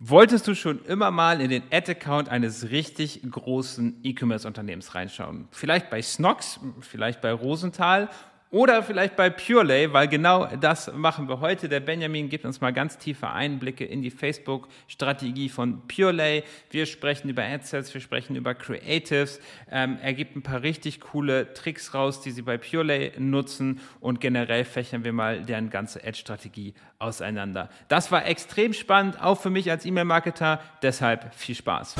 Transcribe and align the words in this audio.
Wolltest 0.00 0.46
du 0.46 0.54
schon 0.54 0.84
immer 0.84 1.10
mal 1.10 1.40
in 1.40 1.50
den 1.50 1.64
Ad-Account 1.72 2.28
eines 2.28 2.70
richtig 2.70 3.20
großen 3.28 3.98
E-Commerce-Unternehmens 4.04 4.94
reinschauen? 4.94 5.48
Vielleicht 5.50 5.90
bei 5.90 6.00
Snox, 6.00 6.60
vielleicht 6.82 7.20
bei 7.20 7.32
Rosenthal 7.32 8.08
oder 8.50 8.82
vielleicht 8.82 9.14
bei 9.16 9.28
Purelay, 9.28 9.92
weil 9.92 10.08
genau 10.08 10.46
das 10.46 10.90
machen 10.94 11.28
wir 11.28 11.40
heute. 11.40 11.68
Der 11.68 11.80
Benjamin 11.80 12.30
gibt 12.30 12.44
uns 12.44 12.60
mal 12.60 12.72
ganz 12.72 12.96
tiefe 12.96 13.28
Einblicke 13.28 13.84
in 13.84 14.00
die 14.00 14.10
Facebook-Strategie 14.10 15.50
von 15.50 15.86
Purelay. 15.86 16.44
Wir 16.70 16.86
sprechen 16.86 17.28
über 17.28 17.44
Adsets, 17.44 17.92
wir 17.92 18.00
sprechen 18.00 18.36
über 18.36 18.54
Creatives. 18.54 19.40
Ähm, 19.70 19.98
er 20.02 20.14
gibt 20.14 20.34
ein 20.34 20.42
paar 20.42 20.62
richtig 20.62 21.00
coole 21.00 21.52
Tricks 21.52 21.92
raus, 21.92 22.22
die 22.22 22.30
sie 22.30 22.42
bei 22.42 22.56
Purelay 22.56 23.12
nutzen 23.18 23.80
und 24.00 24.20
generell 24.20 24.64
fächern 24.64 25.04
wir 25.04 25.12
mal 25.12 25.42
deren 25.42 25.68
ganze 25.68 26.02
Ad-Strategie 26.02 26.72
auseinander. 26.98 27.68
Das 27.88 28.10
war 28.10 28.24
extrem 28.26 28.72
spannend, 28.72 29.22
auch 29.22 29.38
für 29.38 29.50
mich 29.50 29.70
als 29.70 29.84
E-Mail-Marketer. 29.84 30.60
Deshalb 30.82 31.34
viel 31.34 31.54
Spaß. 31.54 31.96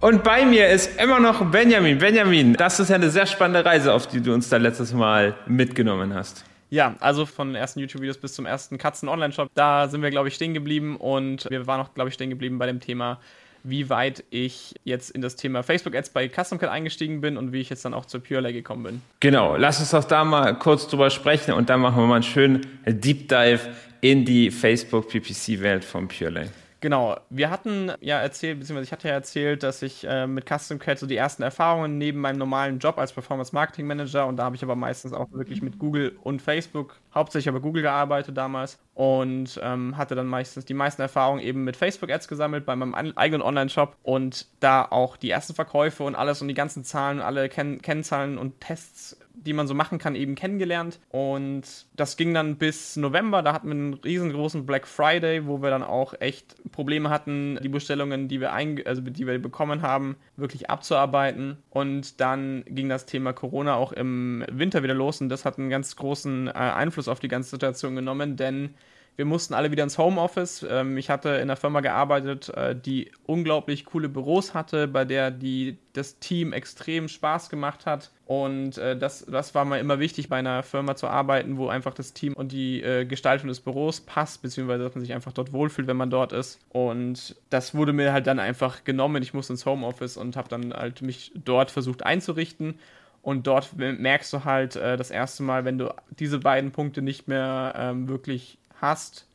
Und 0.00 0.24
bei 0.24 0.46
mir 0.46 0.66
ist 0.68 0.98
immer 0.98 1.20
noch 1.20 1.44
Benjamin. 1.50 1.98
Benjamin, 1.98 2.54
das 2.54 2.80
ist 2.80 2.88
ja 2.88 2.94
eine 2.94 3.10
sehr 3.10 3.26
spannende 3.26 3.62
Reise, 3.68 3.92
auf 3.92 4.06
die 4.06 4.22
du 4.22 4.32
uns 4.32 4.48
da 4.48 4.56
letztes 4.56 4.94
Mal 4.94 5.34
mitgenommen 5.46 6.14
hast. 6.14 6.42
Ja, 6.70 6.94
also 7.00 7.26
von 7.26 7.48
den 7.48 7.56
ersten 7.56 7.80
YouTube-Videos 7.80 8.16
bis 8.16 8.32
zum 8.32 8.46
ersten 8.46 8.78
Katzen-Online-Shop, 8.78 9.50
da 9.54 9.88
sind 9.88 10.00
wir, 10.00 10.08
glaube 10.08 10.28
ich, 10.28 10.34
stehen 10.34 10.54
geblieben 10.54 10.96
und 10.96 11.50
wir 11.50 11.66
waren 11.66 11.82
auch, 11.82 11.92
glaube 11.92 12.08
ich, 12.08 12.14
stehen 12.14 12.30
geblieben 12.30 12.58
bei 12.58 12.64
dem 12.64 12.80
Thema, 12.80 13.20
wie 13.62 13.90
weit 13.90 14.24
ich 14.30 14.74
jetzt 14.84 15.10
in 15.10 15.20
das 15.20 15.36
Thema 15.36 15.62
Facebook-Ads 15.62 16.10
bei 16.10 16.28
CustomCat 16.28 16.70
eingestiegen 16.70 17.20
bin 17.20 17.36
und 17.36 17.52
wie 17.52 17.60
ich 17.60 17.68
jetzt 17.68 17.84
dann 17.84 17.92
auch 17.92 18.06
zur 18.06 18.22
PureLay 18.22 18.54
gekommen 18.54 18.84
bin. 18.84 19.02
Genau, 19.20 19.56
lass 19.56 19.80
uns 19.80 19.90
doch 19.90 20.04
da 20.04 20.24
mal 20.24 20.58
kurz 20.58 20.88
drüber 20.88 21.10
sprechen 21.10 21.52
und 21.52 21.68
dann 21.68 21.80
machen 21.80 21.98
wir 21.98 22.06
mal 22.06 22.14
einen 22.14 22.22
schönen 22.22 22.66
Deep 22.86 23.28
Dive 23.28 23.60
in 24.00 24.24
die 24.24 24.50
Facebook-PPC-Welt 24.50 25.84
von 25.84 26.08
PureLay. 26.08 26.46
Genau, 26.82 27.18
wir 27.28 27.50
hatten 27.50 27.92
ja 28.00 28.18
erzählt, 28.20 28.58
beziehungsweise 28.58 28.86
ich 28.86 28.92
hatte 28.92 29.08
ja 29.08 29.12
erzählt, 29.12 29.62
dass 29.62 29.82
ich 29.82 30.06
äh, 30.08 30.26
mit 30.26 30.48
Custom 30.48 30.78
Cat 30.78 30.98
so 30.98 31.06
die 31.06 31.16
ersten 31.16 31.42
Erfahrungen 31.42 31.98
neben 31.98 32.20
meinem 32.20 32.38
normalen 32.38 32.78
Job 32.78 32.96
als 32.96 33.12
Performance 33.12 33.54
Marketing 33.54 33.86
Manager 33.86 34.26
und 34.26 34.36
da 34.36 34.44
habe 34.44 34.56
ich 34.56 34.62
aber 34.62 34.76
meistens 34.76 35.12
auch 35.12 35.30
wirklich 35.30 35.60
mit 35.60 35.78
Google 35.78 36.16
und 36.22 36.40
Facebook, 36.40 36.96
hauptsächlich 37.14 37.50
aber 37.50 37.60
Google 37.60 37.82
gearbeitet 37.82 38.34
damals 38.38 38.78
und 38.94 39.60
ähm, 39.62 39.98
hatte 39.98 40.14
dann 40.14 40.26
meistens 40.26 40.64
die 40.64 40.72
meisten 40.72 41.02
Erfahrungen 41.02 41.42
eben 41.42 41.64
mit 41.64 41.76
Facebook 41.76 42.10
Ads 42.10 42.28
gesammelt 42.28 42.64
bei 42.64 42.74
meinem 42.74 42.94
eigenen 42.94 43.42
Online-Shop 43.42 43.98
und 44.02 44.46
da 44.60 44.82
auch 44.82 45.18
die 45.18 45.28
ersten 45.28 45.52
Verkäufe 45.52 46.04
und 46.04 46.14
alles 46.14 46.40
und 46.40 46.48
die 46.48 46.54
ganzen 46.54 46.82
Zahlen, 46.84 47.20
alle 47.20 47.50
Ken 47.50 47.82
Kennzahlen 47.82 48.38
und 48.38 48.58
Tests 48.60 49.18
die 49.46 49.52
man 49.52 49.66
so 49.66 49.74
machen 49.74 49.98
kann, 49.98 50.14
eben 50.14 50.34
kennengelernt. 50.34 51.00
Und 51.08 51.62
das 51.96 52.16
ging 52.16 52.34
dann 52.34 52.56
bis 52.56 52.96
November. 52.96 53.42
Da 53.42 53.52
hatten 53.52 53.68
wir 53.68 53.74
einen 53.74 53.94
riesengroßen 53.94 54.66
Black 54.66 54.86
Friday, 54.86 55.46
wo 55.46 55.62
wir 55.62 55.70
dann 55.70 55.82
auch 55.82 56.14
echt 56.20 56.56
Probleme 56.72 57.10
hatten, 57.10 57.58
die 57.62 57.68
Bestellungen, 57.68 58.28
die 58.28 58.40
wir, 58.40 58.52
also 58.52 59.02
die 59.02 59.26
wir 59.26 59.38
bekommen 59.38 59.82
haben, 59.82 60.16
wirklich 60.36 60.70
abzuarbeiten. 60.70 61.58
Und 61.70 62.20
dann 62.20 62.64
ging 62.66 62.88
das 62.88 63.06
Thema 63.06 63.32
Corona 63.32 63.74
auch 63.74 63.92
im 63.92 64.44
Winter 64.50 64.82
wieder 64.82 64.94
los 64.94 65.20
und 65.20 65.28
das 65.28 65.44
hat 65.44 65.58
einen 65.58 65.70
ganz 65.70 65.96
großen 65.96 66.48
äh, 66.48 66.50
Einfluss 66.50 67.08
auf 67.08 67.20
die 67.20 67.28
ganze 67.28 67.50
Situation 67.50 67.96
genommen, 67.96 68.36
denn 68.36 68.74
wir 69.20 69.26
mussten 69.26 69.52
alle 69.52 69.70
wieder 69.70 69.82
ins 69.84 69.98
Homeoffice. 69.98 70.64
Ähm, 70.66 70.96
ich 70.96 71.10
hatte 71.10 71.28
in 71.28 71.42
einer 71.42 71.56
Firma 71.56 71.82
gearbeitet, 71.82 72.48
äh, 72.48 72.74
die 72.74 73.12
unglaublich 73.26 73.84
coole 73.84 74.08
Büros 74.08 74.54
hatte, 74.54 74.88
bei 74.88 75.04
der 75.04 75.30
die, 75.30 75.76
das 75.92 76.20
Team 76.20 76.54
extrem 76.54 77.06
Spaß 77.06 77.50
gemacht 77.50 77.84
hat. 77.84 78.12
Und 78.24 78.78
äh, 78.78 78.96
das, 78.96 79.26
das 79.26 79.54
war 79.54 79.66
mir 79.66 79.78
immer 79.78 79.98
wichtig, 79.98 80.30
bei 80.30 80.38
einer 80.38 80.62
Firma 80.62 80.96
zu 80.96 81.06
arbeiten, 81.06 81.58
wo 81.58 81.68
einfach 81.68 81.92
das 81.92 82.14
Team 82.14 82.32
und 82.32 82.50
die 82.50 82.82
äh, 82.82 83.04
Gestaltung 83.04 83.48
des 83.48 83.60
Büros 83.60 84.00
passt, 84.00 84.40
beziehungsweise 84.40 84.84
dass 84.84 84.94
man 84.94 85.02
sich 85.02 85.12
einfach 85.12 85.32
dort 85.32 85.52
wohlfühlt, 85.52 85.86
wenn 85.86 85.98
man 85.98 86.08
dort 86.08 86.32
ist. 86.32 86.58
Und 86.70 87.36
das 87.50 87.74
wurde 87.74 87.92
mir 87.92 88.14
halt 88.14 88.26
dann 88.26 88.38
einfach 88.38 88.84
genommen. 88.84 89.22
Ich 89.22 89.34
musste 89.34 89.52
ins 89.52 89.66
Homeoffice 89.66 90.16
und 90.16 90.34
habe 90.38 90.48
dann 90.48 90.72
halt 90.72 91.02
mich 91.02 91.30
dort 91.34 91.70
versucht 91.70 92.06
einzurichten. 92.06 92.78
Und 93.20 93.46
dort 93.46 93.76
merkst 93.76 94.32
du 94.32 94.44
halt 94.46 94.76
äh, 94.76 94.96
das 94.96 95.10
erste 95.10 95.42
Mal, 95.42 95.66
wenn 95.66 95.76
du 95.76 95.94
diese 96.08 96.38
beiden 96.38 96.72
Punkte 96.72 97.02
nicht 97.02 97.28
mehr 97.28 97.74
ähm, 97.76 98.08
wirklich 98.08 98.56
hast, 98.80 99.26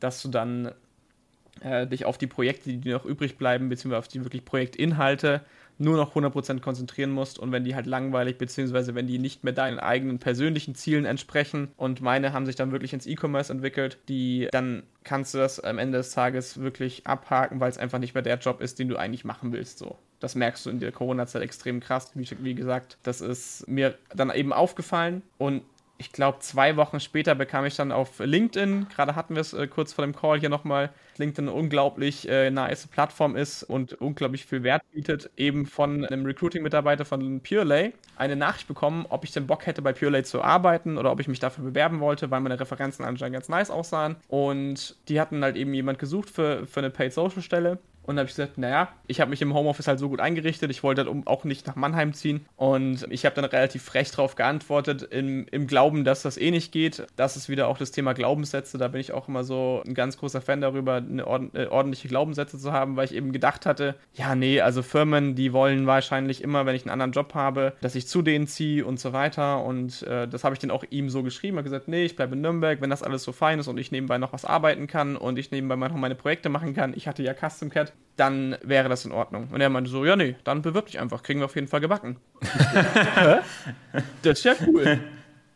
dass 0.00 0.22
du 0.22 0.28
dann 0.28 0.72
äh, 1.60 1.86
dich 1.86 2.04
auf 2.04 2.18
die 2.18 2.26
Projekte, 2.26 2.72
die 2.72 2.90
noch 2.90 3.04
übrig 3.04 3.36
bleiben, 3.36 3.68
beziehungsweise 3.68 3.98
auf 3.98 4.08
die 4.08 4.24
wirklich 4.24 4.44
Projektinhalte 4.44 5.42
nur 5.78 5.96
noch 5.96 6.14
100% 6.14 6.60
konzentrieren 6.60 7.10
musst 7.10 7.38
und 7.38 7.50
wenn 7.50 7.64
die 7.64 7.74
halt 7.74 7.86
langweilig, 7.86 8.38
beziehungsweise 8.38 8.94
wenn 8.94 9.06
die 9.06 9.18
nicht 9.18 9.42
mehr 9.42 9.52
deinen 9.52 9.78
eigenen 9.78 10.18
persönlichen 10.18 10.74
Zielen 10.74 11.04
entsprechen 11.04 11.68
und 11.76 12.00
meine 12.00 12.32
haben 12.32 12.46
sich 12.46 12.56
dann 12.56 12.72
wirklich 12.72 12.92
ins 12.92 13.06
E-Commerce 13.06 13.52
entwickelt, 13.52 13.98
die, 14.08 14.48
dann 14.52 14.84
kannst 15.04 15.34
du 15.34 15.38
das 15.38 15.60
am 15.60 15.78
Ende 15.78 15.98
des 15.98 16.10
Tages 16.10 16.60
wirklich 16.60 17.06
abhaken, 17.06 17.60
weil 17.60 17.70
es 17.70 17.78
einfach 17.78 17.98
nicht 17.98 18.14
mehr 18.14 18.22
der 18.22 18.38
Job 18.38 18.60
ist, 18.60 18.78
den 18.78 18.88
du 18.88 18.96
eigentlich 18.96 19.24
machen 19.24 19.52
willst, 19.52 19.78
so. 19.78 19.98
Das 20.20 20.36
merkst 20.36 20.66
du 20.66 20.70
in 20.70 20.78
der 20.78 20.92
Corona-Zeit 20.92 21.42
extrem 21.42 21.80
krass. 21.80 22.12
Wie, 22.14 22.28
wie 22.42 22.54
gesagt, 22.54 22.96
das 23.02 23.20
ist 23.20 23.66
mir 23.66 23.98
dann 24.14 24.30
eben 24.30 24.52
aufgefallen 24.52 25.22
und 25.36 25.62
ich 26.02 26.10
glaube, 26.10 26.40
zwei 26.40 26.76
Wochen 26.76 26.98
später 26.98 27.36
bekam 27.36 27.64
ich 27.64 27.76
dann 27.76 27.92
auf 27.92 28.18
LinkedIn, 28.18 28.88
gerade 28.88 29.14
hatten 29.14 29.36
wir 29.36 29.40
es 29.40 29.52
äh, 29.52 29.68
kurz 29.68 29.92
vor 29.92 30.04
dem 30.04 30.16
Call 30.16 30.40
hier 30.40 30.48
nochmal, 30.48 30.90
LinkedIn 31.16 31.48
unglaublich 31.48 32.28
äh, 32.28 32.50
nice 32.50 32.88
Plattform 32.88 33.36
ist 33.36 33.62
und 33.62 33.92
unglaublich 33.94 34.44
viel 34.44 34.64
Wert 34.64 34.82
bietet, 34.92 35.30
eben 35.36 35.64
von 35.64 36.04
einem 36.04 36.26
Recruiting-Mitarbeiter 36.26 37.04
von 37.04 37.40
PureLay 37.40 37.92
eine 38.16 38.34
Nachricht 38.34 38.66
bekommen, 38.66 39.06
ob 39.10 39.22
ich 39.22 39.30
denn 39.30 39.46
Bock 39.46 39.64
hätte, 39.66 39.80
bei 39.80 39.92
PureLay 39.92 40.24
zu 40.24 40.42
arbeiten 40.42 40.98
oder 40.98 41.12
ob 41.12 41.20
ich 41.20 41.28
mich 41.28 41.38
dafür 41.38 41.62
bewerben 41.64 42.00
wollte, 42.00 42.32
weil 42.32 42.40
meine 42.40 42.58
Referenzen 42.58 43.04
anscheinend 43.04 43.34
ganz 43.34 43.48
nice 43.48 43.70
aussahen. 43.70 44.16
Und 44.26 44.96
die 45.08 45.20
hatten 45.20 45.44
halt 45.44 45.56
eben 45.56 45.72
jemand 45.72 46.00
gesucht 46.00 46.30
für, 46.30 46.66
für 46.66 46.80
eine 46.80 46.90
Paid-Social-Stelle. 46.90 47.78
Und 48.04 48.18
habe 48.18 48.28
ich 48.28 48.34
gesagt, 48.34 48.58
naja, 48.58 48.88
ich 49.06 49.20
habe 49.20 49.30
mich 49.30 49.42
im 49.42 49.54
Homeoffice 49.54 49.86
halt 49.86 49.98
so 49.98 50.08
gut 50.08 50.20
eingerichtet, 50.20 50.70
ich 50.70 50.82
wollte 50.82 51.04
halt 51.04 51.26
auch 51.26 51.44
nicht 51.44 51.66
nach 51.66 51.76
Mannheim 51.76 52.14
ziehen. 52.14 52.46
Und 52.56 53.06
ich 53.10 53.24
habe 53.24 53.36
dann 53.36 53.44
relativ 53.44 53.82
frech 53.82 54.10
darauf 54.10 54.34
geantwortet, 54.34 55.02
im, 55.02 55.46
im 55.50 55.66
Glauben, 55.66 56.04
dass 56.04 56.22
das 56.22 56.36
eh 56.36 56.50
nicht 56.50 56.72
geht. 56.72 57.06
Das 57.16 57.36
ist 57.36 57.48
wieder 57.48 57.68
auch 57.68 57.78
das 57.78 57.92
Thema 57.92 58.12
Glaubenssätze. 58.12 58.78
Da 58.78 58.88
bin 58.88 59.00
ich 59.00 59.12
auch 59.12 59.28
immer 59.28 59.44
so 59.44 59.82
ein 59.86 59.94
ganz 59.94 60.16
großer 60.16 60.40
Fan 60.40 60.60
darüber, 60.60 60.96
eine 60.96 61.22
äh, 61.54 61.66
ordentliche 61.66 62.08
Glaubenssätze 62.08 62.58
zu 62.58 62.72
haben, 62.72 62.96
weil 62.96 63.04
ich 63.04 63.14
eben 63.14 63.32
gedacht 63.32 63.66
hatte, 63.66 63.94
ja, 64.14 64.34
nee, 64.34 64.60
also 64.60 64.82
Firmen, 64.82 65.34
die 65.34 65.52
wollen 65.52 65.86
wahrscheinlich 65.86 66.42
immer, 66.42 66.66
wenn 66.66 66.74
ich 66.74 66.82
einen 66.82 66.90
anderen 66.90 67.12
Job 67.12 67.34
habe, 67.34 67.74
dass 67.80 67.94
ich 67.94 68.08
zu 68.08 68.22
denen 68.22 68.46
ziehe 68.46 68.84
und 68.84 68.98
so 68.98 69.12
weiter. 69.12 69.62
Und 69.64 70.02
äh, 70.02 70.26
das 70.26 70.44
habe 70.44 70.54
ich 70.54 70.58
dann 70.58 70.70
auch 70.70 70.84
ihm 70.90 71.08
so 71.08 71.22
geschrieben. 71.22 71.56
Hat 71.56 71.64
gesagt, 71.64 71.88
nee, 71.88 72.04
ich 72.04 72.16
bleibe 72.16 72.34
in 72.34 72.40
Nürnberg, 72.40 72.80
wenn 72.80 72.90
das 72.90 73.02
alles 73.02 73.22
so 73.22 73.32
fein 73.32 73.60
ist 73.60 73.68
und 73.68 73.78
ich 73.78 73.92
nebenbei 73.92 74.18
noch 74.18 74.32
was 74.32 74.44
arbeiten 74.44 74.86
kann 74.86 75.16
und 75.16 75.38
ich 75.38 75.50
nebenbei 75.50 75.76
noch 75.76 75.94
meine 75.94 76.14
Projekte 76.14 76.48
machen 76.48 76.74
kann. 76.74 76.94
Ich 76.96 77.06
hatte 77.06 77.22
ja 77.22 77.34
Custom 77.34 77.70
Cat 77.70 77.91
dann 78.16 78.56
wäre 78.62 78.88
das 78.88 79.04
in 79.04 79.12
Ordnung. 79.12 79.48
Und 79.52 79.60
er 79.60 79.68
meinte 79.70 79.90
so, 79.90 80.04
ja, 80.04 80.16
nee, 80.16 80.36
dann 80.44 80.62
bewirb 80.62 80.86
dich 80.86 81.00
einfach, 81.00 81.22
kriegen 81.22 81.40
wir 81.40 81.46
auf 81.46 81.54
jeden 81.54 81.68
Fall 81.68 81.80
gebacken. 81.80 82.16
das 84.22 84.38
ist 84.38 84.44
ja 84.44 84.54
cool. 84.66 85.00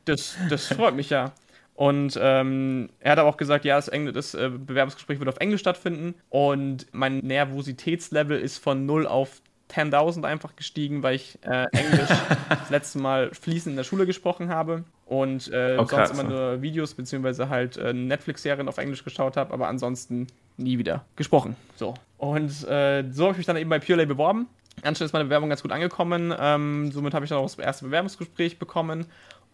Das, 0.04 0.36
das 0.48 0.66
freut 0.68 0.94
mich 0.94 1.10
ja. 1.10 1.32
Und 1.74 2.18
ähm, 2.20 2.88
er 3.00 3.12
hat 3.12 3.18
aber 3.18 3.28
auch 3.28 3.36
gesagt, 3.36 3.66
ja, 3.66 3.76
das, 3.76 3.88
Engl 3.88 4.12
das 4.12 4.32
äh, 4.34 4.48
Bewerbungsgespräch 4.48 5.18
wird 5.18 5.28
auf 5.28 5.36
Englisch 5.38 5.60
stattfinden. 5.60 6.14
Und 6.30 6.86
mein 6.92 7.18
Nervositätslevel 7.18 8.40
ist 8.40 8.58
von 8.58 8.86
0 8.86 9.06
auf 9.06 9.42
10.000 9.70 10.24
einfach 10.24 10.56
gestiegen, 10.56 11.02
weil 11.02 11.16
ich 11.16 11.38
äh, 11.42 11.66
Englisch 11.72 12.08
das 12.48 12.70
letzte 12.70 12.98
Mal 12.98 13.30
fließend 13.34 13.72
in 13.72 13.76
der 13.76 13.84
Schule 13.84 14.06
gesprochen 14.06 14.48
habe 14.48 14.84
und 15.04 15.52
äh, 15.52 15.76
oh, 15.78 15.84
sonst 15.84 16.12
immer 16.12 16.22
nur 16.22 16.62
Videos 16.62 16.94
beziehungsweise 16.94 17.48
halt 17.48 17.76
äh, 17.76 17.92
Netflix-Serien 17.92 18.68
auf 18.68 18.78
Englisch 18.78 19.04
geschaut 19.04 19.36
habe, 19.36 19.52
aber 19.52 19.68
ansonsten 19.68 20.28
nie 20.56 20.78
wieder 20.78 21.04
gesprochen. 21.16 21.56
So. 21.74 21.94
Und 22.18 22.66
äh, 22.68 23.04
so 23.10 23.24
habe 23.24 23.32
ich 23.32 23.38
mich 23.38 23.46
dann 23.46 23.56
eben 23.56 23.70
bei 23.70 23.78
PureLay 23.78 24.06
beworben. 24.06 24.48
Anschließend 24.82 25.08
ist 25.08 25.12
meine 25.12 25.24
Bewerbung 25.24 25.48
ganz 25.48 25.62
gut 25.62 25.72
angekommen. 25.72 26.34
Ähm, 26.38 26.92
somit 26.92 27.14
habe 27.14 27.24
ich 27.24 27.30
dann 27.30 27.38
auch 27.38 27.44
das 27.44 27.58
erste 27.58 27.86
Bewerbungsgespräch 27.86 28.58
bekommen 28.58 29.06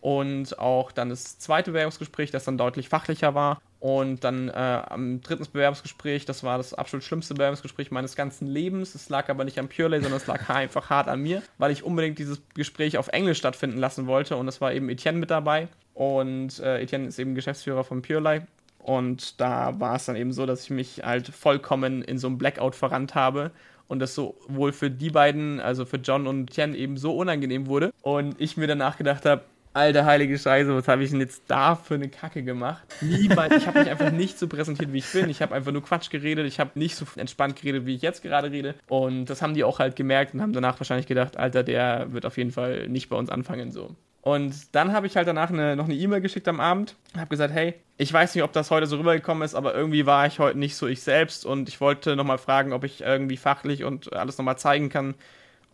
und 0.02 0.58
auch 0.58 0.90
dann 0.90 1.10
das 1.10 1.38
zweite 1.38 1.70
Bewerbungsgespräch, 1.70 2.32
das 2.32 2.44
dann 2.44 2.58
deutlich 2.58 2.88
fachlicher 2.88 3.34
war. 3.36 3.62
Und 3.78 4.24
dann 4.24 4.48
äh, 4.48 4.52
am 4.52 5.20
dritten 5.22 5.46
Bewerbungsgespräch, 5.52 6.24
das 6.24 6.42
war 6.42 6.58
das 6.58 6.74
absolut 6.74 7.04
schlimmste 7.04 7.34
Bewerbungsgespräch 7.34 7.92
meines 7.92 8.16
ganzen 8.16 8.48
Lebens. 8.48 8.96
Es 8.96 9.08
lag 9.08 9.28
aber 9.28 9.44
nicht 9.44 9.60
am 9.60 9.68
Purelay, 9.68 10.00
sondern 10.00 10.20
es 10.20 10.26
lag 10.26 10.48
einfach 10.54 10.90
hart 10.90 11.06
an 11.06 11.20
mir, 11.20 11.42
weil 11.58 11.70
ich 11.70 11.84
unbedingt 11.84 12.18
dieses 12.18 12.42
Gespräch 12.54 12.98
auf 12.98 13.08
Englisch 13.08 13.38
stattfinden 13.38 13.78
lassen 13.78 14.08
wollte. 14.08 14.36
Und 14.36 14.48
es 14.48 14.60
war 14.60 14.72
eben 14.72 14.88
Etienne 14.88 15.18
mit 15.18 15.30
dabei. 15.30 15.68
Und 15.94 16.58
äh, 16.58 16.80
Etienne 16.80 17.06
ist 17.06 17.20
eben 17.20 17.36
Geschäftsführer 17.36 17.84
von 17.84 18.02
Purelay. 18.02 18.42
Und 18.82 19.40
da 19.40 19.78
war 19.80 19.96
es 19.96 20.06
dann 20.06 20.16
eben 20.16 20.32
so, 20.32 20.44
dass 20.44 20.64
ich 20.64 20.70
mich 20.70 21.02
halt 21.04 21.28
vollkommen 21.28 22.02
in 22.02 22.18
so 22.18 22.26
einem 22.26 22.38
Blackout 22.38 22.74
verrannt 22.74 23.14
habe 23.14 23.52
und 23.88 24.00
das 24.00 24.14
so 24.14 24.36
wohl 24.48 24.72
für 24.72 24.90
die 24.90 25.10
beiden, 25.10 25.60
also 25.60 25.84
für 25.84 25.98
John 25.98 26.26
und 26.26 26.50
Etienne, 26.50 26.76
eben 26.76 26.96
so 26.96 27.16
unangenehm 27.16 27.66
wurde. 27.66 27.92
Und 28.02 28.40
ich 28.40 28.56
mir 28.56 28.66
danach 28.66 28.96
gedacht 28.96 29.24
habe, 29.24 29.42
Alter 29.74 30.04
heilige 30.04 30.38
Scheiße, 30.38 30.74
was 30.74 30.86
habe 30.86 31.02
ich 31.02 31.10
denn 31.10 31.20
jetzt 31.20 31.44
da 31.46 31.76
für 31.76 31.94
eine 31.94 32.10
Kacke 32.10 32.42
gemacht? 32.42 32.82
Niemals, 33.00 33.56
ich 33.56 33.66
habe 33.66 33.78
mich 33.78 33.88
einfach 33.88 34.10
nicht 34.10 34.38
so 34.38 34.46
präsentiert, 34.46 34.92
wie 34.92 34.98
ich 34.98 35.10
bin. 35.12 35.30
Ich 35.30 35.40
habe 35.40 35.54
einfach 35.54 35.72
nur 35.72 35.82
Quatsch 35.82 36.10
geredet. 36.10 36.46
Ich 36.46 36.60
habe 36.60 36.72
nicht 36.74 36.94
so 36.94 37.06
entspannt 37.16 37.56
geredet, 37.56 37.86
wie 37.86 37.94
ich 37.94 38.02
jetzt 38.02 38.22
gerade 38.22 38.50
rede. 38.50 38.74
Und 38.88 39.26
das 39.26 39.40
haben 39.40 39.54
die 39.54 39.64
auch 39.64 39.78
halt 39.78 39.96
gemerkt 39.96 40.34
und 40.34 40.42
haben 40.42 40.52
danach 40.52 40.78
wahrscheinlich 40.78 41.06
gedacht, 41.06 41.38
Alter, 41.38 41.62
der 41.62 42.12
wird 42.12 42.26
auf 42.26 42.36
jeden 42.36 42.50
Fall 42.50 42.88
nicht 42.88 43.08
bei 43.08 43.16
uns 43.16 43.30
anfangen 43.30 43.72
so. 43.72 43.96
Und 44.22 44.74
dann 44.74 44.92
habe 44.92 45.08
ich 45.08 45.16
halt 45.16 45.26
danach 45.26 45.50
eine, 45.50 45.74
noch 45.74 45.86
eine 45.86 45.94
E-Mail 45.94 46.20
geschickt 46.20 46.46
am 46.46 46.60
Abend. 46.60 46.94
Habe 47.16 47.28
gesagt, 47.28 47.52
hey, 47.52 47.74
ich 47.98 48.12
weiß 48.12 48.34
nicht, 48.34 48.44
ob 48.44 48.52
das 48.52 48.70
heute 48.70 48.86
so 48.86 48.96
rübergekommen 48.96 49.42
ist, 49.42 49.56
aber 49.56 49.74
irgendwie 49.74 50.06
war 50.06 50.26
ich 50.26 50.38
heute 50.38 50.58
nicht 50.58 50.76
so 50.76 50.86
ich 50.86 51.02
selbst 51.02 51.44
und 51.44 51.68
ich 51.68 51.80
wollte 51.80 52.14
nochmal 52.14 52.38
fragen, 52.38 52.72
ob 52.72 52.84
ich 52.84 53.00
irgendwie 53.00 53.36
fachlich 53.36 53.82
und 53.82 54.12
alles 54.12 54.38
nochmal 54.38 54.58
zeigen 54.58 54.88
kann. 54.88 55.16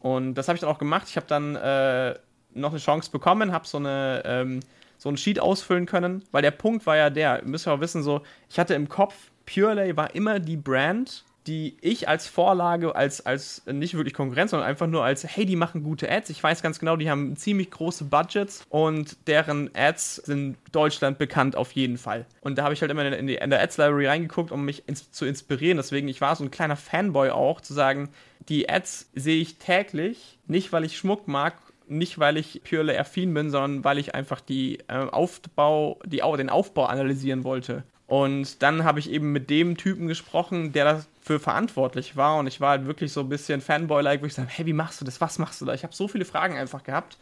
Und 0.00 0.34
das 0.34 0.48
habe 0.48 0.56
ich 0.56 0.60
dann 0.60 0.70
auch 0.70 0.78
gemacht. 0.78 1.08
Ich 1.08 1.16
habe 1.16 1.26
dann 1.26 1.56
äh, 1.56 2.14
noch 2.54 2.70
eine 2.70 2.80
Chance 2.80 3.10
bekommen, 3.10 3.52
habe 3.52 3.66
so 3.66 3.76
eine 3.76 4.22
ähm, 4.24 4.60
so 4.98 5.08
ein 5.08 5.16
Sheet 5.16 5.40
ausfüllen 5.40 5.86
können, 5.86 6.24
weil 6.32 6.42
der 6.42 6.50
Punkt 6.50 6.84
war 6.84 6.96
ja 6.96 7.08
der, 7.08 7.42
ihr 7.42 7.48
müsst 7.48 7.66
ja 7.66 7.72
auch 7.72 7.80
wissen, 7.80 8.02
so, 8.02 8.22
ich 8.50 8.58
hatte 8.58 8.74
im 8.74 8.88
Kopf, 8.88 9.14
Purelay 9.46 9.96
war 9.96 10.14
immer 10.14 10.40
die 10.40 10.56
Brand, 10.56 11.24
die 11.48 11.78
ich 11.80 12.08
als 12.08 12.28
Vorlage, 12.28 12.94
als, 12.94 13.24
als 13.24 13.62
nicht 13.66 13.94
wirklich 13.94 14.12
Konkurrenz, 14.12 14.50
sondern 14.50 14.68
einfach 14.68 14.86
nur 14.86 15.02
als, 15.02 15.24
hey, 15.24 15.46
die 15.46 15.56
machen 15.56 15.82
gute 15.82 16.10
Ads. 16.10 16.28
Ich 16.28 16.42
weiß 16.42 16.62
ganz 16.62 16.78
genau, 16.78 16.96
die 16.96 17.10
haben 17.10 17.36
ziemlich 17.36 17.70
große 17.70 18.04
Budgets 18.04 18.66
und 18.68 19.16
deren 19.26 19.70
Ads 19.74 20.16
sind 20.16 20.58
Deutschland 20.72 21.16
bekannt 21.16 21.56
auf 21.56 21.72
jeden 21.72 21.96
Fall. 21.96 22.26
Und 22.42 22.58
da 22.58 22.64
habe 22.64 22.74
ich 22.74 22.82
halt 22.82 22.90
immer 22.90 23.04
in, 23.04 23.26
die, 23.26 23.36
in 23.36 23.48
der 23.48 23.62
Ads 23.62 23.78
Library 23.78 24.06
reingeguckt, 24.06 24.52
um 24.52 24.64
mich 24.66 24.86
ins, 24.86 25.10
zu 25.10 25.24
inspirieren. 25.24 25.78
Deswegen, 25.78 26.06
ich 26.08 26.20
war 26.20 26.36
so 26.36 26.44
ein 26.44 26.50
kleiner 26.50 26.76
Fanboy 26.76 27.30
auch, 27.30 27.62
zu 27.62 27.72
sagen, 27.72 28.10
die 28.50 28.68
Ads 28.68 29.08
sehe 29.14 29.40
ich 29.40 29.56
täglich, 29.56 30.38
nicht 30.46 30.70
weil 30.72 30.84
ich 30.84 30.98
Schmuck 30.98 31.28
mag, 31.28 31.54
nicht 31.86 32.18
weil 32.18 32.36
ich 32.36 32.62
Purely 32.62 32.96
affin 32.98 33.32
bin, 33.32 33.50
sondern 33.50 33.84
weil 33.84 33.96
ich 33.96 34.14
einfach 34.14 34.42
die 34.42 34.80
äh, 34.88 34.96
Aufbau, 34.96 35.98
die, 36.04 36.18
den 36.18 36.50
Aufbau 36.50 36.84
analysieren 36.84 37.42
wollte. 37.44 37.84
Und 38.08 38.62
dann 38.62 38.84
habe 38.84 38.98
ich 38.98 39.10
eben 39.10 39.32
mit 39.32 39.50
dem 39.50 39.76
Typen 39.76 40.08
gesprochen, 40.08 40.72
der 40.72 40.84
dafür 40.84 41.38
verantwortlich 41.38 42.16
war. 42.16 42.38
Und 42.38 42.46
ich 42.46 42.58
war 42.58 42.70
halt 42.70 42.86
wirklich 42.86 43.12
so 43.12 43.20
ein 43.20 43.28
bisschen 43.28 43.60
Fanboy-like, 43.60 44.22
wo 44.22 44.26
ich 44.26 44.32
sage, 44.32 44.48
hey, 44.50 44.64
wie 44.64 44.72
machst 44.72 45.00
du 45.00 45.04
das? 45.04 45.20
Was 45.20 45.38
machst 45.38 45.60
du 45.60 45.66
da? 45.66 45.74
Ich 45.74 45.82
habe 45.82 45.94
so 45.94 46.08
viele 46.08 46.24
Fragen 46.24 46.56
einfach 46.56 46.82
gehabt. 46.82 47.18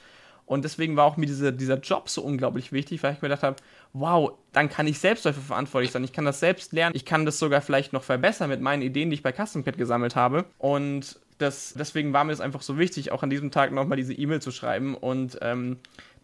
Und 0.46 0.64
deswegen 0.64 0.96
war 0.96 1.04
auch 1.04 1.16
mir 1.16 1.26
diese, 1.26 1.52
dieser 1.52 1.80
Job 1.80 2.08
so 2.08 2.22
unglaublich 2.22 2.70
wichtig, 2.70 3.02
weil 3.02 3.14
ich 3.14 3.20
mir 3.20 3.28
gedacht 3.28 3.42
habe, 3.42 3.56
wow, 3.94 4.34
dann 4.52 4.68
kann 4.68 4.86
ich 4.86 5.00
selbst 5.00 5.26
dafür 5.26 5.42
verantwortlich 5.42 5.90
sein. 5.90 6.04
Ich 6.04 6.12
kann 6.12 6.24
das 6.24 6.38
selbst 6.38 6.72
lernen. 6.72 6.94
Ich 6.94 7.04
kann 7.04 7.26
das 7.26 7.40
sogar 7.40 7.60
vielleicht 7.62 7.92
noch 7.92 8.04
verbessern 8.04 8.48
mit 8.48 8.60
meinen 8.60 8.82
Ideen, 8.82 9.10
die 9.10 9.14
ich 9.14 9.24
bei 9.24 9.32
Custom 9.32 9.64
Pet 9.64 9.76
gesammelt 9.76 10.14
habe. 10.14 10.44
Und 10.58 11.18
das, 11.38 11.74
deswegen 11.76 12.12
war 12.12 12.22
mir 12.22 12.32
es 12.32 12.40
einfach 12.40 12.62
so 12.62 12.78
wichtig, 12.78 13.10
auch 13.10 13.24
an 13.24 13.30
diesem 13.30 13.50
Tag 13.50 13.72
nochmal 13.72 13.96
diese 13.96 14.14
E-Mail 14.14 14.40
zu 14.40 14.52
schreiben 14.52 14.94
und 14.94 15.36
ähm, 15.42 15.78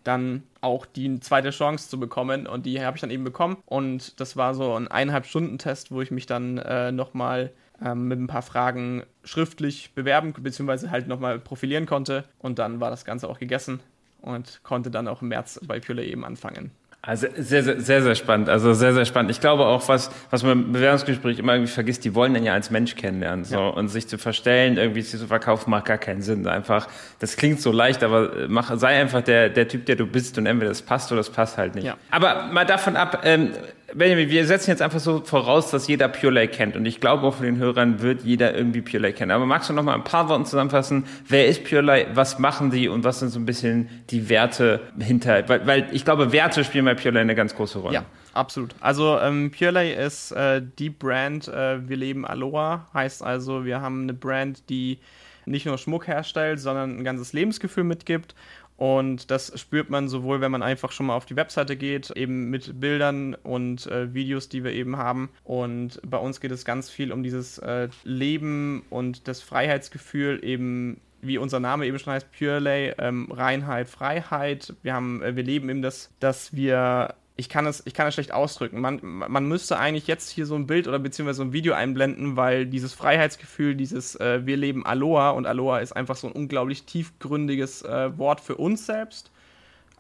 dann 0.05 0.43
auch 0.61 0.87
die 0.87 1.21
zweite 1.21 1.51
Chance 1.51 1.89
zu 1.89 1.99
bekommen. 1.99 2.47
Und 2.47 2.67
die 2.67 2.83
habe 2.85 2.97
ich 2.97 3.01
dann 3.01 3.11
eben 3.11 3.25
bekommen. 3.25 3.57
Und 3.67 4.21
das 4.21 4.37
war 4.37 4.55
so 4.55 4.75
ein 4.75 4.89
eineinhalb 4.89 5.27
Stunden 5.27 5.59
Test, 5.59 5.91
wo 5.91 6.01
ich 6.01 6.11
mich 6.11 6.27
dann 6.27 6.59
äh, 6.59 6.93
nochmal 6.93 7.53
ähm, 7.85 8.09
mit 8.09 8.19
ein 8.19 8.27
paar 8.27 8.43
Fragen 8.43 9.05
schriftlich 9.25 9.93
bewerben, 9.95 10.33
beziehungsweise 10.33 10.91
halt 10.91 11.09
nochmal 11.09 11.39
profilieren 11.39 11.87
konnte. 11.87 12.25
Und 12.39 12.59
dann 12.59 12.81
war 12.81 12.91
das 12.91 13.05
Ganze 13.05 13.29
auch 13.29 13.39
gegessen 13.39 13.81
und 14.21 14.61
konnte 14.63 14.91
dann 14.91 15.09
auch 15.09 15.23
im 15.23 15.29
März 15.29 15.61
bei 15.67 15.81
Pure 15.81 16.05
eben 16.05 16.25
anfangen. 16.25 16.71
Also 17.05 17.27
sehr, 17.37 17.65
sehr, 17.65 17.81
sehr, 17.81 18.01
sehr 18.01 18.15
spannend. 18.15 18.49
Also 18.49 18.75
sehr, 18.75 18.95
sehr 18.95 19.05
spannend. 19.05 19.33
Ich 19.33 19.41
glaube 19.41 19.67
auch, 19.67 19.89
was, 19.89 20.13
was 20.31 20.45
man 20.45 20.53
im 20.53 20.73
Bewerbungsgespräch 20.73 21.41
immer 21.41 21.55
irgendwie 21.55 21.73
vergisst, 21.73 22.05
die 22.05 22.15
wollen 22.15 22.33
dann 22.33 22.45
ja 22.45 22.53
als 22.53 22.71
Mensch 22.71 22.95
kennenlernen. 22.95 23.45
So. 23.45 23.57
Ja. 23.57 23.69
Und 23.71 23.89
sich 23.89 24.07
zu 24.07 24.19
verstellen, 24.19 24.77
irgendwie 24.77 25.03
zu 25.03 25.27
verkaufen, 25.27 25.71
macht 25.71 25.87
gar 25.87 25.99
keinen 25.99 26.23
Sinn. 26.23 26.47
Einfach, 26.47 26.87
das 27.19 27.37
klingt 27.37 27.61
so 27.61 27.73
leicht, 27.73 28.05
aber 28.05 28.47
mach, 28.47 28.73
sei 28.79 29.01
einfach 29.01 29.21
der, 29.21 29.49
der 29.49 29.67
Typ, 29.67 29.87
der 29.87 29.97
du 29.97 30.07
bist 30.07 30.39
und 30.39 30.47
entweder 30.47 30.69
das 30.69 30.83
passt 30.83 31.11
oder 31.11 31.19
das 31.19 31.31
passt 31.31 31.59
halt 31.59 31.75
nicht. 31.75 31.85
Ja. 31.85 31.97
Aber 32.13 32.45
mal 32.53 32.67
davon 32.67 32.95
ab, 32.95 33.23
ähm, 33.25 33.51
Benjamin, 33.95 34.31
wir 34.31 34.47
setzen 34.47 34.71
jetzt 34.71 34.83
einfach 34.83 35.01
so 35.01 35.23
voraus, 35.25 35.71
dass 35.71 35.87
jeder 35.87 36.09
Pure 36.09 36.33
Lake 36.33 36.53
kennt. 36.53 36.77
Und 36.77 36.87
ich 36.87 37.01
glaube 37.01 37.27
auch 37.27 37.35
von 37.35 37.45
den 37.45 37.59
Hörern 37.59 38.01
wird 38.01 38.23
jeder 38.23 38.55
irgendwie 38.55 38.81
Pure 38.81 38.99
Lake 38.99 39.15
kennen. 39.15 39.31
Aber 39.31 39.47
magst 39.47 39.69
du 39.69 39.75
noch 39.75 39.83
mal 39.83 39.95
ein 39.95 40.05
paar 40.05 40.29
Worte 40.29 40.45
zusammenfassen? 40.45 41.05
Wer 41.29 41.47
ist 41.47 41.65
Pure 41.65 41.83
Lake? 41.83 42.11
Was 42.15 42.39
machen 42.39 42.71
die? 42.71 42.89
Und 42.89 43.05
was 43.05 43.21
sind 43.21 43.29
so 43.29 43.39
ein 43.39 43.47
bisschen 43.47 43.89
die 44.11 44.29
Werte 44.29 44.81
hinter? 44.99 45.49
Weil, 45.49 45.67
weil 45.67 45.89
ich 45.93 46.05
glaube, 46.05 46.33
Werte 46.33 46.65
spielen 46.65 46.85
bei 46.85 46.95
Pure 46.95 47.11
Lake 47.11 47.21
eine 47.21 47.35
ganz 47.35 47.55
große 47.55 47.79
Rolle. 47.79 47.95
Ja. 47.95 48.05
Absolut. 48.35 48.75
Also 48.81 49.19
ähm, 49.19 49.51
Purelay 49.51 49.93
ist 49.95 50.33
äh, 50.33 50.63
die 50.79 50.89
Brand, 50.89 51.49
äh, 51.49 51.87
wir 51.87 51.99
leben 51.99 52.25
Aloha, 52.25 52.89
heißt 52.95 53.23
also, 53.23 53.67
wir 53.67 53.83
haben 53.83 54.05
eine 54.05 54.15
Brand, 54.15 54.71
die 54.71 55.01
nicht 55.45 55.67
nur 55.67 55.77
Schmuck 55.77 56.07
herstellt, 56.07 56.61
sondern 56.61 56.99
ein 56.99 57.05
ganzes 57.05 57.33
Lebensgefühl 57.33 57.85
mitgibt 57.85 58.35
und 58.77 59.31
das 59.31 59.59
spürt 59.61 59.91
man 59.91 60.09
sowohl, 60.09 60.41
wenn 60.41 60.51
man 60.51 60.63
einfach 60.63 60.93
schon 60.93 61.07
mal 61.07 61.17
auf 61.17 61.27
die 61.27 61.37
Webseite 61.37 61.77
geht, 61.77 62.11
eben 62.11 62.51
mit 62.51 62.81
Bildern 62.81 63.35
und 63.35 63.87
äh, 63.87 64.13
Videos, 64.13 64.49
die 64.49 64.65
wir 64.65 64.73
eben 64.73 64.97
haben. 64.97 65.31
Und 65.45 66.01
bei 66.05 66.19
uns 66.19 66.41
geht 66.41 66.51
es 66.51 66.65
ganz 66.65 66.91
viel 66.91 67.13
um 67.13 67.23
dieses 67.23 67.59
äh, 67.59 67.89
Leben 68.05 68.85
und 68.91 69.29
das 69.29 69.43
Freiheitsgefühl 69.43 70.41
eben 70.43 71.01
wie 71.23 71.39
unser 71.39 71.61
Name 71.61 71.87
eben 71.87 71.99
schon 72.01 72.13
heißt, 72.15 72.33
Purelay, 72.37 72.95
ähm, 72.99 73.31
Reinheit, 73.31 73.89
Freiheit. 73.89 74.75
Wir 74.83 74.95
haben, 74.95 75.23
äh, 75.23 75.37
wir 75.37 75.45
leben 75.45 75.69
eben 75.69 75.81
das, 75.81 76.11
dass 76.19 76.55
wir 76.55 77.15
ich 77.37 77.49
kann 77.49 77.67
es, 77.67 77.83
ich 77.87 77.95
kann 77.95 78.07
es 78.07 78.15
schlecht 78.15 78.33
ausdrücken. 78.33 78.81
Man, 78.81 79.01
man 79.03 79.47
müsste 79.47 79.79
eigentlich 79.79 80.07
jetzt 80.07 80.31
hier 80.31 80.45
so 80.45 80.55
ein 80.55 80.67
Bild 80.67 80.87
oder 80.87 80.99
beziehungsweise 80.99 81.39
so 81.39 81.45
ein 81.45 81.53
Video 81.53 81.73
einblenden, 81.73 82.37
weil 82.37 82.67
dieses 82.67 82.93
Freiheitsgefühl, 82.93 83.75
dieses 83.75 84.17
äh, 84.17 84.45
Wir 84.45 84.57
leben 84.57 84.85
Aloha 84.85 85.31
und 85.31 85.47
Aloha 85.47 85.79
ist 85.79 85.93
einfach 85.93 86.17
so 86.17 86.27
ein 86.27 86.33
unglaublich 86.33 86.85
tiefgründiges 86.85 87.83
äh, 87.83 88.17
Wort 88.19 88.41
für 88.41 88.57
uns 88.57 88.85
selbst. 88.85 89.31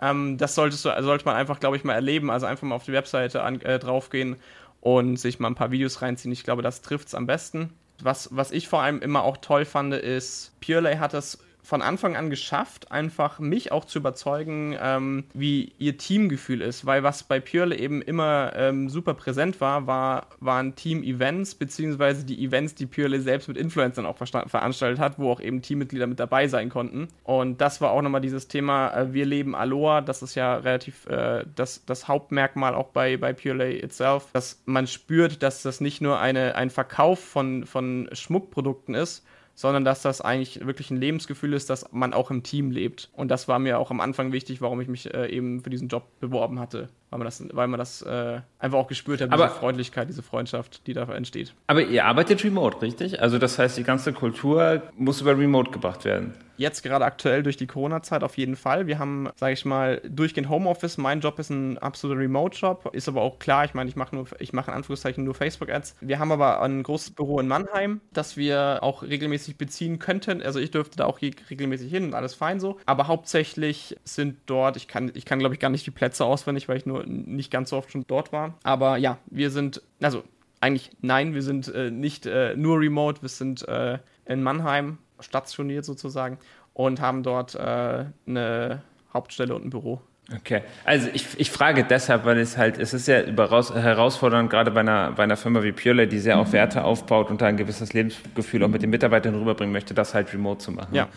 Ähm, 0.01 0.37
das 0.37 0.55
solltest 0.55 0.85
du, 0.85 0.91
sollte 1.03 1.25
man 1.25 1.37
einfach, 1.37 1.59
glaube 1.59 1.77
ich, 1.77 1.85
mal 1.85 1.95
erleben. 1.95 2.31
Also 2.31 2.47
einfach 2.47 2.67
mal 2.67 2.75
auf 2.75 2.85
die 2.85 2.93
Webseite 2.93 3.43
an, 3.43 3.61
äh, 3.63 3.79
draufgehen 3.79 4.37
und 4.83 5.17
sich 5.17 5.39
mal 5.39 5.49
ein 5.49 5.55
paar 5.55 5.71
Videos 5.71 6.03
reinziehen. 6.03 6.33
Ich 6.33 6.45
glaube, 6.45 6.61
das 6.61 6.83
trifft 6.83 7.09
es 7.09 7.15
am 7.15 7.27
besten. 7.27 7.71
Was, 8.03 8.29
was 8.33 8.51
ich 8.51 8.69
vor 8.69 8.83
allem 8.83 9.01
immer 9.01 9.23
auch 9.23 9.39
toll 9.39 9.65
fand, 9.65 9.95
ist, 9.95 10.53
Purelay 10.61 10.97
hat 10.97 11.15
das 11.15 11.39
von 11.63 11.81
Anfang 11.81 12.17
an 12.17 12.29
geschafft, 12.29 12.91
einfach 12.91 13.39
mich 13.39 13.71
auch 13.71 13.85
zu 13.85 14.01
überzeugen, 14.01 14.77
ähm, 14.81 15.25
wie 15.33 15.73
ihr 15.79 15.97
Teamgefühl 15.97 16.61
ist. 16.61 16.87
Weil 16.87 17.05
was 17.05 17.23
bei 17.23 17.39
Purle 17.39 17.77
eben 17.77 18.03
immer 18.03 18.53
ähm, 18.57 18.89
super 18.89 19.15
präsent 19.15 19.61
war, 19.61 19.87
war 19.87 20.27
waren 20.41 20.75
Team-Events, 20.75 21.55
beziehungsweise 21.55 22.25
die 22.25 22.45
Events, 22.45 22.75
die 22.75 22.87
Purle 22.87 23.21
selbst 23.21 23.47
mit 23.47 23.57
Influencern 23.57 24.07
auch 24.07 24.17
veranstaltet 24.17 24.99
hat, 24.99 25.19
wo 25.19 25.31
auch 25.31 25.41
eben 25.41 25.63
Teammitglieder 25.63 26.09
mit 26.09 26.19
dabei 26.19 26.49
sein 26.49 26.69
konnten. 26.69 27.09
Und 27.23 27.61
das 27.61 27.81
war 27.81 27.93
auch 27.93 28.03
nochmal 28.03 28.21
dieses 28.21 28.49
Thema, 28.49 28.93
äh, 28.93 29.13
wir 29.13 29.25
leben 29.25 29.55
Aloha, 29.55 30.01
das 30.01 30.23
ist 30.23 30.35
ja 30.35 30.57
relativ 30.57 31.07
äh, 31.07 31.45
das, 31.55 31.85
das 31.87 32.09
Hauptmerkmal 32.09 32.75
auch 32.75 32.89
bei, 32.89 33.17
bei 33.17 33.33
Purelay 33.33 33.79
itself, 33.79 34.27
dass 34.33 34.63
man 34.65 34.89
spürt, 34.89 35.43
dass 35.45 35.63
das 35.63 35.81
nicht 35.81 36.01
nur 36.01 36.19
eine, 36.19 36.57
ein 36.57 36.71
Verkauf 36.71 37.21
von, 37.21 37.67
von 37.67 38.09
Schmuckprodukten 38.13 38.97
ist, 38.97 39.25
sondern 39.55 39.85
dass 39.85 40.03
das 40.03 40.21
eigentlich 40.21 40.65
wirklich 40.67 40.91
ein 40.91 40.97
Lebensgefühl 40.97 41.53
ist, 41.53 41.71
dass 41.71 41.93
man 41.93 42.13
auch 42.15 42.31
im 42.31 42.43
Team 42.43 42.71
lebt. 42.71 43.11
Und 43.13 43.31
das 43.31 43.49
war 43.49 43.59
mir 43.59 43.79
auch 43.79 43.91
am 43.91 44.01
Anfang 44.01 44.33
wichtig, 44.33 44.61
warum 44.61 44.81
ich 44.81 44.89
mich 44.89 45.13
äh, 45.13 45.29
eben 45.29 45.61
für 45.63 45.71
diesen 45.71 45.89
Job 45.89 46.05
beworben 46.21 46.59
hatte, 46.59 46.89
weil 47.13 47.19
man 47.19 47.27
das, 47.27 47.45
weil 47.53 47.69
man 47.69 47.79
das 47.79 48.01
äh, 48.03 48.41
einfach 48.59 48.79
auch 48.79 48.89
gespürt 48.89 49.21
hat, 49.21 49.31
aber, 49.31 49.47
diese 49.47 49.59
Freundlichkeit, 49.59 50.09
diese 50.09 50.23
Freundschaft, 50.23 50.87
die 50.87 50.95
da 50.95 51.03
entsteht. 51.13 51.55
Aber 51.67 51.83
ihr 51.83 52.07
arbeitet 52.07 52.43
remote, 52.43 52.81
richtig? 52.81 53.21
Also 53.21 53.39
das 53.39 53.59
heißt, 53.59 53.77
die 53.77 53.85
ganze 53.85 54.15
Kultur 54.15 54.83
muss 54.97 55.21
über 55.21 55.37
remote 55.37 55.71
gebracht 55.71 56.07
werden. 56.07 56.35
Jetzt 56.63 56.83
gerade 56.83 57.05
aktuell 57.05 57.43
durch 57.43 57.57
die 57.57 57.67
Corona-Zeit 57.67 58.23
auf 58.23 58.37
jeden 58.37 58.57
Fall. 58.57 58.87
Wir 58.87 58.99
haben, 58.99 59.29
sage 59.37 59.55
ich 59.55 59.65
mal, 59.65 60.01
durchgehend 60.09 60.49
Homeoffice. 60.49 60.99
Mein 60.99 61.21
Job 61.21 61.39
ist 61.39 61.51
ein 61.51 61.79
absoluter 61.79 62.21
Remote-Job. 62.21 62.91
Ist 62.93 63.09
aber 63.09 63.23
auch 63.23 63.39
klar, 63.39 63.65
ich 63.65 63.75
meine, 63.75 63.89
ich 63.89 63.97
mache 63.97 64.15
nur, 64.15 64.27
ich 64.39 64.53
mache 64.53 64.71
in 64.71 64.77
Anführungszeichen 64.77 65.25
nur 65.25 65.35
Facebook-Ads. 65.35 65.97
Wir 66.01 66.19
haben 66.19 66.31
aber 66.31 66.63
ein 66.63 66.83
großes 66.83 67.13
Büro 67.13 67.41
in 67.41 67.49
Mannheim, 67.49 68.01
das 68.13 68.37
wir 68.37 68.79
auch 68.83 69.03
regelmäßig 69.03 69.57
beziehen 69.57 69.99
könnten. 69.99 70.43
Also 70.43 70.61
ich 70.61 70.71
dürfte 70.71 70.97
da 70.97 71.07
auch 71.07 71.21
regelmäßig 71.21 71.91
hin 71.91 72.05
und 72.05 72.15
alles 72.15 72.35
fein 72.35 72.61
so. 72.61 72.79
Aber 72.87 73.09
hauptsächlich 73.09 73.97
sind 74.05 74.39
dort, 74.47 74.77
ich 74.77 74.87
kann, 74.89 75.11
ich 75.15 75.25
kann 75.25 75.39
glaube 75.39 75.55
ich 75.55 75.61
gar 75.61 75.71
nicht 75.71 75.87
die 75.87 75.91
Plätze 75.91 76.25
auswendig, 76.25 76.69
weil 76.69 76.77
ich 76.77 76.87
nur 76.87 77.02
nicht 77.07 77.51
ganz 77.51 77.71
so 77.71 77.77
oft 77.77 77.91
schon 77.91 78.05
dort 78.07 78.33
war. 78.33 78.55
Aber 78.63 78.97
ja, 78.97 79.19
wir 79.27 79.51
sind, 79.51 79.83
also 80.01 80.23
eigentlich 80.61 80.91
nein, 81.01 81.35
wir 81.35 81.43
sind 81.43 81.69
äh, 81.69 81.91
nicht 81.91 82.27
äh, 82.27 82.55
nur 82.57 82.81
remote, 82.81 83.23
wir 83.23 83.29
sind 83.29 83.67
äh, 83.69 83.99
in 84.27 84.43
Mannheim 84.43 84.99
stationiert 85.21 85.85
sozusagen 85.85 86.39
und 86.75 87.01
haben 87.01 87.23
dort 87.23 87.55
äh, 87.55 88.05
eine 88.27 88.83
Hauptstelle 89.13 89.55
und 89.55 89.65
ein 89.65 89.71
Büro. 89.71 90.01
Okay, 90.35 90.63
also 90.85 91.09
ich, 91.13 91.27
ich 91.39 91.51
frage 91.51 91.85
deshalb, 91.85 92.25
weil 92.25 92.39
es 92.39 92.57
halt, 92.57 92.79
es 92.79 92.95
ist 92.95 93.09
ja 93.09 93.23
überaus 93.23 93.75
herausfordernd, 93.75 94.49
gerade 94.49 94.71
bei 94.71 94.81
einer, 94.81 95.13
bei 95.13 95.25
einer 95.25 95.37
Firma 95.37 95.63
wie 95.63 95.73
Purelay, 95.73 96.07
die 96.07 96.21
sehr 96.21 96.39
auf 96.39 96.53
Werte 96.53 96.85
aufbaut 96.85 97.29
und 97.29 97.41
da 97.41 97.47
ein 97.47 97.57
gewisses 97.57 97.93
Lebensgefühl 97.93 98.63
auch 98.63 98.69
mit 98.69 98.83
den 98.83 98.91
Mitarbeitern 98.91 99.35
rüberbringen 99.35 99.73
möchte, 99.73 99.95
das 99.95 100.15
halt 100.15 100.33
remote 100.33 100.59
zu 100.59 100.71
machen. 100.71 100.95
Ja. 100.95 101.09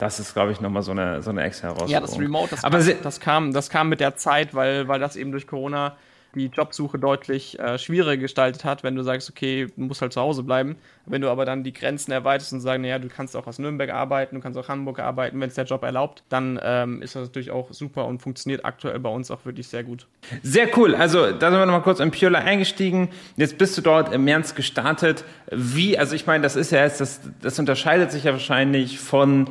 Das 0.00 0.18
ist, 0.18 0.32
glaube 0.32 0.50
ich, 0.50 0.60
nochmal 0.60 0.82
so 0.82 0.92
eine, 0.92 1.22
so 1.22 1.28
eine 1.30 1.42
extra 1.42 1.68
Herausforderung. 1.68 1.92
Ja, 1.92 2.00
das 2.00 2.18
Remote, 2.18 2.50
das, 2.50 2.64
Aber 2.64 2.78
kam, 2.78 2.96
das, 3.02 3.20
kam, 3.20 3.52
das 3.52 3.70
kam 3.70 3.88
mit 3.90 4.00
der 4.00 4.16
Zeit, 4.16 4.54
weil, 4.54 4.88
weil 4.88 4.98
das 4.98 5.14
eben 5.14 5.30
durch 5.30 5.46
Corona 5.46 5.94
die 6.34 6.46
Jobsuche 6.46 6.98
deutlich 6.98 7.58
äh, 7.58 7.78
schwieriger 7.78 8.16
gestaltet 8.16 8.64
hat, 8.64 8.82
wenn 8.82 8.94
du 8.94 9.02
sagst, 9.02 9.28
okay, 9.28 9.66
du 9.76 9.82
musst 9.82 10.00
halt 10.00 10.12
zu 10.12 10.20
Hause 10.20 10.42
bleiben. 10.42 10.76
Wenn 11.06 11.22
du 11.22 11.28
aber 11.28 11.44
dann 11.44 11.64
die 11.64 11.72
Grenzen 11.72 12.12
erweiterst 12.12 12.52
und 12.52 12.60
sagst, 12.60 12.80
naja, 12.80 12.98
du 12.98 13.08
kannst 13.08 13.36
auch 13.36 13.46
aus 13.46 13.58
Nürnberg 13.58 13.90
arbeiten, 13.90 14.36
du 14.36 14.40
kannst 14.40 14.58
auch 14.58 14.68
Hamburg 14.68 15.00
arbeiten, 15.00 15.40
wenn 15.40 15.48
es 15.48 15.54
der 15.54 15.64
Job 15.64 15.82
erlaubt, 15.82 16.22
dann 16.28 16.58
ähm, 16.62 17.02
ist 17.02 17.16
das 17.16 17.28
natürlich 17.28 17.50
auch 17.50 17.72
super 17.72 18.06
und 18.06 18.22
funktioniert 18.22 18.64
aktuell 18.64 18.98
bei 19.00 19.10
uns 19.10 19.30
auch 19.30 19.44
wirklich 19.44 19.68
sehr 19.68 19.82
gut. 19.82 20.06
Sehr 20.42 20.68
cool. 20.78 20.94
Also 20.94 21.32
da 21.32 21.50
sind 21.50 21.58
wir 21.58 21.66
nochmal 21.66 21.82
kurz 21.82 22.00
in 22.00 22.10
Piola 22.10 22.38
eingestiegen. 22.38 23.10
Jetzt 23.36 23.58
bist 23.58 23.76
du 23.76 23.82
dort 23.82 24.12
im 24.12 24.24
März 24.24 24.54
gestartet. 24.54 25.24
Wie, 25.50 25.98
also 25.98 26.14
ich 26.14 26.26
meine, 26.26 26.42
das 26.42 26.54
ist 26.54 26.70
ja 26.70 26.84
jetzt, 26.84 27.00
das, 27.00 27.20
das 27.42 27.58
unterscheidet 27.58 28.12
sich 28.12 28.24
ja 28.24 28.32
wahrscheinlich 28.32 29.00
von 29.00 29.48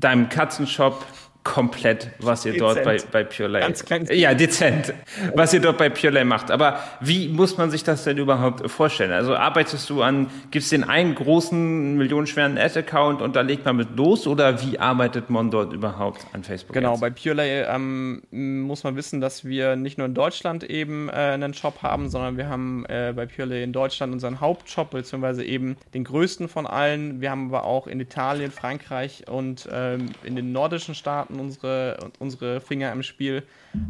deinem 0.00 0.28
Katzenshop 0.28 1.04
komplett, 1.48 2.10
was 2.18 2.44
ihr 2.44 2.52
dezent. 2.52 2.76
dort 2.76 2.84
bei, 2.84 2.98
bei 3.10 3.24
Purelay. 3.24 3.62
Ganz 3.62 3.82
klein. 3.82 4.06
Ja, 4.12 4.34
dezent. 4.34 4.92
Was 5.34 5.54
ihr 5.54 5.60
dort 5.60 5.78
bei 5.78 5.88
Purelay 5.88 6.24
macht. 6.24 6.50
Aber 6.50 6.78
wie 7.00 7.28
muss 7.28 7.56
man 7.56 7.70
sich 7.70 7.82
das 7.84 8.04
denn 8.04 8.18
überhaupt 8.18 8.70
vorstellen? 8.70 9.12
Also 9.12 9.34
arbeitest 9.34 9.88
du 9.88 10.02
an, 10.02 10.28
gibt 10.50 10.64
es 10.64 10.68
den 10.68 10.84
einen 10.84 11.14
großen, 11.14 11.96
millionenschweren 11.96 12.58
Ad-Account 12.58 13.22
und 13.22 13.34
da 13.34 13.40
legt 13.40 13.64
man 13.64 13.76
mit 13.76 13.96
los 13.96 14.26
oder 14.26 14.62
wie 14.62 14.78
arbeitet 14.78 15.30
man 15.30 15.50
dort 15.50 15.72
überhaupt 15.72 16.26
an 16.34 16.44
Facebook? 16.44 16.74
Genau, 16.74 16.92
jetzt? 16.92 17.00
bei 17.00 17.08
Purelay 17.08 17.62
ähm, 17.62 18.22
muss 18.30 18.84
man 18.84 18.94
wissen, 18.96 19.22
dass 19.22 19.46
wir 19.46 19.76
nicht 19.76 19.96
nur 19.96 20.06
in 20.06 20.14
Deutschland 20.14 20.64
eben 20.64 21.08
äh, 21.08 21.12
einen 21.12 21.54
Shop 21.54 21.82
haben, 21.82 22.10
sondern 22.10 22.36
wir 22.36 22.50
haben 22.50 22.84
äh, 22.90 23.14
bei 23.16 23.24
Purelay 23.24 23.62
in 23.62 23.72
Deutschland 23.72 24.12
unseren 24.12 24.40
Hauptshop, 24.40 24.90
beziehungsweise 24.90 25.44
eben 25.44 25.76
den 25.94 26.04
größten 26.04 26.48
von 26.48 26.66
allen. 26.66 27.22
Wir 27.22 27.30
haben 27.30 27.48
aber 27.48 27.64
auch 27.64 27.86
in 27.86 28.00
Italien, 28.00 28.50
Frankreich 28.50 29.24
und 29.30 29.66
ähm, 29.72 30.10
in 30.24 30.36
den 30.36 30.52
nordischen 30.52 30.94
Staaten 30.94 31.37
unsere, 31.40 31.98
unsere 32.18 32.60
Finger 32.60 32.92
im 32.92 33.02
Spiel. 33.02 33.42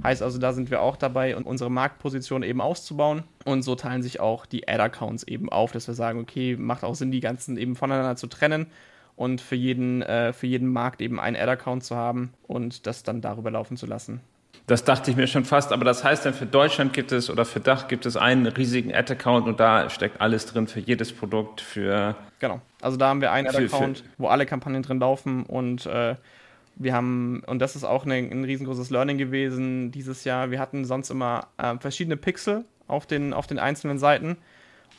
Heißt 0.02 0.22
also, 0.22 0.38
da 0.38 0.52
sind 0.52 0.70
wir 0.70 0.82
auch 0.82 0.96
dabei, 0.96 1.36
unsere 1.36 1.70
Marktposition 1.70 2.42
eben 2.42 2.60
auszubauen. 2.60 3.24
Und 3.44 3.62
so 3.62 3.74
teilen 3.74 4.02
sich 4.02 4.20
auch 4.20 4.46
die 4.46 4.68
Ad-Accounts 4.68 5.24
eben 5.24 5.48
auf, 5.48 5.72
dass 5.72 5.86
wir 5.86 5.94
sagen, 5.94 6.20
okay, 6.20 6.56
macht 6.56 6.84
auch 6.84 6.94
Sinn, 6.94 7.10
die 7.10 7.20
ganzen 7.20 7.56
eben 7.56 7.76
voneinander 7.76 8.16
zu 8.16 8.26
trennen 8.26 8.66
und 9.16 9.40
für 9.40 9.56
jeden, 9.56 10.02
äh, 10.02 10.32
für 10.32 10.46
jeden 10.46 10.68
Markt 10.68 11.00
eben 11.00 11.18
einen 11.18 11.36
Ad-Account 11.36 11.84
zu 11.84 11.96
haben 11.96 12.32
und 12.46 12.86
das 12.86 13.02
dann 13.02 13.20
darüber 13.20 13.50
laufen 13.50 13.76
zu 13.76 13.86
lassen. 13.86 14.20
Das 14.68 14.84
dachte 14.84 15.10
ich 15.10 15.16
mir 15.16 15.26
schon 15.26 15.46
fast, 15.46 15.72
aber 15.72 15.84
das 15.86 16.04
heißt 16.04 16.26
dann 16.26 16.34
für 16.34 16.44
Deutschland 16.44 16.92
gibt 16.92 17.10
es 17.10 17.30
oder 17.30 17.46
für 17.46 17.58
Dach 17.58 17.88
gibt 17.88 18.04
es 18.04 18.18
einen 18.18 18.46
riesigen 18.46 18.94
Ad-Account 18.94 19.46
und 19.46 19.58
da 19.60 19.88
steckt 19.88 20.20
alles 20.20 20.44
drin 20.44 20.68
für 20.68 20.80
jedes 20.80 21.10
Produkt, 21.12 21.62
für. 21.62 22.14
Genau. 22.38 22.60
Also 22.82 22.98
da 22.98 23.08
haben 23.08 23.22
wir 23.22 23.32
einen 23.32 23.48
Ad-Account, 23.48 24.04
wo 24.18 24.28
alle 24.28 24.44
Kampagnen 24.44 24.82
drin 24.82 25.00
laufen 25.00 25.44
und 25.44 25.86
äh, 25.86 26.16
wir 26.78 26.94
haben, 26.94 27.42
und 27.46 27.58
das 27.60 27.76
ist 27.76 27.84
auch 27.84 28.04
eine, 28.04 28.16
ein 28.16 28.44
riesengroßes 28.44 28.90
Learning 28.90 29.18
gewesen 29.18 29.90
dieses 29.90 30.24
Jahr, 30.24 30.50
wir 30.50 30.60
hatten 30.60 30.84
sonst 30.84 31.10
immer 31.10 31.48
äh, 31.58 31.76
verschiedene 31.78 32.16
Pixel 32.16 32.64
auf 32.86 33.06
den, 33.06 33.34
auf 33.34 33.46
den 33.46 33.58
einzelnen 33.58 33.98
Seiten. 33.98 34.36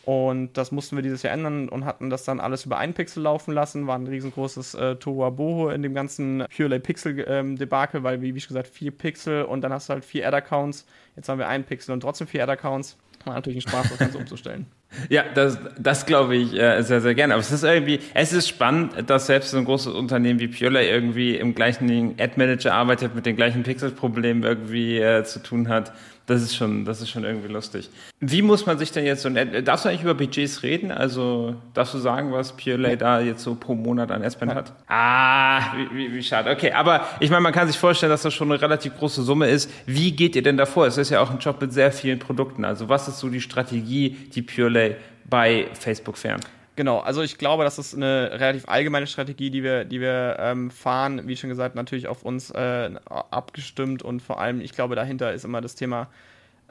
Und 0.06 0.58
das 0.58 0.72
mussten 0.72 0.96
wir 0.96 1.04
dieses 1.04 1.22
Jahr 1.24 1.34
ändern 1.34 1.70
und 1.70 1.86
hatten 1.86 2.10
das 2.10 2.24
dann 2.24 2.40
alles 2.40 2.66
über 2.66 2.78
einen 2.78 2.94
Pixel 2.94 3.22
laufen 3.24 3.54
lassen. 3.54 3.86
War 3.86 3.96
ein 3.96 4.08
riesengroßes 4.08 4.74
äh, 4.74 4.96
Tohuwabohu 4.96 5.70
in 5.70 5.84
dem 5.84 5.94
ganzen 5.94 6.46
Pixel 6.50 7.24
ähm, 7.28 7.58
Debakel, 7.58 8.02
weil, 8.04 8.22
wie, 8.22 8.34
wie 8.34 8.40
schon 8.40 8.56
gesagt, 8.56 8.70
vier 8.70 8.92
Pixel 8.92 9.44
und 9.44 9.62
dann 9.62 9.72
hast 9.72 9.90
du 9.90 9.94
halt 9.94 10.06
vier 10.06 10.28
Ad-Accounts. 10.28 10.88
Jetzt 11.16 11.30
haben 11.30 11.38
wir 11.38 11.48
einen 11.48 11.64
Pixel 11.64 11.94
und 11.94 12.00
trotzdem 12.00 12.28
vier 12.28 12.44
Ad-Accounts. 12.44 12.98
War 13.26 13.36
natürlich 13.36 13.66
ein 13.66 13.70
Spaß, 13.70 13.90
das 13.90 13.98
Ganze 13.98 14.18
umzustellen. 14.18 14.66
Ja, 15.10 15.24
das, 15.36 15.60
das 15.78 16.08
glaube 16.08 16.36
ich 16.36 16.52
äh, 16.54 16.82
sehr, 16.82 17.00
sehr 17.00 17.14
gerne. 17.14 17.36
Aber 17.36 17.42
es 17.42 17.52
ist 17.52 17.64
irgendwie, 17.64 18.00
es 18.16 18.34
ist 18.34 18.48
spannend, 18.48 19.08
dass 19.08 19.28
selbst 19.28 19.52
so 19.52 19.58
ein 19.58 19.66
großes 19.66 19.94
Unternehmen 19.94 20.40
wie 20.40 20.48
Purelay 20.48 20.90
irgendwie 20.90 21.36
im 21.36 21.54
gleichen 21.54 22.16
Ad-Manager 22.20 22.74
arbeitet, 22.74 23.14
mit 23.14 23.28
den 23.28 23.36
gleichen 23.36 23.62
Pixel-Problemen 23.62 24.42
irgendwie 24.42 24.98
äh, 24.98 25.24
zu 25.26 25.44
tun 25.44 25.70
hat. 25.70 25.94
Das 26.30 26.44
ist 26.44 26.56
schon, 26.56 26.86
das 26.86 27.02
ist 27.02 27.10
schon 27.10 27.24
irgendwie 27.24 27.48
lustig. 27.48 27.90
Wie 28.20 28.44
muss 28.44 28.68
man 28.68 28.78
sich 28.78 28.92
denn 28.92 29.04
jetzt 29.04 29.24
so, 29.24 29.30
darfst 29.30 29.84
du 29.84 29.90
eigentlich 29.90 30.04
über 30.04 30.14
Budgets 30.14 30.62
reden? 30.62 30.92
Also, 30.92 31.56
darfst 31.74 31.96
du 31.96 31.98
sagen, 31.98 32.32
was 32.32 32.56
Purelay 32.56 32.98
da 32.98 33.20
jetzt 33.20 33.42
so 33.42 33.56
pro 33.56 33.74
Monat 33.74 34.12
an 34.12 34.22
S-Pen 34.22 34.54
hat? 34.54 34.72
Ah, 34.88 35.76
wie, 35.76 35.98
wie, 35.98 36.14
wie, 36.14 36.22
schade. 36.22 36.52
Okay, 36.52 36.72
aber 36.72 37.08
ich 37.20 37.32
meine, 37.32 37.42
man 37.42 37.52
kann 37.52 37.66
sich 37.66 37.80
vorstellen, 37.80 38.12
dass 38.12 38.22
das 38.22 38.36
schon 38.36 38.52
eine 38.52 38.62
relativ 38.62 38.96
große 38.96 39.24
Summe 39.24 39.48
ist. 39.48 39.72
Wie 39.88 40.12
geht 40.12 40.36
ihr 40.36 40.44
denn 40.44 40.58
davor? 40.58 40.86
Es 40.86 41.00
ist 41.00 41.10
ja 41.10 41.20
auch 41.20 41.32
ein 41.32 41.40
Job 41.40 41.60
mit 41.62 41.74
sehr 41.74 41.92
vielen 41.92 42.20
Produkten. 42.20 42.64
Also, 42.64 42.90
was 42.90 43.08
ist 43.08 43.18
so 43.18 43.30
die 43.30 43.42
Strategie, 43.42 44.12
die 44.36 44.44
Purelay 44.44 44.98
bei 45.28 45.66
Facebook 45.74 46.20
fährt? 46.20 46.46
Genau, 46.80 47.00
also 47.00 47.22
ich 47.22 47.38
glaube, 47.38 47.66
das 47.66 47.78
ist 47.78 47.94
eine 47.94 48.32
relativ 48.40 48.70
allgemeine 48.70 49.06
Strategie, 49.06 49.50
die 49.50 49.64
wir, 49.64 49.84
die 49.84 50.00
wir 50.00 50.38
ähm, 50.40 50.72
fahren, 50.72 51.28
wie 51.28 51.36
schon 51.36 51.50
gesagt, 51.50 51.76
natürlich 51.76 52.08
auf 52.08 52.24
uns 52.24 52.52
äh, 52.52 52.92
abgestimmt 53.10 54.02
und 54.02 54.22
vor 54.22 54.40
allem, 54.40 54.62
ich 54.62 54.72
glaube, 54.72 54.96
dahinter 54.96 55.34
ist 55.34 55.44
immer 55.44 55.60
das 55.60 55.76
Thema, 55.76 56.08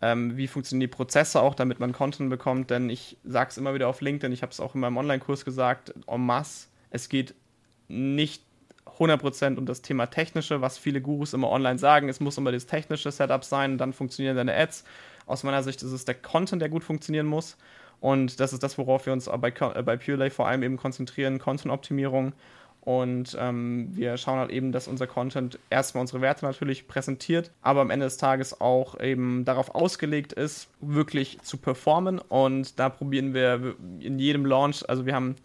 ähm, 0.01 0.35
wie 0.39 0.49
funktionieren 0.49 0.89
die 0.89 0.97
Prozesse 0.97 1.43
auch, 1.43 1.55
damit 1.55 1.79
man 1.79 1.93
Content 1.93 2.31
bekommt, 2.31 2.71
denn 2.71 2.89
ich 2.89 3.19
sage 3.23 3.51
es 3.51 3.59
immer 3.59 3.75
wieder 3.75 3.87
auf 3.87 4.01
LinkedIn, 4.01 4.33
ich 4.33 4.41
habe 4.41 4.51
es 4.51 4.61
auch 4.61 4.75
in 4.75 4.81
meinem 4.81 4.97
Online-Kurs 4.97 5.45
gesagt, 5.45 5.93
en 6.07 6.25
masse, 6.25 6.69
es 6.89 7.11
geht 7.11 7.35
nicht 7.89 8.43
100% 8.87 9.59
um 9.59 9.67
das 9.67 9.83
Thema 9.83 10.07
Technische, 10.07 10.63
was 10.63 10.79
viele 10.79 11.03
Gurus 11.03 11.35
immer 11.35 11.51
online 11.51 11.79
sagen, 11.79 12.09
es 12.09 12.19
muss 12.19 12.39
immer 12.39 12.51
das 12.51 12.65
technische 12.65 13.13
Setup 13.13 13.45
sein, 13.45 13.77
dann 13.77 13.93
funktionieren 13.93 14.39
deine 14.39 14.57
Ads. 14.57 14.85
Aus 15.27 15.43
meiner 15.43 15.63
Sicht 15.63 15.83
ist 15.83 15.93
es 15.93 16.07
der 16.07 16.15
Content, 16.15 16.63
der 16.63 16.71
gut 16.71 16.83
funktionieren 16.83 17.27
muss. 17.27 17.59
Und 18.01 18.41
das 18.41 18.53
ist 18.53 18.63
das, 18.63 18.79
worauf 18.79 19.07
wir 19.07 19.13
uns 19.13 19.27
bei, 19.27 19.49
äh, 19.49 19.83
bei 19.83 19.97
PureLay 19.97 20.31
vor 20.31 20.47
allem 20.49 20.63
eben 20.63 20.77
konzentrieren, 20.77 21.39
Content-Optimierung. 21.39 22.33
Und 22.81 23.37
ähm, 23.39 23.89
wir 23.93 24.17
schauen 24.17 24.39
halt 24.39 24.51
eben, 24.51 24.73
dass 24.73 24.89
unser 24.89 25.07
Content 25.07 25.59
erstmal 25.69 26.01
unsere 26.01 26.23
Werte 26.23 26.47
natürlich 26.47 26.89
präsentiert, 26.89 27.51
aber 27.61 27.83
am 27.83 27.91
Ende 27.91 28.07
des 28.07 28.17
Tages 28.17 28.63
auch 28.63 28.99
eben 28.99 29.45
darauf 29.45 29.75
ausgelegt 29.75 30.33
ist, 30.33 30.69
wirklich 30.81 31.39
zu 31.43 31.59
performen. 31.59 32.19
Und 32.19 32.79
da 32.79 32.89
probieren 32.89 33.35
wir 33.35 33.75
in 34.01 34.19
jedem 34.19 34.47
Launch, 34.47 34.89
also 34.89 35.05
wir 35.05 35.15
haben, 35.15 35.37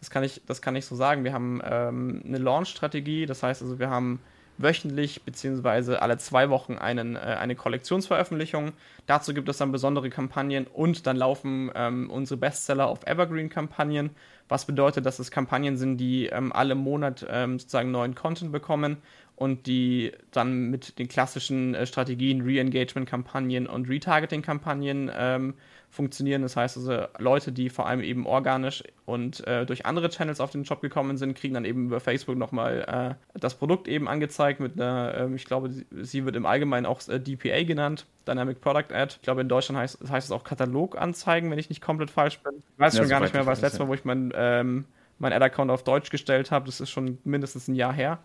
das 0.00 0.10
kann 0.10 0.24
ich, 0.24 0.42
das 0.46 0.60
kann 0.60 0.74
ich 0.74 0.86
so 0.86 0.96
sagen, 0.96 1.22
wir 1.22 1.32
haben 1.32 1.60
ähm, 1.64 2.22
eine 2.26 2.38
Launch-Strategie, 2.38 3.26
das 3.26 3.44
heißt 3.44 3.62
also, 3.62 3.78
wir 3.78 3.90
haben 3.90 4.18
wöchentlich 4.58 5.22
bzw. 5.22 5.96
alle 5.96 6.18
zwei 6.18 6.50
Wochen 6.50 6.74
einen, 6.74 7.16
äh, 7.16 7.20
eine 7.20 7.56
Kollektionsveröffentlichung. 7.56 8.72
Dazu 9.06 9.32
gibt 9.32 9.48
es 9.48 9.58
dann 9.58 9.72
besondere 9.72 10.10
Kampagnen 10.10 10.66
und 10.66 11.06
dann 11.06 11.16
laufen 11.16 11.70
ähm, 11.74 12.10
unsere 12.10 12.38
Bestseller 12.38 12.88
auf 12.88 13.06
Evergreen-Kampagnen, 13.06 14.10
was 14.48 14.66
bedeutet, 14.66 15.06
dass 15.06 15.18
es 15.18 15.30
Kampagnen 15.30 15.76
sind, 15.76 15.98
die 15.98 16.26
ähm, 16.26 16.52
alle 16.52 16.74
Monat 16.74 17.26
ähm, 17.30 17.58
sozusagen 17.58 17.90
neuen 17.90 18.14
Content 18.14 18.52
bekommen 18.52 18.98
und 19.36 19.66
die 19.66 20.12
dann 20.32 20.68
mit 20.70 20.98
den 20.98 21.08
klassischen 21.08 21.74
äh, 21.74 21.86
Strategien, 21.86 22.42
Re-Engagement-Kampagnen 22.42 23.66
und 23.68 23.88
Retargeting-Kampagnen 23.88 25.10
ähm, 25.16 25.54
funktionieren. 25.90 26.42
Das 26.42 26.56
heißt 26.56 26.76
also, 26.76 27.06
Leute, 27.18 27.52
die 27.52 27.70
vor 27.70 27.86
allem 27.86 28.00
eben 28.00 28.26
organisch 28.26 28.82
und 29.06 29.46
äh, 29.46 29.64
durch 29.64 29.86
andere 29.86 30.10
Channels 30.10 30.40
auf 30.40 30.50
den 30.50 30.64
Shop 30.64 30.80
gekommen 30.80 31.16
sind, 31.16 31.34
kriegen 31.34 31.54
dann 31.54 31.64
eben 31.64 31.86
über 31.86 32.00
Facebook 32.00 32.36
nochmal 32.36 33.16
äh, 33.34 33.38
das 33.38 33.54
Produkt 33.54 33.88
eben 33.88 34.08
angezeigt 34.08 34.60
mit 34.60 34.74
einer, 34.74 35.14
äh, 35.14 35.34
ich 35.34 35.44
glaube, 35.44 35.70
sie, 35.70 35.86
sie, 36.02 36.24
wird 36.24 36.36
im 36.36 36.46
Allgemeinen 36.46 36.86
auch 36.86 37.06
äh, 37.08 37.18
DPA 37.18 37.62
genannt, 37.64 38.06
Dynamic 38.26 38.60
Product 38.60 38.92
Ad. 38.92 39.14
Ich 39.16 39.22
glaube, 39.22 39.40
in 39.40 39.48
Deutschland 39.48 39.78
heißt, 39.78 39.98
heißt 40.08 40.26
es 40.26 40.30
auch 40.30 40.44
Kataloganzeigen, 40.44 41.50
wenn 41.50 41.58
ich 41.58 41.70
nicht 41.70 41.80
komplett 41.80 42.10
falsch 42.10 42.38
bin. 42.40 42.62
Ich 42.74 42.78
weiß 42.78 42.94
ja, 42.94 43.02
schon 43.02 43.10
gar 43.10 43.20
nicht 43.20 43.34
mehr, 43.34 43.46
was 43.46 43.60
das 43.60 43.70
letzte 43.70 43.82
Mal, 43.82 43.88
wo 43.88 43.94
ich 43.94 44.04
mein, 44.04 44.32
ähm, 44.34 44.84
mein 45.18 45.32
Ad-Account 45.32 45.70
auf 45.70 45.84
Deutsch 45.84 46.10
gestellt 46.10 46.50
habe. 46.50 46.66
Das 46.66 46.80
ist 46.80 46.90
schon 46.90 47.18
mindestens 47.24 47.66
ein 47.68 47.74
Jahr 47.74 47.92
her. 47.92 48.18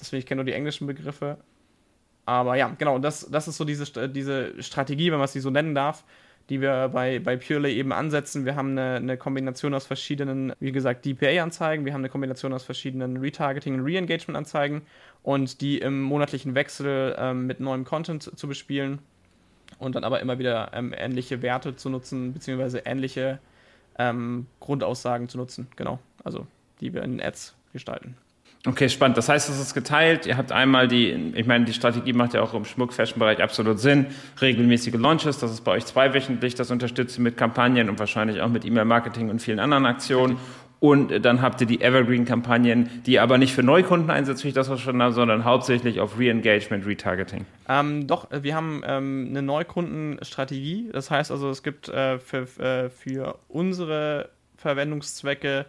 Deswegen, 0.00 0.18
ich 0.18 0.26
kenne 0.26 0.40
nur 0.40 0.46
die 0.46 0.52
englischen 0.52 0.86
Begriffe. 0.86 1.38
Aber 2.26 2.56
ja, 2.56 2.74
genau, 2.78 2.98
das, 2.98 3.28
das 3.30 3.48
ist 3.48 3.56
so 3.56 3.64
diese, 3.64 4.08
diese 4.08 4.62
Strategie, 4.62 5.10
wenn 5.10 5.18
man 5.18 5.28
sie 5.28 5.40
so 5.40 5.50
nennen 5.50 5.74
darf, 5.74 6.04
die 6.50 6.60
wir 6.60 6.88
bei, 6.88 7.20
bei 7.20 7.36
Purely 7.36 7.72
eben 7.74 7.92
ansetzen. 7.92 8.44
Wir 8.44 8.56
haben 8.56 8.72
eine, 8.72 8.96
eine 8.96 9.16
Kombination 9.16 9.72
aus 9.72 9.86
verschiedenen, 9.86 10.52
wie 10.58 10.72
gesagt, 10.72 11.06
DPA-Anzeigen, 11.06 11.84
wir 11.84 11.94
haben 11.94 12.00
eine 12.00 12.08
Kombination 12.08 12.52
aus 12.52 12.64
verschiedenen 12.64 13.18
Retargeting- 13.18 13.74
und 13.74 13.84
Re-Engagement-Anzeigen 13.84 14.82
und 15.22 15.60
die 15.60 15.78
im 15.78 16.02
monatlichen 16.02 16.56
Wechsel 16.56 17.14
ähm, 17.18 17.46
mit 17.46 17.60
neuem 17.60 17.84
Content 17.84 18.36
zu 18.36 18.48
bespielen 18.48 18.98
und 19.78 19.94
dann 19.94 20.02
aber 20.02 20.20
immer 20.20 20.40
wieder 20.40 20.72
ähm, 20.74 20.92
ähnliche 20.96 21.40
Werte 21.40 21.76
zu 21.76 21.88
nutzen, 21.88 22.32
beziehungsweise 22.32 22.80
ähnliche 22.80 23.38
ähm, 23.96 24.46
Grundaussagen 24.58 25.28
zu 25.28 25.38
nutzen, 25.38 25.68
genau, 25.76 26.00
also 26.24 26.46
die 26.80 26.92
wir 26.92 27.02
in 27.02 27.12
den 27.12 27.22
Ads 27.22 27.54
gestalten. 27.72 28.16
Okay, 28.66 28.90
spannend. 28.90 29.16
Das 29.16 29.30
heißt, 29.30 29.48
es 29.48 29.58
ist 29.58 29.72
geteilt. 29.72 30.26
Ihr 30.26 30.36
habt 30.36 30.52
einmal 30.52 30.86
die, 30.86 31.32
ich 31.34 31.46
meine, 31.46 31.64
die 31.64 31.72
Strategie 31.72 32.12
macht 32.12 32.34
ja 32.34 32.42
auch 32.42 32.52
im 32.52 32.66
Schmuck-Fashion-Bereich 32.66 33.42
absolut 33.42 33.80
Sinn. 33.80 34.06
Regelmäßige 34.40 34.94
Launches, 34.94 35.38
das 35.38 35.50
ist 35.50 35.62
bei 35.62 35.72
euch 35.72 35.86
zweiwöchentlich, 35.86 36.56
das 36.56 36.70
unterstützt 36.70 37.18
ihr 37.18 37.22
mit 37.22 37.38
Kampagnen 37.38 37.88
und 37.88 37.98
wahrscheinlich 37.98 38.42
auch 38.42 38.50
mit 38.50 38.66
E-Mail-Marketing 38.66 39.30
und 39.30 39.40
vielen 39.40 39.60
anderen 39.60 39.86
Aktionen. 39.86 40.36
Und 40.78 41.24
dann 41.24 41.40
habt 41.40 41.60
ihr 41.62 41.66
die 41.66 41.80
Evergreen-Kampagnen, 41.80 43.02
die 43.06 43.18
aber 43.18 43.38
nicht 43.38 43.54
für 43.54 43.62
Neukunden 43.62 44.10
einsetzt, 44.10 44.44
wie 44.44 44.48
ich 44.48 44.54
das 44.54 44.66
verstanden 44.66 45.02
habe, 45.02 45.14
sondern 45.14 45.44
hauptsächlich 45.44 46.00
auf 46.00 46.18
Re-Engagement, 46.18 46.86
Retargeting. 46.86 47.46
Ähm, 47.68 48.06
doch, 48.06 48.28
wir 48.30 48.54
haben 48.54 48.82
ähm, 48.86 49.26
eine 49.30 49.42
Neukundenstrategie. 49.42 50.90
Das 50.92 51.10
heißt 51.10 51.30
also, 51.30 51.48
es 51.48 51.62
gibt 51.62 51.88
äh, 51.88 52.18
für, 52.18 52.42
äh, 52.58 52.90
für 52.90 53.38
unsere 53.48 54.30
Verwendungszwecke 54.56 55.66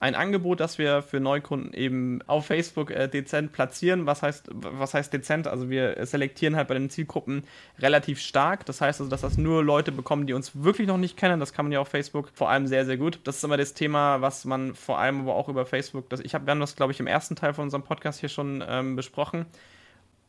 ein 0.00 0.14
Angebot, 0.14 0.60
das 0.60 0.78
wir 0.78 1.02
für 1.02 1.20
Neukunden 1.20 1.74
eben 1.74 2.22
auf 2.26 2.46
Facebook 2.46 2.90
äh, 2.90 3.06
dezent 3.06 3.52
platzieren. 3.52 4.06
Was 4.06 4.22
heißt, 4.22 4.48
was 4.50 4.94
heißt 4.94 5.12
dezent? 5.12 5.46
Also 5.46 5.68
wir 5.68 6.04
selektieren 6.06 6.56
halt 6.56 6.68
bei 6.68 6.74
den 6.74 6.88
Zielgruppen 6.88 7.44
relativ 7.78 8.18
stark. 8.18 8.64
Das 8.64 8.80
heißt 8.80 9.00
also, 9.00 9.10
dass 9.10 9.20
das 9.20 9.36
nur 9.36 9.62
Leute 9.62 9.92
bekommen, 9.92 10.26
die 10.26 10.32
uns 10.32 10.62
wirklich 10.64 10.88
noch 10.88 10.96
nicht 10.96 11.18
kennen. 11.18 11.38
Das 11.38 11.52
kann 11.52 11.66
man 11.66 11.72
ja 11.72 11.80
auf 11.80 11.88
Facebook 11.88 12.30
vor 12.32 12.48
allem 12.48 12.66
sehr, 12.66 12.86
sehr 12.86 12.96
gut. 12.96 13.20
Das 13.24 13.36
ist 13.36 13.44
immer 13.44 13.58
das 13.58 13.74
Thema, 13.74 14.22
was 14.22 14.46
man 14.46 14.74
vor 14.74 14.98
allem 14.98 15.20
aber 15.20 15.34
auch 15.34 15.50
über 15.50 15.66
Facebook, 15.66 16.08
das, 16.08 16.20
ich 16.20 16.34
habe, 16.34 16.46
wir 16.46 16.52
haben 16.52 16.60
das, 16.60 16.76
glaube 16.76 16.92
ich, 16.92 17.00
im 17.00 17.06
ersten 17.06 17.36
Teil 17.36 17.52
von 17.52 17.64
unserem 17.64 17.82
Podcast 17.82 18.20
hier 18.20 18.30
schon 18.30 18.64
ähm, 18.66 18.96
besprochen 18.96 19.44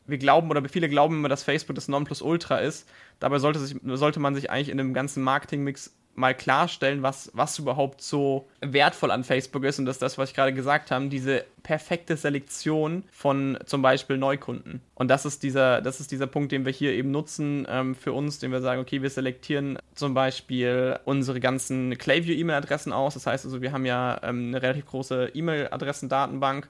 wir 0.04 0.18
glauben 0.18 0.50
oder 0.50 0.68
viele 0.68 0.88
glauben 0.88 1.16
immer, 1.16 1.28
dass 1.28 1.44
Facebook 1.44 1.76
das 1.76 1.88
Nonplusultra 1.88 2.58
ist. 2.58 2.88
Dabei 3.20 3.38
sollte, 3.38 3.60
sich, 3.60 3.76
sollte 3.84 4.18
man 4.18 4.34
sich 4.34 4.50
eigentlich 4.50 4.68
in 4.68 4.78
dem 4.78 4.94
ganzen 4.94 5.22
Marketingmix 5.22 5.94
mal 6.14 6.34
klarstellen, 6.34 7.02
was, 7.02 7.30
was 7.34 7.58
überhaupt 7.58 8.02
so 8.02 8.48
wertvoll 8.60 9.10
an 9.10 9.24
Facebook 9.24 9.64
ist. 9.64 9.78
Und 9.78 9.86
das 9.86 9.96
ist 9.96 10.02
das, 10.02 10.18
was 10.18 10.30
ich 10.30 10.34
gerade 10.34 10.52
gesagt 10.52 10.90
habe, 10.90 11.08
diese 11.08 11.44
perfekte 11.62 12.16
Selektion 12.16 13.04
von 13.10 13.58
zum 13.64 13.82
Beispiel 13.82 14.18
Neukunden. 14.18 14.80
Und 14.94 15.08
das 15.08 15.24
ist 15.24 15.42
dieser, 15.42 15.80
das 15.80 16.00
ist 16.00 16.10
dieser 16.10 16.26
Punkt, 16.26 16.52
den 16.52 16.64
wir 16.66 16.72
hier 16.72 16.92
eben 16.92 17.10
nutzen 17.10 17.66
ähm, 17.68 17.94
für 17.94 18.12
uns, 18.12 18.38
den 18.38 18.52
wir 18.52 18.60
sagen, 18.60 18.80
okay, 18.80 19.02
wir 19.02 19.10
selektieren 19.10 19.78
zum 19.94 20.12
Beispiel 20.14 20.98
unsere 21.04 21.40
ganzen 21.40 21.96
Clayview-E-Mail-Adressen 21.96 22.92
aus. 22.92 23.14
Das 23.14 23.26
heißt 23.26 23.44
also, 23.44 23.62
wir 23.62 23.72
haben 23.72 23.86
ja 23.86 24.20
ähm, 24.22 24.48
eine 24.48 24.62
relativ 24.62 24.86
große 24.86 25.30
E-Mail-Adressendatenbank 25.34 26.68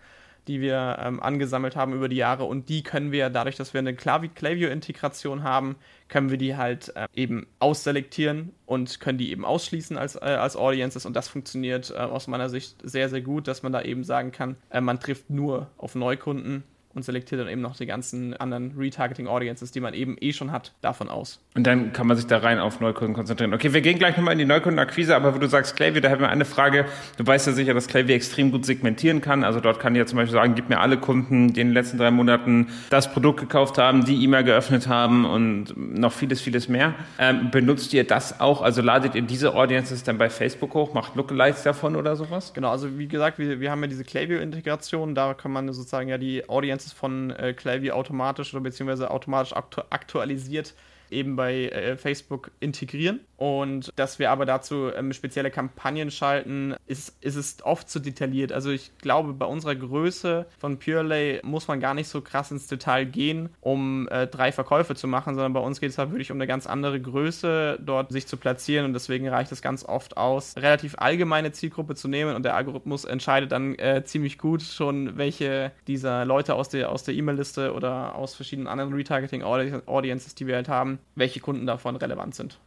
die 0.48 0.60
wir 0.60 0.98
ähm, 1.00 1.22
angesammelt 1.22 1.76
haben 1.76 1.92
über 1.92 2.08
die 2.08 2.16
Jahre. 2.16 2.44
Und 2.44 2.68
die 2.68 2.82
können 2.82 3.12
wir, 3.12 3.30
dadurch, 3.30 3.56
dass 3.56 3.74
wir 3.74 3.78
eine 3.78 3.94
Klaviyo-Integration 3.94 5.42
haben, 5.42 5.76
können 6.08 6.30
wir 6.30 6.38
die 6.38 6.56
halt 6.56 6.94
äh, 6.96 7.06
eben 7.14 7.46
ausselektieren 7.58 8.52
und 8.66 9.00
können 9.00 9.18
die 9.18 9.30
eben 9.30 9.44
ausschließen 9.44 9.96
als, 9.96 10.16
äh, 10.16 10.20
als 10.20 10.56
Audiences. 10.56 11.06
Und 11.06 11.14
das 11.14 11.28
funktioniert 11.28 11.90
äh, 11.90 11.94
aus 11.94 12.26
meiner 12.26 12.48
Sicht 12.48 12.76
sehr, 12.82 13.08
sehr 13.08 13.22
gut, 13.22 13.48
dass 13.48 13.62
man 13.62 13.72
da 13.72 13.82
eben 13.82 14.04
sagen 14.04 14.32
kann, 14.32 14.56
äh, 14.70 14.80
man 14.80 15.00
trifft 15.00 15.30
nur 15.30 15.70
auf 15.76 15.94
Neukunden 15.94 16.64
und 16.94 17.04
selektiert 17.04 17.40
dann 17.40 17.48
eben 17.48 17.60
noch 17.60 17.76
die 17.76 17.86
ganzen 17.86 18.34
anderen 18.34 18.74
Retargeting-Audiences, 18.76 19.70
die 19.72 19.80
man 19.80 19.94
eben 19.94 20.16
eh 20.20 20.32
schon 20.32 20.52
hat, 20.52 20.72
davon 20.80 21.08
aus. 21.08 21.40
Und 21.54 21.66
dann 21.66 21.92
kann 21.92 22.06
man 22.06 22.16
sich 22.16 22.26
da 22.26 22.38
rein 22.38 22.58
auf 22.58 22.80
Neukunden 22.80 23.14
konzentrieren. 23.14 23.52
Okay, 23.52 23.72
wir 23.72 23.80
gehen 23.80 23.98
gleich 23.98 24.16
nochmal 24.16 24.32
in 24.32 24.38
die 24.38 24.44
Neukundenakquise, 24.44 25.14
aber 25.14 25.34
wo 25.34 25.38
du 25.38 25.48
sagst 25.48 25.76
Klaviyo, 25.76 26.00
da 26.00 26.10
haben 26.10 26.20
wir 26.20 26.30
eine 26.30 26.44
Frage. 26.44 26.86
Du 27.16 27.26
weißt 27.26 27.46
ja 27.46 27.52
sicher, 27.52 27.74
dass 27.74 27.88
Klaviyo 27.88 28.14
extrem 28.14 28.50
gut 28.50 28.64
segmentieren 28.64 29.20
kann. 29.20 29.44
Also 29.44 29.60
dort 29.60 29.80
kann 29.80 29.94
dir 29.94 30.06
zum 30.06 30.16
Beispiel 30.16 30.32
sagen, 30.32 30.54
gib 30.54 30.68
mir 30.68 30.80
alle 30.80 30.96
Kunden, 30.96 31.52
die 31.52 31.60
in 31.60 31.68
den 31.68 31.74
letzten 31.74 31.98
drei 31.98 32.10
Monaten 32.10 32.68
das 32.90 33.12
Produkt 33.12 33.40
gekauft 33.40 33.78
haben, 33.78 34.04
die 34.04 34.22
E-Mail 34.24 34.44
geöffnet 34.44 34.88
haben 34.88 35.24
und 35.24 35.74
noch 35.76 36.12
vieles, 36.12 36.40
vieles 36.40 36.68
mehr. 36.68 36.94
Ähm, 37.18 37.50
benutzt 37.50 37.92
ihr 37.94 38.04
das 38.04 38.40
auch? 38.40 38.62
Also 38.62 38.82
ladet 38.82 39.14
ihr 39.14 39.22
diese 39.22 39.54
Audiences 39.54 40.02
dann 40.04 40.18
bei 40.18 40.30
Facebook 40.30 40.74
hoch, 40.74 40.94
macht 40.94 41.16
Lookalikes 41.16 41.62
davon 41.62 41.96
oder 41.96 42.16
sowas? 42.16 42.52
Genau, 42.54 42.70
also 42.70 42.98
wie 42.98 43.08
gesagt, 43.08 43.38
wir, 43.38 43.60
wir 43.60 43.70
haben 43.70 43.82
ja 43.82 43.88
diese 43.88 44.04
Klaviyo-Integration, 44.04 45.14
da 45.14 45.34
kann 45.34 45.52
man 45.52 45.72
sozusagen 45.72 46.08
ja 46.08 46.18
die 46.18 46.48
Audiences 46.48 46.81
Instances 46.82 46.92
von 46.92 47.30
äh, 47.30 47.54
Klaviyo 47.54 47.94
automatisch 47.94 48.52
oder 48.54 48.62
beziehungsweise 48.62 49.10
automatisch 49.10 49.52
aktu 49.54 49.82
aktualisiert 49.90 50.74
eben 51.12 51.36
bei 51.36 51.68
äh, 51.68 51.96
Facebook 51.96 52.50
integrieren. 52.60 53.20
Und 53.36 53.92
dass 53.96 54.20
wir 54.20 54.30
aber 54.30 54.46
dazu 54.46 54.90
ähm, 54.94 55.12
spezielle 55.12 55.50
Kampagnen 55.50 56.12
schalten, 56.12 56.76
ist, 56.86 57.16
ist 57.20 57.34
es 57.34 57.56
oft 57.64 57.90
zu 57.90 57.98
detailliert. 57.98 58.52
Also 58.52 58.70
ich 58.70 58.96
glaube, 58.98 59.32
bei 59.32 59.46
unserer 59.46 59.74
Größe 59.74 60.46
von 60.58 60.78
Purelay 60.78 61.40
muss 61.42 61.66
man 61.66 61.80
gar 61.80 61.92
nicht 61.94 62.06
so 62.06 62.20
krass 62.20 62.52
ins 62.52 62.68
Detail 62.68 63.04
gehen, 63.04 63.48
um 63.60 64.06
äh, 64.12 64.28
drei 64.28 64.52
Verkäufe 64.52 64.94
zu 64.94 65.08
machen, 65.08 65.34
sondern 65.34 65.54
bei 65.54 65.60
uns 65.60 65.80
geht 65.80 65.90
es 65.90 65.98
halt 65.98 66.10
wirklich 66.10 66.30
um 66.30 66.36
eine 66.36 66.46
ganz 66.46 66.68
andere 66.68 67.00
Größe, 67.00 67.80
dort 67.84 68.12
sich 68.12 68.28
zu 68.28 68.36
platzieren. 68.36 68.84
Und 68.84 68.92
deswegen 68.92 69.28
reicht 69.28 69.50
es 69.50 69.60
ganz 69.60 69.84
oft 69.84 70.16
aus, 70.16 70.54
relativ 70.56 70.94
allgemeine 70.98 71.50
Zielgruppe 71.50 71.96
zu 71.96 72.06
nehmen 72.06 72.36
und 72.36 72.44
der 72.44 72.54
Algorithmus 72.54 73.04
entscheidet 73.04 73.50
dann 73.50 73.74
äh, 73.74 74.04
ziemlich 74.04 74.38
gut 74.38 74.62
schon, 74.62 75.18
welche 75.18 75.72
dieser 75.88 76.24
Leute 76.24 76.54
aus 76.54 76.68
der 76.68 76.92
aus 76.92 77.02
der 77.02 77.14
E-Mail-Liste 77.14 77.72
oder 77.72 78.14
aus 78.14 78.36
verschiedenen 78.36 78.68
anderen 78.68 78.92
Retargeting-Audiences, 78.92 80.36
die 80.36 80.46
wir 80.46 80.54
halt 80.54 80.68
haben, 80.68 81.00
welche 81.14 81.40
Kunden 81.40 81.66
davon 81.66 81.96
relevant 81.96 82.34
sind. 82.34 82.58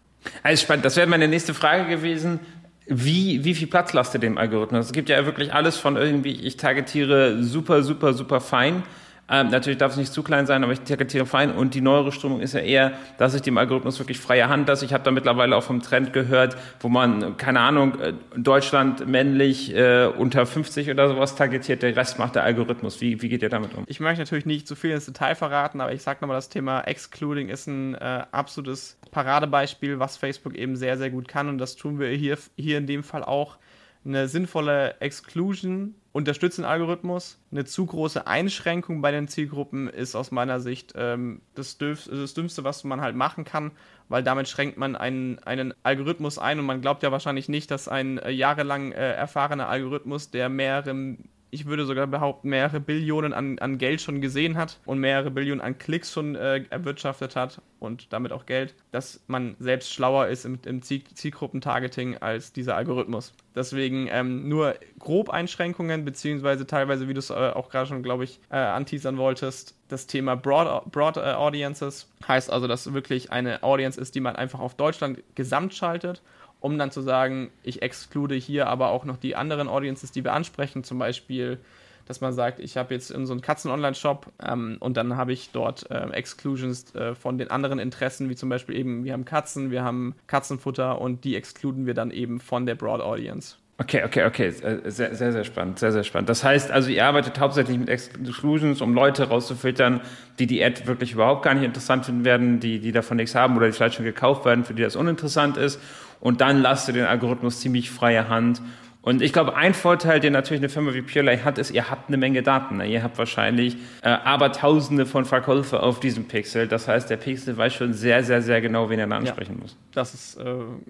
Also 0.43 0.63
spannend. 0.63 0.85
Das 0.85 0.95
wäre 0.95 1.07
meine 1.07 1.27
nächste 1.27 1.53
Frage 1.53 1.87
gewesen. 1.87 2.39
Wie, 2.87 3.43
wie 3.43 3.55
viel 3.55 3.67
Platz 3.67 3.93
lasst 3.93 4.13
ihr 4.13 4.19
dem 4.19 4.37
Algorithmus? 4.37 4.87
Es 4.87 4.91
gibt 4.91 5.09
ja 5.09 5.25
wirklich 5.25 5.53
alles 5.53 5.77
von 5.77 5.95
irgendwie, 5.95 6.33
ich 6.33 6.57
targetiere 6.57 7.41
super, 7.41 7.81
super, 7.81 8.13
super 8.13 8.41
fein 8.41 8.83
ähm, 9.27 9.49
natürlich 9.49 9.79
darf 9.79 9.93
es 9.93 9.97
nicht 9.97 10.13
zu 10.13 10.21
klein 10.21 10.45
sein, 10.45 10.63
aber 10.63 10.73
ich 10.73 10.81
targetiere 10.81 11.25
fein. 11.25 11.51
Und 11.51 11.73
die 11.73 11.81
neuere 11.81 12.11
Strömung 12.11 12.41
ist 12.41 12.53
ja 12.53 12.59
eher, 12.59 12.93
dass 13.17 13.33
ich 13.33 13.41
dem 13.41 13.57
Algorithmus 13.57 13.97
wirklich 13.97 14.19
freie 14.19 14.49
Hand 14.49 14.67
lasse. 14.67 14.85
Ich 14.85 14.93
habe 14.93 15.03
da 15.03 15.09
mittlerweile 15.09 15.55
auch 15.55 15.63
vom 15.63 15.81
Trend 15.81 16.13
gehört, 16.13 16.55
wo 16.79 16.89
man, 16.89 17.35
keine 17.37 17.61
Ahnung, 17.61 17.99
äh, 17.99 18.13
Deutschland 18.37 19.07
männlich 19.07 19.75
äh, 19.75 20.05
unter 20.05 20.45
50 20.45 20.91
oder 20.91 21.07
sowas 21.07 21.35
targetiert, 21.35 21.81
der 21.81 21.95
Rest 21.95 22.19
macht 22.19 22.35
der 22.35 22.43
Algorithmus. 22.43 23.01
Wie, 23.01 23.21
wie 23.21 23.29
geht 23.29 23.41
ihr 23.41 23.49
damit 23.49 23.73
um? 23.73 23.83
Ich 23.87 23.99
möchte 23.99 24.21
natürlich 24.21 24.45
nicht 24.45 24.67
zu 24.67 24.75
viel 24.75 24.91
ins 24.91 25.05
Detail 25.05 25.33
verraten, 25.33 25.81
aber 25.81 25.93
ich 25.93 26.03
sage 26.03 26.19
nochmal, 26.21 26.37
das 26.37 26.49
Thema 26.49 26.81
Excluding 26.81 27.49
ist 27.49 27.65
ein 27.67 27.95
äh, 27.95 28.25
absolutes 28.31 28.99
Paradebeispiel, 29.09 29.97
was 29.97 30.17
Facebook 30.17 30.53
eben 30.53 30.75
sehr, 30.75 30.97
sehr 30.97 31.09
gut 31.09 31.27
kann. 31.27 31.49
Und 31.49 31.57
das 31.57 31.75
tun 31.75 31.99
wir 31.99 32.09
hier, 32.09 32.37
hier 32.57 32.77
in 32.77 32.85
dem 32.85 33.03
Fall 33.03 33.23
auch. 33.23 33.57
Eine 34.05 34.27
sinnvolle 34.27 34.99
Exclusion 34.99 35.95
unterstützen 36.15 36.63
Algorithmus. 36.63 37.37
Eine 37.51 37.65
zu 37.65 37.85
große 37.85 38.25
Einschränkung 38.25 39.01
bei 39.01 39.11
den 39.11 39.27
Zielgruppen 39.27 39.89
ist 39.89 40.15
aus 40.15 40.31
meiner 40.31 40.61
Sicht 40.61 40.93
ähm, 40.95 41.41
das, 41.55 41.77
Dürf, 41.77 42.07
das 42.09 42.33
Dümmste, 42.33 42.63
was 42.63 42.85
man 42.85 43.01
halt 43.01 43.17
machen 43.17 43.43
kann, 43.43 43.71
weil 44.07 44.23
damit 44.23 44.47
schränkt 44.47 44.77
man 44.77 44.95
einen, 44.95 45.39
einen 45.39 45.73
Algorithmus 45.83 46.37
ein 46.37 46.57
und 46.57 46.65
man 46.65 46.79
glaubt 46.79 47.03
ja 47.03 47.11
wahrscheinlich 47.11 47.49
nicht, 47.49 47.69
dass 47.69 47.89
ein 47.89 48.17
äh, 48.19 48.31
jahrelang 48.31 48.93
äh, 48.93 49.11
erfahrener 49.11 49.67
Algorithmus, 49.67 50.31
der 50.31 50.47
mehrere 50.47 51.17
ich 51.55 51.65
würde 51.65 51.85
sogar 51.85 52.05
behaupten, 52.05 52.49
mehrere 52.49 52.81
Billionen 52.81 53.33
an, 53.33 53.57
an 53.59 53.77
Geld 53.77 54.01
schon 54.01 54.19
gesehen 54.19 54.57
hat 54.57 54.79
und 54.85 54.99
mehrere 54.99 55.31
Billionen 55.31 55.61
an 55.61 55.77
Klicks 55.77 56.11
schon 56.11 56.35
äh, 56.35 56.65
erwirtschaftet 56.69 57.37
hat 57.37 57.61
und 57.79 58.11
damit 58.11 58.33
auch 58.33 58.45
Geld, 58.45 58.75
dass 58.91 59.23
man 59.27 59.55
selbst 59.59 59.93
schlauer 59.93 60.27
ist 60.27 60.43
im, 60.43 60.59
im 60.65 60.81
Ziel, 60.81 61.03
Zielgruppentargeting 61.13 62.17
als 62.17 62.51
dieser 62.51 62.75
Algorithmus. 62.75 63.33
Deswegen 63.55 64.07
ähm, 64.11 64.49
nur 64.49 64.75
grob 64.99 65.29
Einschränkungen, 65.29 66.03
beziehungsweise 66.03 66.67
teilweise, 66.67 67.07
wie 67.07 67.13
du 67.13 67.19
es 67.19 67.29
äh, 67.29 67.33
auch 67.33 67.69
gerade 67.69 67.87
schon, 67.87 68.03
glaube 68.03 68.25
ich, 68.25 68.41
äh, 68.49 68.57
anteasern 68.57 69.17
wolltest, 69.17 69.77
das 69.87 70.07
Thema 70.07 70.35
Broad, 70.35 70.91
Broad 70.91 71.15
äh, 71.15 71.21
Audiences. 71.21 72.09
Heißt 72.27 72.51
also, 72.51 72.67
dass 72.67 72.93
wirklich 72.93 73.31
eine 73.31 73.63
Audience 73.63 73.99
ist, 73.99 74.13
die 74.15 74.19
man 74.19 74.35
einfach 74.35 74.59
auf 74.59 74.75
Deutschland 74.75 75.23
gesamt 75.35 75.73
schaltet 75.73 76.21
um 76.65 76.79
dann 76.79 76.89
zu 76.89 77.01
sagen, 77.01 77.51
ich 77.61 77.83
exklude 77.83 78.33
hier 78.33 78.65
aber 78.65 78.89
auch 78.89 79.05
noch 79.05 79.17
die 79.17 79.35
anderen 79.35 79.67
Audiences, 79.67 80.11
die 80.11 80.23
wir 80.23 80.33
ansprechen, 80.33 80.83
zum 80.83 80.97
Beispiel, 80.97 81.59
dass 82.07 82.21
man 82.21 82.33
sagt, 82.33 82.59
ich 82.59 82.75
habe 82.75 82.91
jetzt 82.91 83.11
in 83.11 83.27
so 83.27 83.33
einen 83.33 83.41
Katzen-Online-Shop 83.41 84.31
ähm, 84.43 84.77
und 84.79 84.97
dann 84.97 85.15
habe 85.15 85.31
ich 85.31 85.51
dort 85.51 85.91
äh, 85.91 86.09
Exclusions 86.09 86.95
äh, 86.95 87.13
von 87.13 87.37
den 87.37 87.51
anderen 87.51 87.77
Interessen, 87.77 88.31
wie 88.31 88.35
zum 88.35 88.49
Beispiel 88.49 88.75
eben, 88.77 89.03
wir 89.03 89.13
haben 89.13 89.25
Katzen, 89.25 89.69
wir 89.69 89.83
haben 89.83 90.15
Katzenfutter 90.25 90.99
und 90.99 91.23
die 91.23 91.35
exkluden 91.35 91.85
wir 91.85 91.93
dann 91.93 92.09
eben 92.09 92.39
von 92.39 92.65
der 92.65 92.73
Broad 92.73 92.99
Audience. 92.99 93.57
Okay, 93.77 94.03
okay, 94.03 94.23
okay. 94.23 94.47
Äh, 94.47 94.89
sehr, 94.89 95.13
sehr, 95.13 95.33
sehr 95.33 95.43
spannend, 95.43 95.77
sehr, 95.77 95.91
sehr 95.91 96.03
spannend. 96.03 96.29
Das 96.29 96.43
heißt 96.43 96.71
also, 96.71 96.89
ihr 96.89 97.05
arbeitet 97.05 97.39
hauptsächlich 97.39 97.77
mit 97.77 97.89
Exclusions, 97.89 98.81
um 98.81 98.95
Leute 98.95 99.27
rauszufiltern, 99.27 100.01
die 100.39 100.47
die 100.47 100.63
Ad 100.63 100.87
wirklich 100.87 101.11
überhaupt 101.11 101.43
gar 101.43 101.53
nicht 101.53 101.65
interessant 101.65 102.05
finden 102.07 102.25
werden, 102.25 102.59
die, 102.59 102.79
die 102.79 102.91
davon 102.91 103.17
nichts 103.17 103.35
haben 103.35 103.55
oder 103.55 103.67
die 103.67 103.73
vielleicht 103.73 103.95
schon 103.95 104.05
gekauft 104.05 104.45
werden, 104.45 104.63
für 104.63 104.73
die 104.73 104.81
das 104.81 104.95
uninteressant 104.95 105.57
ist 105.57 105.79
und 106.19 106.41
dann 106.41 106.61
lasst 106.61 106.87
ihr 106.87 106.93
den 106.93 107.05
Algorithmus 107.05 107.59
ziemlich 107.59 107.89
freie 107.91 108.29
Hand. 108.29 108.61
Und 109.05 109.21
ich 109.21 109.33
glaube, 109.33 109.55
ein 109.55 109.75
Vorteil, 109.75 110.19
den 110.19 110.33
natürlich 110.33 110.61
eine 110.61 110.69
Firma 110.69 110.95
wie 110.95 111.03
Purelay 111.03 111.37
hat, 111.37 111.59
ist, 111.59 111.69
ihr 111.69 111.91
habt 111.91 112.07
eine 112.07 112.17
Menge 112.17 112.41
Daten. 112.41 112.81
Ihr 112.81 113.03
habt 113.03 113.19
wahrscheinlich 113.19 113.77
äh, 114.01 114.09
aber 114.09 114.51
Tausende 114.51 115.05
von 115.05 115.25
Verkäufer 115.25 115.83
auf 115.83 115.99
diesem 115.99 116.27
Pixel. 116.27 116.67
Das 116.67 116.87
heißt, 116.87 117.07
der 117.11 117.17
Pixel 117.17 117.55
weiß 117.55 117.71
schon 117.71 117.93
sehr, 117.93 118.23
sehr, 118.23 118.41
sehr 118.41 118.61
genau, 118.61 118.89
wen 118.89 118.97
er 118.97 119.05
da 119.05 119.17
ansprechen 119.17 119.57
ja, 119.57 119.61
muss. 119.61 119.77
Das 119.93 120.35
äh, 120.37 120.43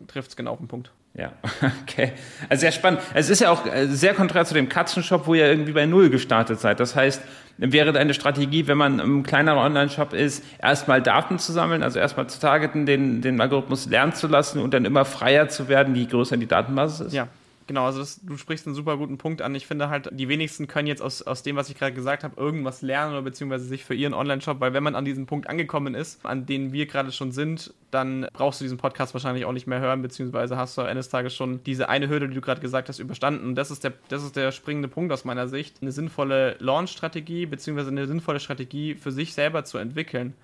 trifft 0.08 0.30
es 0.30 0.36
genau 0.38 0.52
auf 0.52 0.60
den 0.60 0.70
Punkt. 0.70 0.92
Ja, 1.14 1.34
okay. 1.84 2.14
Also 2.48 2.62
sehr 2.62 2.72
spannend. 2.72 3.02
Es 3.14 3.30
ist 3.30 3.42
ja 3.42 3.50
auch 3.50 3.66
äh, 3.66 3.88
sehr 3.88 4.14
konträr 4.14 4.46
zu 4.46 4.54
dem 4.54 4.70
Katzenshop, 4.70 5.28
wo 5.28 5.34
ihr 5.34 5.48
irgendwie 5.48 5.74
bei 5.74 5.86
Null 5.86 6.10
gestartet 6.10 6.62
seid. 6.62 6.80
Das 6.80 6.96
heißt, 6.96 7.22
wäre 7.58 7.94
deine 7.94 8.14
Strategie, 8.14 8.68
wenn 8.68 8.78
man 8.78 9.00
im 9.00 9.24
kleineren 9.24 9.60
Online-Shop 9.60 10.14
ist, 10.14 10.44
erstmal 10.62 11.02
Daten 11.02 11.40
zu 11.40 11.52
sammeln, 11.52 11.84
also 11.84 12.00
erstmal 12.00 12.28
zu 12.28 12.40
targeten, 12.40 12.86
den, 12.86 13.22
den 13.22 13.40
Algorithmus 13.40 13.88
lernen 13.88 14.14
zu 14.14 14.28
lassen 14.28 14.62
und 14.62 14.74
dann 14.74 14.86
immer 14.86 15.06
freier 15.06 15.48
zu 15.48 15.68
werden, 15.68 15.96
je 15.96 16.06
größer 16.06 16.38
die 16.38 16.48
Datenbasis 16.48 17.08
ist? 17.08 17.14
Ja, 17.14 17.28
Genau, 17.68 17.86
also 17.86 18.00
das, 18.00 18.22
du 18.24 18.38
sprichst 18.38 18.68
einen 18.68 18.76
super 18.76 18.96
guten 18.98 19.18
Punkt 19.18 19.42
an. 19.42 19.56
Ich 19.56 19.66
finde 19.66 19.90
halt, 19.90 20.10
die 20.12 20.30
wenigsten 20.30 20.68
können 20.68 20.88
jetzt 20.88 21.02
aus, 21.02 21.24
aus 21.24 21.42
dem, 21.42 21.56
was 21.56 21.70
ich 21.70 21.78
gerade 21.78 21.94
gesagt 21.94 22.24
habe, 22.24 22.40
irgendwas 22.40 22.84
lernen 22.84 23.14
oder 23.14 23.24
beziehungsweise 23.24 23.66
sich 23.66 23.84
für 23.84 23.96
ihren 23.96 24.14
Online-Shop, 24.14 24.60
weil 24.60 24.74
wenn 24.74 24.84
man 24.84 24.94
an 24.94 25.04
diesem 25.04 25.26
Punkt 25.26 25.50
angekommen 25.50 25.96
ist, 25.96 26.24
an 26.24 26.46
dem 26.46 26.74
wir 26.74 26.86
gerade 26.86 27.12
schon 27.12 27.32
sind, 27.32 27.74
dann 27.90 28.28
brauchst 28.34 28.62
du 28.62 28.66
diesen 28.66 28.78
Podcast 28.78 29.16
wahrscheinlich 29.16 29.46
auch 29.46 29.52
nicht 29.52 29.66
mehr 29.66 29.80
hören, 29.80 30.04
beziehungsweise 30.04 30.58
hast 30.58 30.78
du 30.78 30.84
eines 30.84 31.10
Tages 31.10 31.34
schon 31.34 31.64
diese 31.64 31.90
eine 31.90 32.08
Hürde, 32.08 32.28
die 32.28 32.36
du 32.36 32.42
gerade 32.42 32.62
gesagt 32.62 32.88
hast, 32.88 33.00
überstanden. 33.00 33.48
Und 33.48 33.56
das 33.56 33.72
ist 33.72 33.84
der, 33.84 33.94
das 34.10 34.24
ist 34.24 34.36
der 34.36 34.52
springende 34.52 34.88
Punkt 34.88 35.12
aus 35.12 35.26
meiner 35.26 35.48
Sicht. 35.48 35.82
Eine 35.82 35.92
sinnvolle 35.92 36.58
Launch-Strategie, 36.60 37.48
beziehungsweise 37.48 37.90
eine 37.90 38.06
sinnvolle 38.06 38.40
Strategie 38.40 38.94
für 38.94 39.12
sich 39.12 39.34
selber 39.34 39.64
zu 39.64 39.80
entwickeln 39.80 40.36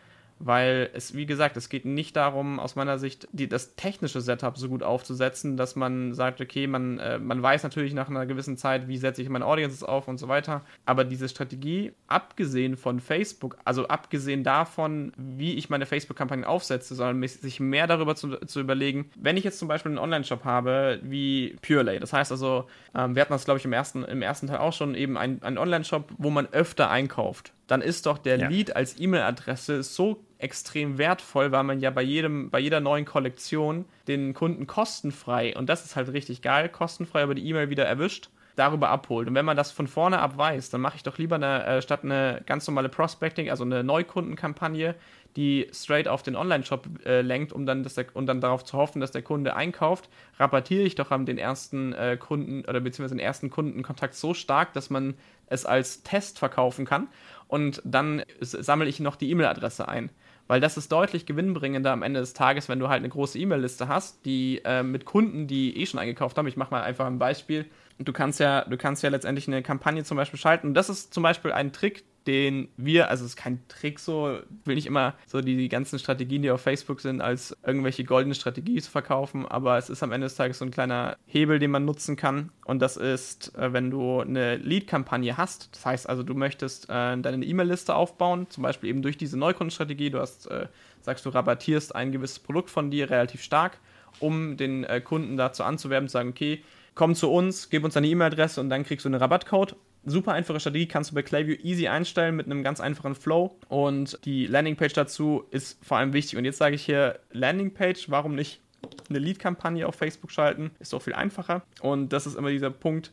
weil 0.44 0.90
es, 0.94 1.16
wie 1.16 1.26
gesagt, 1.26 1.56
es 1.58 1.70
geht 1.70 1.86
nicht 1.86 2.16
darum, 2.16 2.60
aus 2.60 2.76
meiner 2.76 2.98
Sicht, 2.98 3.28
die, 3.32 3.48
das 3.48 3.76
technische 3.76 4.22
Setup 4.22 4.58
so 4.58 4.70
gut 4.70 4.84
aufzusetzen, 4.84 5.56
dass 5.56 5.76
man 5.76 6.14
sagt, 6.14 6.42
okay, 6.42 6.68
man, 6.68 7.00
äh, 7.00 7.20
man 7.20 7.42
weiß 7.42 7.64
natürlich 7.64 7.94
nach 7.94 8.10
einer 8.10 8.26
gewissen 8.26 8.58
Zeit, 8.58 8.88
wie 8.88 8.98
setze 8.98 9.22
ich 9.22 9.30
meine 9.30 9.46
Audiences 9.46 9.84
auf 9.84 10.08
und 10.08 10.18
so 10.18 10.28
weiter, 10.28 10.62
aber 10.86 11.04
diese 11.04 11.30
Strategie, 11.30 11.94
abgesehen 12.08 12.76
von 12.76 13.00
Facebook, 13.00 13.58
also 13.66 13.88
abgesehen 13.88 14.44
davon, 14.44 15.14
wie 15.16 15.54
ich 15.54 15.70
meine 15.70 15.86
Facebook-Kampagnen 15.86 16.46
aufsetze, 16.46 16.96
sondern 16.96 17.28
sich 17.28 17.60
mehr 17.60 17.88
darüber 17.88 18.16
zu, 18.16 18.38
zu 18.46 18.60
überlegen, 18.60 19.10
wenn 19.16 19.38
ich 19.38 19.44
jetzt 19.44 19.60
zum 19.60 19.68
Beispiel 19.68 19.92
einen 19.92 20.00
Online-Shop 20.00 20.44
habe, 20.44 21.00
wie 21.04 21.56
Purelay, 21.62 22.00
das 22.00 22.14
heißt 22.14 22.32
also, 22.32 22.66
ähm, 22.96 23.16
wir 23.16 23.22
hatten 23.22 23.34
das, 23.34 23.46
glaube 23.46 23.60
ich, 23.60 23.66
im 23.66 23.74
ersten, 23.74 24.04
im 24.04 24.22
ersten 24.22 24.48
Teil 24.48 24.58
auch 24.58 24.74
schon, 24.74 24.96
eben 24.96 25.18
ein, 25.18 25.42
ein 25.44 25.58
Online-Shop, 25.58 26.12
wo 26.18 26.30
man 26.30 26.48
öfter 26.48 26.90
einkauft 26.90 27.54
dann 27.72 27.82
ist 27.82 28.06
doch 28.06 28.18
der 28.18 28.38
ja. 28.38 28.50
Lead 28.50 28.76
als 28.76 29.00
E-Mail-Adresse 29.00 29.82
so 29.82 30.20
extrem 30.40 30.98
wertvoll, 30.98 31.54
weil 31.54 31.64
man 31.64 31.80
ja 31.80 31.90
bei 31.90 32.02
jedem, 32.02 32.50
bei 32.50 32.60
jeder 32.60 32.82
neuen 32.82 33.06
Kollektion 33.06 33.86
den 34.10 34.34
Kunden 34.34 34.68
kostenfrei, 34.68 35.56
und 35.56 35.70
das 35.70 35.86
ist 35.86 35.96
halt 35.96 36.12
richtig 36.12 36.42
geil, 36.42 36.68
kostenfrei 36.68 37.24
über 37.24 37.34
die 37.34 37.48
E-Mail 37.48 37.70
wieder 37.70 37.86
erwischt, 37.86 38.30
darüber 38.58 38.90
abholt. 38.90 39.30
Und 39.30 39.36
wenn 39.36 39.46
man 39.46 39.56
das 39.56 39.72
von 39.72 39.88
vorne 39.88 40.20
ab 40.20 40.38
weiß, 40.38 40.70
dann 40.70 40.82
mache 40.82 40.98
ich 40.98 41.04
doch 41.04 41.18
lieber 41.18 41.36
eine, 41.36 41.66
äh, 41.66 41.82
statt 41.82 42.04
eine 42.04 42.42
ganz 42.46 42.68
normale 42.68 42.90
Prospecting, 42.90 43.50
also 43.50 43.64
eine 43.64 43.86
Neukundenkampagne, 43.86 44.96
die 45.36 45.68
straight 45.74 46.08
auf 46.08 46.24
den 46.24 46.36
Online-Shop 46.36 46.88
äh, 47.06 47.22
lenkt, 47.22 47.54
um 47.54 47.66
dann, 47.66 47.84
dass 47.84 47.96
der, 47.96 48.06
um 48.14 48.26
dann 48.26 48.42
darauf 48.42 48.64
zu 48.64 48.78
hoffen, 48.78 49.00
dass 49.00 49.12
der 49.12 49.22
Kunde 49.22 49.56
einkauft, 49.56 50.10
rabattiere 50.38 50.84
ich 50.84 50.96
doch 50.96 51.12
am 51.12 51.26
den 51.26 51.38
ersten 51.38 51.94
äh, 51.94 52.18
Kunden 52.18 52.66
oder 52.66 52.80
beziehungsweise 52.80 53.16
den 53.16 53.26
ersten 53.26 53.50
Kundenkontakt 53.50 54.16
so 54.16 54.34
stark, 54.34 54.74
dass 54.74 54.90
man 54.90 55.16
es 55.48 55.66
als 55.66 56.04
Test 56.04 56.40
verkaufen 56.40 56.86
kann. 56.86 57.08
Und 57.48 57.82
dann 57.84 58.24
sammle 58.40 58.88
ich 58.88 59.00
noch 59.00 59.16
die 59.16 59.30
E-Mail-Adresse 59.30 59.88
ein 59.88 60.10
weil 60.52 60.60
das 60.60 60.76
ist 60.76 60.92
deutlich 60.92 61.26
gewinnbringender 61.26 61.94
am 61.94 62.04
Ende 62.04 62.20
des 62.20 62.34
Tages, 62.34 62.68
wenn 62.68 62.78
du 62.78 62.90
halt 62.90 63.00
eine 63.00 63.08
große 63.08 63.40
E-Mail-Liste 63.40 63.88
hast, 63.88 64.26
die 64.26 64.62
äh, 64.66 64.84
mit 64.84 65.06
Kunden, 65.06 65.48
die 65.48 65.78
eh 65.78 65.86
schon 65.86 65.98
eingekauft 65.98 66.38
haben. 66.38 66.46
Ich 66.46 66.58
mache 66.58 66.72
mal 66.72 66.84
einfach 66.84 67.06
ein 67.06 67.20
Beispiel. 67.20 67.68
Du 68.00 68.12
kannst 68.12 68.42
ja, 68.42 68.66
du 68.66 68.76
kannst 68.76 69.02
ja 69.02 69.10
letztendlich 69.10 69.48
eine 69.48 69.64
Kampagne 69.64 70.04
zum 70.04 70.18
Beispiel 70.18 70.38
schalten. 70.38 70.68
Und 70.68 70.74
das 70.74 70.90
ist 70.90 71.14
zum 71.14 71.24
Beispiel 71.24 71.54
ein 71.54 71.72
Trick, 71.72 72.04
den 72.28 72.68
wir, 72.78 73.10
also 73.10 73.26
es 73.26 73.32
ist 73.32 73.36
kein 73.36 73.68
Trick 73.68 74.00
so, 74.00 74.40
will 74.66 74.76
nicht 74.76 74.86
immer 74.86 75.16
so 75.26 75.42
die, 75.42 75.58
die 75.58 75.70
ganzen 75.70 75.98
Strategien, 75.98 76.42
die 76.42 76.52
auf 76.52 76.62
Facebook 76.62 77.02
sind, 77.02 77.22
als 77.22 77.58
irgendwelche 77.66 78.04
goldene 78.04 78.36
Strategie 78.36 78.80
zu 78.82 78.92
verkaufen, 78.92 79.48
aber 79.48 79.78
es 79.78 79.90
ist 79.90 80.04
am 80.04 80.12
Ende 80.12 80.26
des 80.26 80.36
Tages 80.36 80.60
so 80.60 80.66
ein 80.66 80.72
kleiner 80.72 81.18
Hebel, 81.26 81.60
den 81.60 81.72
man 81.72 81.86
nutzen 81.86 82.16
kann. 82.16 82.52
Und 82.66 82.80
das 82.80 82.98
ist, 82.98 83.56
äh, 83.58 83.74
wenn 83.74 83.90
du 83.90 84.20
eine 84.20 84.58
Lead-Kampagne 84.58 85.38
hast, 85.38 85.70
das 85.76 85.86
heißt 85.86 86.10
also, 86.10 86.24
du 86.24 86.34
möchtest 86.36 86.86
äh, 86.90 87.18
deine 87.18 87.44
E-Mail-Liste 87.44 87.96
aufbauen, 87.96 88.48
zum 88.50 88.64
Beispiel 88.64 88.90
eben 88.90 89.02
durch 89.02 89.18
diese 89.18 89.38
Neukundenstrategie, 89.38 90.12
du 90.12 90.20
hast, 90.20 90.48
äh, 90.48 90.68
sagst 91.02 91.26
du, 91.26 91.30
rabattierst 91.30 91.96
ein 91.96 92.12
gewisses 92.12 92.40
Produkt 92.40 92.70
von 92.70 92.92
dir 92.92 93.10
relativ 93.10 93.42
stark, 93.42 93.80
um 94.20 94.58
den 94.58 94.84
äh, 94.84 95.02
Kunden 95.02 95.38
dazu 95.38 95.64
anzuwerben, 95.64 96.08
zu 96.08 96.14
sagen, 96.14 96.30
okay, 96.30 96.64
komm 96.94 97.16
zu 97.16 97.32
uns, 97.32 97.70
gib 97.70 97.84
uns 97.84 97.96
deine 97.96 98.08
E-Mail-Adresse 98.08 98.62
und 98.62 98.70
dann 98.70 98.84
kriegst 98.84 99.06
du 99.06 99.10
einen 99.10 99.20
Rabattcode 99.20 99.76
super 100.06 100.34
einfache 100.34 100.60
Strategie, 100.60 100.88
kannst 100.88 101.12
du 101.12 101.16
bei 101.16 101.22
Clayview 101.22 101.56
easy 101.64 101.88
einstellen 101.88 102.36
mit 102.36 102.46
einem 102.46 102.64
ganz 102.64 102.80
einfachen 102.80 103.16
Flow. 103.16 103.58
Und 103.70 104.20
die 104.26 104.48
Landingpage 104.48 104.94
dazu 104.94 105.44
ist 105.52 105.84
vor 105.84 105.98
allem 105.98 106.14
wichtig. 106.14 106.38
Und 106.38 106.46
jetzt 106.46 106.58
sage 106.58 106.76
ich 106.76 106.84
hier 106.84 107.20
Landingpage, 107.32 108.10
warum 108.10 108.36
nicht 108.36 108.62
eine 109.10 109.20
Lead-Kampagne 109.20 109.88
auf 109.88 109.96
Facebook 109.96 110.32
schalten? 110.32 110.72
Ist 110.80 110.94
doch 110.94 111.02
viel 111.02 111.14
einfacher. 111.14 111.64
Und 111.82 112.14
das 112.14 112.26
ist 112.26 112.36
immer 112.36 112.50
dieser 112.50 112.72
Punkt. 112.72 113.12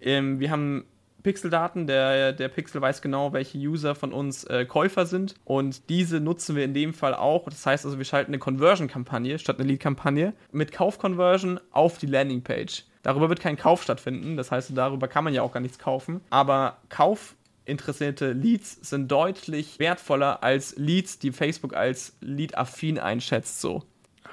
Ähm, 0.00 0.40
wir 0.40 0.50
haben 0.50 0.84
Pixel-Daten. 1.22 1.86
Der, 1.86 2.32
der 2.32 2.48
Pixel 2.48 2.80
weiß 2.80 3.02
genau, 3.02 3.32
welche 3.32 3.58
User 3.58 3.94
von 3.94 4.12
uns 4.12 4.44
äh, 4.44 4.64
Käufer 4.64 5.06
sind. 5.06 5.34
Und 5.44 5.88
diese 5.88 6.20
nutzen 6.20 6.54
wir 6.54 6.64
in 6.64 6.74
dem 6.74 6.94
Fall 6.94 7.14
auch. 7.14 7.44
Das 7.44 7.66
heißt 7.66 7.84
also, 7.84 7.98
wir 7.98 8.04
schalten 8.04 8.30
eine 8.30 8.38
Conversion-Kampagne 8.38 9.38
statt 9.38 9.58
eine 9.58 9.68
Lead-Kampagne 9.68 10.34
mit 10.52 10.72
Kauf-Conversion 10.72 11.58
auf 11.70 11.98
die 11.98 12.06
Landingpage. 12.06 12.84
Darüber 13.04 13.28
wird 13.28 13.38
kein 13.38 13.56
Kauf 13.56 13.82
stattfinden. 13.82 14.36
Das 14.36 14.50
heißt, 14.50 14.72
darüber 14.74 15.06
kann 15.06 15.22
man 15.22 15.34
ja 15.34 15.42
auch 15.42 15.52
gar 15.52 15.60
nichts 15.60 15.78
kaufen. 15.78 16.22
Aber 16.30 16.78
Kauf 16.88 17.36
interessierte 17.66 18.32
Leads 18.32 18.78
sind 18.88 19.10
deutlich 19.12 19.78
wertvoller 19.78 20.42
als 20.42 20.74
Leads, 20.76 21.18
die 21.18 21.30
Facebook 21.30 21.76
als 21.76 22.16
Lead-affin 22.20 22.98
einschätzt. 22.98 23.60
So. 23.60 23.82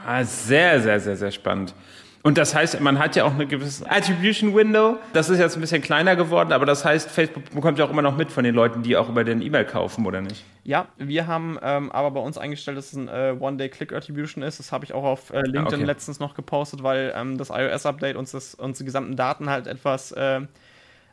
Ah, 0.05 0.23
sehr, 0.23 0.81
sehr, 0.81 0.99
sehr, 0.99 1.17
sehr 1.17 1.31
spannend. 1.31 1.75
Und 2.23 2.37
das 2.37 2.53
heißt, 2.53 2.79
man 2.81 2.99
hat 2.99 3.15
ja 3.15 3.23
auch 3.23 3.33
eine 3.33 3.47
gewisse 3.47 3.89
Attribution 3.89 4.55
Window. 4.55 4.97
Das 5.13 5.29
ist 5.29 5.39
jetzt 5.39 5.55
ein 5.55 5.61
bisschen 5.61 5.81
kleiner 5.81 6.15
geworden, 6.15 6.51
aber 6.51 6.65
das 6.65 6.85
heißt, 6.85 7.09
Facebook 7.09 7.49
bekommt 7.49 7.79
ja 7.79 7.85
auch 7.85 7.89
immer 7.89 8.03
noch 8.03 8.15
mit 8.15 8.31
von 8.31 8.43
den 8.43 8.53
Leuten, 8.53 8.83
die 8.83 8.95
auch 8.95 9.09
über 9.09 9.23
den 9.23 9.41
E-Mail 9.41 9.65
kaufen, 9.65 10.05
oder 10.05 10.21
nicht? 10.21 10.45
Ja, 10.63 10.87
wir 10.97 11.25
haben 11.25 11.57
ähm, 11.63 11.91
aber 11.91 12.11
bei 12.11 12.19
uns 12.19 12.37
eingestellt, 12.37 12.77
dass 12.77 12.93
es 12.93 12.95
ein 12.95 13.07
äh, 13.07 13.35
One-Day-Click-Attribution 13.39 14.43
ist. 14.43 14.59
Das 14.59 14.71
habe 14.71 14.85
ich 14.85 14.93
auch 14.93 15.03
auf 15.03 15.31
äh, 15.31 15.41
LinkedIn 15.41 15.63
ah, 15.63 15.67
okay. 15.67 15.83
letztens 15.83 16.19
noch 16.19 16.35
gepostet, 16.35 16.83
weil 16.83 17.11
ähm, 17.15 17.37
das 17.37 17.49
iOS-Update 17.49 18.15
uns 18.15 18.31
das, 18.31 18.53
unsere 18.53 18.85
gesamten 18.85 19.15
Daten 19.15 19.49
halt 19.49 19.65
etwas 19.65 20.11
äh, 20.11 20.41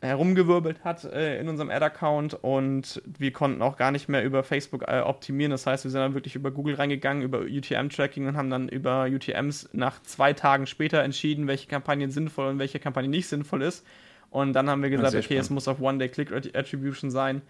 herumgewirbelt 0.01 0.83
hat 0.83 1.03
äh, 1.03 1.39
in 1.39 1.49
unserem 1.49 1.69
Ad-Account 1.69 2.35
und 2.41 3.01
wir 3.05 3.33
konnten 3.33 3.61
auch 3.61 3.77
gar 3.77 3.91
nicht 3.91 4.07
mehr 4.07 4.23
über 4.23 4.43
Facebook 4.43 4.83
äh, 4.87 5.01
optimieren. 5.01 5.51
Das 5.51 5.65
heißt, 5.65 5.83
wir 5.83 5.91
sind 5.91 5.99
dann 5.99 6.13
wirklich 6.13 6.35
über 6.35 6.51
Google 6.51 6.75
reingegangen, 6.75 7.23
über 7.23 7.41
UTM-Tracking 7.41 8.27
und 8.27 8.37
haben 8.37 8.49
dann 8.49 8.69
über 8.69 9.07
UTMs 9.11 9.69
nach 9.73 10.01
zwei 10.03 10.33
Tagen 10.33 10.67
später 10.67 11.03
entschieden, 11.03 11.47
welche 11.47 11.67
Kampagne 11.67 12.09
sinnvoll 12.09 12.47
und 12.47 12.59
welche 12.59 12.79
Kampagne 12.79 13.09
nicht 13.09 13.27
sinnvoll 13.27 13.61
ist. 13.61 13.85
Und 14.29 14.53
dann 14.53 14.69
haben 14.69 14.83
wir 14.83 14.89
gesagt, 14.89 15.15
okay, 15.15 15.23
spannend. 15.23 15.41
es 15.41 15.49
muss 15.49 15.67
auf 15.67 15.81
One-Day-Click-Attribution 15.81 17.11
sein. 17.11 17.41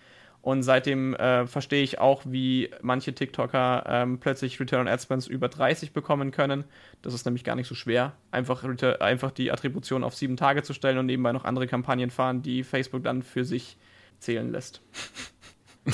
Und 0.41 0.63
seitdem 0.63 1.15
äh, 1.15 1.47
verstehe 1.47 1.83
ich 1.83 1.99
auch, 1.99 2.23
wie 2.25 2.69
manche 2.81 3.13
TikToker 3.13 3.83
ähm, 3.87 4.19
plötzlich 4.19 4.59
Return 4.59 4.81
on 4.81 4.87
Ad 4.87 5.03
Spends 5.03 5.27
über 5.27 5.49
30 5.49 5.91
bekommen 5.91 6.31
können. 6.31 6.63
Das 7.01 7.13
ist 7.13 7.25
nämlich 7.25 7.43
gar 7.43 7.55
nicht 7.55 7.67
so 7.67 7.75
schwer, 7.75 8.13
einfach, 8.31 8.63
einfach 8.99 9.31
die 9.31 9.51
Attribution 9.51 10.03
auf 10.03 10.15
sieben 10.15 10.37
Tage 10.37 10.63
zu 10.63 10.73
stellen 10.73 10.97
und 10.97 11.07
nebenbei 11.07 11.33
noch 11.33 11.43
andere 11.43 11.67
Kampagnen 11.67 12.09
fahren, 12.09 12.41
die 12.41 12.63
Facebook 12.63 13.03
dann 13.03 13.21
für 13.21 13.43
sich 13.43 13.77
zählen 14.19 14.49
lässt. 14.51 14.81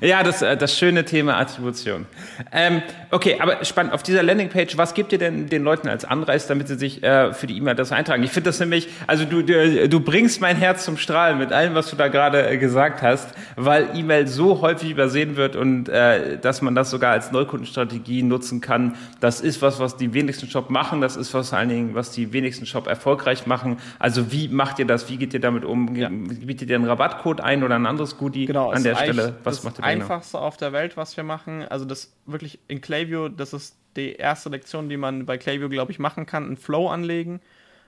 Ja, 0.00 0.22
das, 0.22 0.42
äh, 0.42 0.56
das 0.56 0.76
schöne 0.76 1.04
Thema 1.04 1.38
Attribution. 1.38 2.06
Ähm, 2.50 2.82
okay, 3.10 3.36
aber 3.40 3.64
spannend. 3.64 3.92
Auf 3.92 4.02
dieser 4.02 4.22
Landingpage, 4.22 4.76
was 4.76 4.94
gibt 4.94 5.12
ihr 5.12 5.18
denn 5.18 5.48
den 5.48 5.62
Leuten 5.62 5.88
als 5.88 6.04
Anreiz, 6.04 6.46
damit 6.46 6.68
sie 6.68 6.76
sich 6.76 7.02
äh, 7.02 7.32
für 7.32 7.46
die 7.46 7.56
E-Mail-Adresse 7.56 7.94
eintragen? 7.94 8.22
Ich 8.22 8.30
finde 8.30 8.50
das 8.50 8.60
nämlich, 8.60 8.88
also 9.06 9.24
du, 9.24 9.42
du, 9.42 9.88
du 9.88 10.00
bringst 10.00 10.40
mein 10.40 10.56
Herz 10.56 10.84
zum 10.84 10.96
Strahlen 10.96 11.38
mit 11.38 11.52
allem, 11.52 11.74
was 11.74 11.90
du 11.90 11.96
da 11.96 12.08
gerade 12.08 12.48
äh, 12.48 12.58
gesagt 12.58 13.02
hast, 13.02 13.34
weil 13.56 13.90
E-Mail 13.94 14.26
so 14.26 14.60
häufig 14.60 14.90
übersehen 14.90 15.36
wird 15.36 15.56
und 15.56 15.88
äh, 15.88 16.38
dass 16.38 16.62
man 16.62 16.74
das 16.74 16.90
sogar 16.90 17.12
als 17.12 17.32
Neukundenstrategie 17.32 18.22
nutzen 18.22 18.60
kann. 18.60 18.96
Das 19.20 19.40
ist 19.40 19.62
was, 19.62 19.78
was 19.78 19.96
die 19.96 20.14
wenigsten 20.14 20.48
Shop 20.48 20.70
machen. 20.70 21.00
Das 21.00 21.16
ist 21.16 21.32
was 21.34 21.50
vor 21.50 21.58
allen 21.58 21.68
Dingen, 21.68 21.94
was 21.94 22.10
die 22.10 22.32
wenigsten 22.32 22.66
Shop 22.66 22.86
erfolgreich 22.86 23.46
machen. 23.46 23.78
Also 23.98 24.32
wie 24.32 24.48
macht 24.48 24.78
ihr 24.78 24.86
das? 24.86 25.08
Wie 25.10 25.16
geht 25.16 25.34
ihr 25.34 25.40
damit 25.40 25.64
um? 25.64 25.94
Ja. 25.94 26.08
Bietet 26.10 26.70
ihr 26.70 26.76
einen 26.76 26.86
Rabattcode 26.86 27.40
ein 27.40 27.62
oder 27.62 27.74
ein 27.74 27.86
anderes 27.86 28.16
Goodie 28.16 28.46
genau, 28.46 28.70
an 28.70 28.82
der 28.82 28.96
Stelle? 28.96 29.34
Was 29.44 29.62
macht 29.64 29.78
ihr 29.78 29.81
einfachste 29.82 30.38
auf 30.38 30.56
der 30.56 30.72
Welt, 30.72 30.96
was 30.96 31.16
wir 31.16 31.24
machen. 31.24 31.64
Also 31.68 31.84
das 31.84 32.12
wirklich 32.26 32.58
in 32.68 32.80
Klaviyo, 32.80 33.28
das 33.28 33.52
ist 33.52 33.76
die 33.96 34.12
erste 34.14 34.48
Lektion, 34.48 34.88
die 34.88 34.96
man 34.96 35.26
bei 35.26 35.38
Klaviyo, 35.38 35.68
glaube 35.68 35.92
ich, 35.92 35.98
machen 35.98 36.26
kann, 36.26 36.44
einen 36.44 36.56
Flow 36.56 36.88
anlegen. 36.88 37.40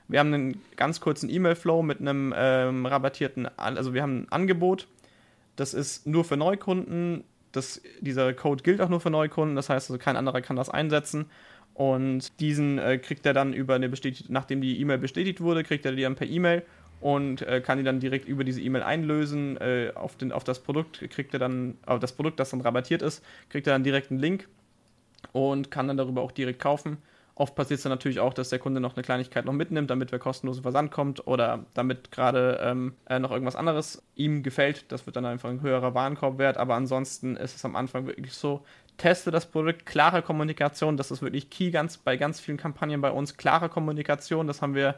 Wir 0.08 0.20
haben 0.20 0.34
einen 0.34 0.60
ganz 0.76 1.00
kurzen 1.00 1.30
E-Mail-Flow 1.30 1.82
mit 1.82 2.00
einem 2.00 2.34
ähm, 2.36 2.84
rabattierten, 2.84 3.48
also 3.56 3.94
wir 3.94 4.02
haben 4.02 4.22
ein 4.22 4.28
Angebot, 4.30 4.86
das 5.56 5.72
ist 5.72 6.06
nur 6.06 6.24
für 6.24 6.36
Neukunden. 6.36 7.24
Das, 7.52 7.80
dieser 8.00 8.34
Code 8.34 8.64
gilt 8.64 8.80
auch 8.80 8.88
nur 8.88 9.00
für 9.00 9.10
Neukunden, 9.10 9.54
das 9.54 9.68
heißt 9.68 9.90
also 9.90 10.02
kein 10.02 10.16
anderer 10.16 10.40
kann 10.40 10.56
das 10.56 10.68
einsetzen. 10.68 11.26
Und 11.72 12.40
diesen 12.40 12.78
äh, 12.78 12.98
kriegt 12.98 13.26
er 13.26 13.32
dann 13.32 13.52
über 13.52 13.74
eine 13.74 13.88
bestätigt, 13.88 14.30
nachdem 14.30 14.60
die 14.60 14.80
E-Mail 14.80 14.98
bestätigt 14.98 15.40
wurde, 15.40 15.64
kriegt 15.64 15.84
er 15.86 15.92
die 15.92 16.02
dann 16.02 16.14
per 16.16 16.26
E-Mail 16.26 16.62
und 17.04 17.42
äh, 17.42 17.60
kann 17.60 17.76
die 17.76 17.84
dann 17.84 18.00
direkt 18.00 18.26
über 18.26 18.44
diese 18.44 18.62
E-Mail 18.62 18.82
einlösen. 18.82 19.58
Äh, 19.58 19.92
auf, 19.94 20.16
den, 20.16 20.32
auf 20.32 20.42
das 20.42 20.60
Produkt 20.60 21.00
kriegt 21.10 21.34
er 21.34 21.38
dann, 21.38 21.76
auf 21.84 22.00
das 22.00 22.12
Produkt, 22.12 22.40
das 22.40 22.48
dann 22.48 22.62
rabattiert 22.62 23.02
ist, 23.02 23.22
kriegt 23.50 23.66
er 23.66 23.74
dann 23.74 23.84
direkt 23.84 24.10
einen 24.10 24.20
Link 24.20 24.48
und 25.32 25.70
kann 25.70 25.86
dann 25.86 25.98
darüber 25.98 26.22
auch 26.22 26.32
direkt 26.32 26.60
kaufen. 26.62 26.96
Oft 27.34 27.54
passiert 27.56 27.76
es 27.76 27.82
dann 27.82 27.90
natürlich 27.90 28.20
auch, 28.20 28.32
dass 28.32 28.48
der 28.48 28.58
Kunde 28.58 28.80
noch 28.80 28.96
eine 28.96 29.02
Kleinigkeit 29.02 29.44
noch 29.44 29.52
mitnimmt, 29.52 29.90
damit 29.90 30.12
der 30.12 30.18
kostenlose 30.18 30.62
Versand 30.62 30.92
kommt 30.92 31.26
oder 31.26 31.66
damit 31.74 32.10
gerade 32.10 32.58
ähm, 32.62 32.94
äh, 33.06 33.18
noch 33.18 33.32
irgendwas 33.32 33.56
anderes 33.56 34.02
ihm 34.14 34.42
gefällt. 34.42 34.90
Das 34.90 35.04
wird 35.04 35.16
dann 35.16 35.26
einfach 35.26 35.50
ein 35.50 35.60
höherer 35.60 35.92
Warenkorbwert. 35.92 36.56
Aber 36.56 36.74
ansonsten 36.74 37.36
ist 37.36 37.54
es 37.54 37.66
am 37.66 37.76
Anfang 37.76 38.06
wirklich 38.06 38.32
so, 38.32 38.64
teste 38.96 39.30
das 39.30 39.44
Produkt, 39.44 39.84
klare 39.84 40.22
Kommunikation, 40.22 40.96
das 40.96 41.10
ist 41.10 41.20
wirklich 41.20 41.50
key 41.50 41.70
ganz, 41.70 41.98
bei 41.98 42.16
ganz 42.16 42.40
vielen 42.40 42.56
Kampagnen 42.56 43.02
bei 43.02 43.10
uns, 43.10 43.36
klare 43.36 43.68
Kommunikation, 43.68 44.46
das 44.46 44.62
haben 44.62 44.74
wir 44.74 44.94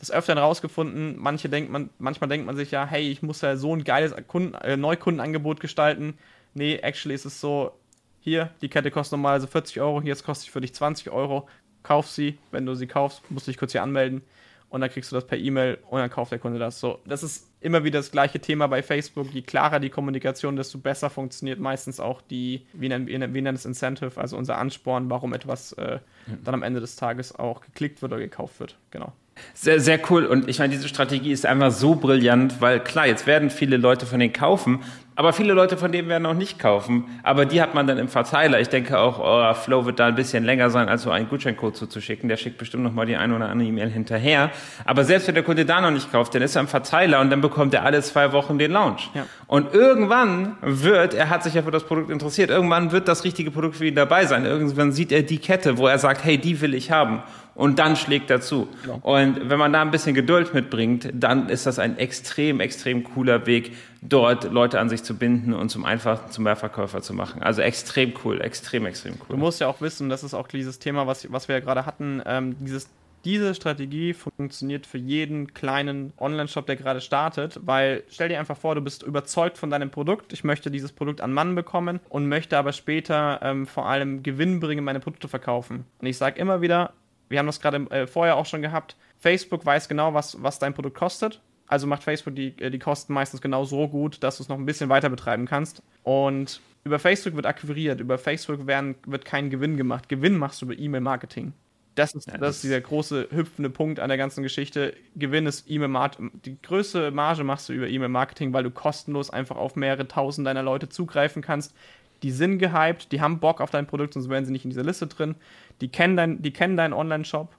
des 0.00 0.10
Öfteren 0.10 0.38
rausgefunden, 0.38 1.16
manche 1.18 1.48
denkt 1.48 1.70
man, 1.70 1.90
manchmal 1.98 2.28
denkt 2.28 2.46
man 2.46 2.56
sich 2.56 2.70
ja, 2.70 2.86
hey, 2.86 3.10
ich 3.10 3.22
muss 3.22 3.40
ja 3.40 3.56
so 3.56 3.74
ein 3.74 3.84
geiles 3.84 4.14
Kunden, 4.26 4.54
äh, 4.54 4.76
Neukundenangebot 4.76 5.60
gestalten. 5.60 6.18
Nee, 6.54 6.76
actually 6.76 7.14
ist 7.14 7.24
es 7.24 7.40
so, 7.40 7.72
hier, 8.20 8.50
die 8.60 8.68
Kette 8.68 8.90
kostet 8.90 9.12
normalerweise 9.12 9.46
40 9.46 9.80
Euro, 9.80 10.00
jetzt 10.02 10.24
kostet 10.24 10.46
sie 10.46 10.50
für 10.50 10.60
dich 10.60 10.74
20 10.74 11.10
Euro. 11.10 11.48
Kauf 11.82 12.08
sie, 12.08 12.38
wenn 12.50 12.66
du 12.66 12.74
sie 12.74 12.88
kaufst, 12.88 13.22
musst 13.30 13.46
du 13.46 13.52
dich 13.52 13.58
kurz 13.58 13.72
hier 13.72 13.82
anmelden 13.82 14.22
und 14.68 14.80
dann 14.80 14.90
kriegst 14.90 15.12
du 15.12 15.14
das 15.16 15.26
per 15.26 15.38
E-Mail 15.38 15.78
und 15.88 16.00
dann 16.00 16.10
kauft 16.10 16.32
der 16.32 16.38
Kunde 16.38 16.58
das. 16.58 16.80
So, 16.80 16.98
das 17.06 17.22
ist 17.22 17.48
immer 17.60 17.84
wieder 17.84 18.00
das 18.00 18.10
gleiche 18.10 18.40
Thema 18.40 18.66
bei 18.66 18.82
Facebook. 18.82 19.32
Je 19.32 19.42
klarer 19.42 19.78
die 19.78 19.90
Kommunikation, 19.90 20.56
desto 20.56 20.78
besser 20.78 21.08
funktioniert 21.08 21.60
meistens 21.60 22.00
auch 22.00 22.20
die, 22.20 22.66
wie 22.72 22.88
nennen 22.88 23.06
wir 23.06 23.18
nennen 23.18 23.54
es 23.54 23.64
Incentive, 23.64 24.20
also 24.20 24.36
unser 24.36 24.58
Ansporn, 24.58 25.08
warum 25.08 25.32
etwas 25.32 25.72
äh, 25.74 26.00
dann 26.44 26.54
am 26.54 26.62
Ende 26.62 26.80
des 26.80 26.96
Tages 26.96 27.34
auch 27.34 27.60
geklickt 27.60 28.02
wird 28.02 28.12
oder 28.12 28.20
gekauft 28.20 28.58
wird. 28.60 28.76
Genau. 28.90 29.12
Sehr, 29.54 29.80
sehr 29.80 30.00
cool. 30.10 30.26
Und 30.26 30.48
ich 30.48 30.58
meine, 30.58 30.74
diese 30.74 30.88
Strategie 30.88 31.32
ist 31.32 31.46
einfach 31.46 31.70
so 31.70 31.94
brillant, 31.94 32.60
weil 32.60 32.80
klar, 32.80 33.06
jetzt 33.06 33.26
werden 33.26 33.50
viele 33.50 33.76
Leute 33.76 34.06
von 34.06 34.18
denen 34.18 34.32
kaufen, 34.32 34.80
Aber 35.18 35.32
viele 35.32 35.54
Leute 35.54 35.78
von 35.78 35.90
denen 35.92 36.08
werden 36.10 36.26
auch 36.26 36.34
nicht 36.34 36.58
kaufen. 36.58 37.04
Aber 37.22 37.46
die 37.46 37.62
hat 37.62 37.74
man 37.74 37.86
dann 37.86 37.96
im 37.96 38.08
Verteiler. 38.08 38.60
Ich 38.60 38.68
denke 38.68 38.98
auch, 38.98 39.18
euer 39.18 39.54
Flow 39.54 39.86
wird 39.86 39.98
da 39.98 40.06
ein 40.06 40.14
bisschen 40.14 40.44
länger 40.44 40.68
sein, 40.68 40.90
als 40.90 41.02
so 41.02 41.10
einen 41.10 41.26
Gutscheincode 41.30 41.74
zuzuschicken. 41.74 42.28
Der 42.28 42.36
schickt 42.36 42.58
bestimmt 42.58 42.84
noch 42.84 42.92
mal 42.92 43.06
die 43.06 43.16
ein 43.16 43.32
oder 43.32 43.48
andere 43.48 43.66
E-Mail 43.66 43.88
hinterher. 43.88 44.50
Aber 44.84 45.04
selbst 45.04 45.26
wenn 45.26 45.34
der 45.34 45.42
Kunde 45.42 45.64
da 45.64 45.80
noch 45.80 45.90
nicht 45.90 46.12
kauft, 46.12 46.34
dann 46.34 46.42
ist 46.42 46.54
er 46.54 46.60
im 46.60 46.68
Verteiler 46.68 47.20
und 47.20 47.30
dann 47.30 47.40
bekommt 47.40 47.72
er 47.72 47.84
alle 47.84 48.02
zwei 48.02 48.32
Wochen 48.32 48.58
den 48.58 48.72
Launch. 48.72 49.08
Ja. 49.14 49.24
Und 49.46 49.72
irgendwann 49.72 50.56
wird, 50.60 51.14
er 51.14 51.30
hat 51.30 51.42
sich 51.42 51.54
ja 51.54 51.62
für 51.62 51.70
das 51.70 51.84
Produkt 51.84 52.10
interessiert, 52.10 52.50
irgendwann 52.50 52.92
wird 52.92 53.08
das 53.08 53.24
richtige 53.24 53.50
Produkt 53.50 53.76
für 53.76 53.86
ihn 53.86 53.94
dabei 53.94 54.26
sein. 54.26 54.44
Irgendwann 54.44 54.92
sieht 54.92 55.12
er 55.12 55.22
die 55.22 55.38
Kette, 55.38 55.78
wo 55.78 55.86
er 55.86 55.98
sagt, 55.98 56.24
hey, 56.24 56.36
die 56.36 56.60
will 56.60 56.74
ich 56.74 56.90
haben 56.90 57.22
und 57.56 57.78
dann 57.78 57.96
schlägt 57.96 58.30
er 58.30 58.40
zu. 58.40 58.68
Ja. 58.86 58.94
Und 59.02 59.48
wenn 59.50 59.58
man 59.58 59.72
da 59.72 59.82
ein 59.82 59.90
bisschen 59.90 60.14
Geduld 60.14 60.54
mitbringt, 60.54 61.10
dann 61.12 61.48
ist 61.48 61.66
das 61.66 61.78
ein 61.78 61.98
extrem, 61.98 62.60
extrem 62.60 63.02
cooler 63.02 63.46
Weg, 63.46 63.72
dort 64.02 64.52
Leute 64.52 64.78
an 64.78 64.88
sich 64.88 65.02
zu 65.02 65.16
binden 65.16 65.52
und 65.54 65.70
zum 65.70 65.84
einfachen, 65.84 66.30
zum 66.30 66.44
Mehrverkäufer 66.44 67.02
zu 67.02 67.14
machen. 67.14 67.42
Also 67.42 67.62
extrem 67.62 68.12
cool, 68.24 68.40
extrem, 68.40 68.86
extrem 68.86 69.14
cool. 69.14 69.26
Du 69.30 69.36
musst 69.36 69.60
ja 69.60 69.66
auch 69.66 69.80
wissen, 69.80 70.08
das 70.08 70.22
ist 70.22 70.34
auch 70.34 70.48
dieses 70.48 70.78
Thema, 70.78 71.06
was, 71.06 71.30
was 71.32 71.48
wir 71.48 71.56
ja 71.56 71.60
gerade 71.60 71.86
hatten, 71.86 72.22
ähm, 72.26 72.56
dieses 72.60 72.88
diese 73.24 73.56
Strategie 73.56 74.14
funktioniert 74.14 74.86
für 74.86 74.98
jeden 74.98 75.52
kleinen 75.52 76.12
Online-Shop, 76.16 76.64
der 76.64 76.76
gerade 76.76 77.00
startet, 77.00 77.58
weil 77.60 78.04
stell 78.08 78.28
dir 78.28 78.38
einfach 78.38 78.56
vor, 78.56 78.76
du 78.76 78.80
bist 78.80 79.02
überzeugt 79.02 79.58
von 79.58 79.68
deinem 79.68 79.90
Produkt, 79.90 80.32
ich 80.32 80.44
möchte 80.44 80.70
dieses 80.70 80.92
Produkt 80.92 81.20
an 81.20 81.32
Mann 81.32 81.56
bekommen 81.56 81.98
und 82.08 82.28
möchte 82.28 82.56
aber 82.56 82.72
später 82.72 83.40
ähm, 83.42 83.66
vor 83.66 83.86
allem 83.86 84.22
Gewinn 84.22 84.60
bringen, 84.60 84.84
meine 84.84 85.00
Produkte 85.00 85.26
verkaufen. 85.26 85.86
Und 86.00 86.06
ich 86.06 86.16
sage 86.16 86.38
immer 86.38 86.60
wieder, 86.60 86.92
wir 87.28 87.38
haben 87.38 87.46
das 87.46 87.60
gerade 87.60 87.90
äh, 87.90 88.06
vorher 88.06 88.36
auch 88.36 88.46
schon 88.46 88.62
gehabt, 88.62 88.96
Facebook 89.18 89.64
weiß 89.64 89.88
genau, 89.88 90.14
was, 90.14 90.42
was 90.42 90.58
dein 90.58 90.74
Produkt 90.74 90.96
kostet. 90.96 91.40
Also 91.68 91.86
macht 91.86 92.04
Facebook 92.04 92.34
die, 92.34 92.54
äh, 92.60 92.70
die 92.70 92.78
Kosten 92.78 93.12
meistens 93.12 93.40
genau 93.40 93.64
so 93.64 93.88
gut, 93.88 94.22
dass 94.22 94.36
du 94.36 94.44
es 94.44 94.48
noch 94.48 94.58
ein 94.58 94.66
bisschen 94.66 94.88
weiter 94.88 95.08
betreiben 95.08 95.46
kannst. 95.46 95.82
Und 96.04 96.60
über 96.84 96.98
Facebook 96.98 97.34
wird 97.34 97.46
akquiriert, 97.46 98.00
über 98.00 98.18
Facebook 98.18 98.66
werden, 98.66 98.94
wird 99.06 99.24
kein 99.24 99.50
Gewinn 99.50 99.76
gemacht. 99.76 100.08
Gewinn 100.08 100.36
machst 100.36 100.62
du 100.62 100.66
über 100.66 100.78
E-Mail-Marketing. 100.78 101.52
Das 101.96 102.14
ist, 102.14 102.26
ja, 102.26 102.34
das, 102.34 102.40
das 102.40 102.56
ist 102.56 102.64
dieser 102.64 102.80
große 102.80 103.28
hüpfende 103.30 103.70
Punkt 103.70 104.00
an 104.00 104.08
der 104.08 104.18
ganzen 104.18 104.42
Geschichte. 104.42 104.94
Gewinn 105.16 105.46
ist 105.46 105.68
E-Mail-Marketing. 105.68 106.30
Die 106.44 106.60
größte 106.60 107.10
Marge 107.10 107.42
machst 107.42 107.68
du 107.68 107.72
über 107.72 107.88
E-Mail-Marketing, 107.88 108.52
weil 108.52 108.62
du 108.62 108.70
kostenlos 108.70 109.30
einfach 109.30 109.56
auf 109.56 109.76
mehrere 109.76 110.06
tausend 110.06 110.46
deiner 110.46 110.62
Leute 110.62 110.88
zugreifen 110.88 111.42
kannst. 111.42 111.74
Die 112.22 112.30
sind 112.30 112.58
gehypt, 112.58 113.12
die 113.12 113.20
haben 113.20 113.40
Bock 113.40 113.60
auf 113.60 113.70
dein 113.70 113.86
Produkt, 113.86 114.14
sonst 114.14 114.28
wären 114.28 114.44
sie 114.44 114.52
nicht 114.52 114.64
in 114.64 114.70
dieser 114.70 114.84
Liste 114.84 115.06
drin 115.06 115.36
die 115.80 115.88
kennen, 115.88 116.16
dein, 116.16 116.42
die 116.42 116.52
kennen 116.52 116.76
deinen 116.76 116.92
Online-Shop 116.92 117.54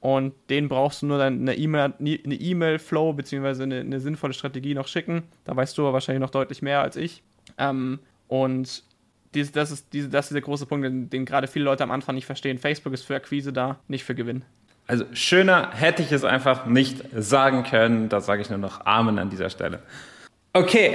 und 0.00 0.34
denen 0.48 0.68
brauchst 0.68 1.02
du 1.02 1.06
nur 1.06 1.18
dann 1.18 1.40
eine 1.40 1.54
E-Mail, 1.54 1.94
eine 1.98 2.34
E-Mail-Flow 2.34 3.12
beziehungsweise 3.12 3.64
eine, 3.64 3.80
eine, 3.80 4.00
sinnvolle 4.00 4.32
Strategie 4.32 4.74
noch 4.74 4.88
schicken. 4.88 5.24
Da 5.44 5.54
weißt 5.54 5.76
du 5.76 5.82
aber 5.82 5.92
wahrscheinlich 5.92 6.20
noch 6.20 6.30
deutlich 6.30 6.62
mehr 6.62 6.80
als 6.80 6.96
ich. 6.96 7.22
Ähm, 7.58 7.98
und 8.26 8.82
dies, 9.34 9.52
das, 9.52 9.70
ist, 9.70 9.92
diese, 9.92 10.08
das 10.08 10.26
ist 10.26 10.34
der 10.34 10.42
große 10.42 10.66
Punkt, 10.66 10.86
den, 10.86 11.10
den 11.10 11.24
gerade 11.24 11.46
viele 11.46 11.66
Leute 11.66 11.84
am 11.84 11.90
Anfang 11.90 12.14
nicht 12.14 12.26
verstehen. 12.26 12.58
Facebook 12.58 12.92
ist 12.94 13.04
für 13.04 13.14
Akquise 13.14 13.52
da, 13.52 13.78
nicht 13.88 14.04
für 14.04 14.14
Gewinn. 14.14 14.42
Also 14.86 15.04
schöner 15.12 15.70
hätte 15.72 16.02
ich 16.02 16.10
es 16.10 16.24
einfach 16.24 16.66
nicht 16.66 17.04
sagen 17.14 17.62
können. 17.62 18.08
Da 18.08 18.20
sage 18.20 18.42
ich 18.42 18.50
nur 18.50 18.58
noch 18.58 18.86
Amen 18.86 19.18
an 19.20 19.30
dieser 19.30 19.50
Stelle. 19.50 19.82
Okay, 20.52 20.88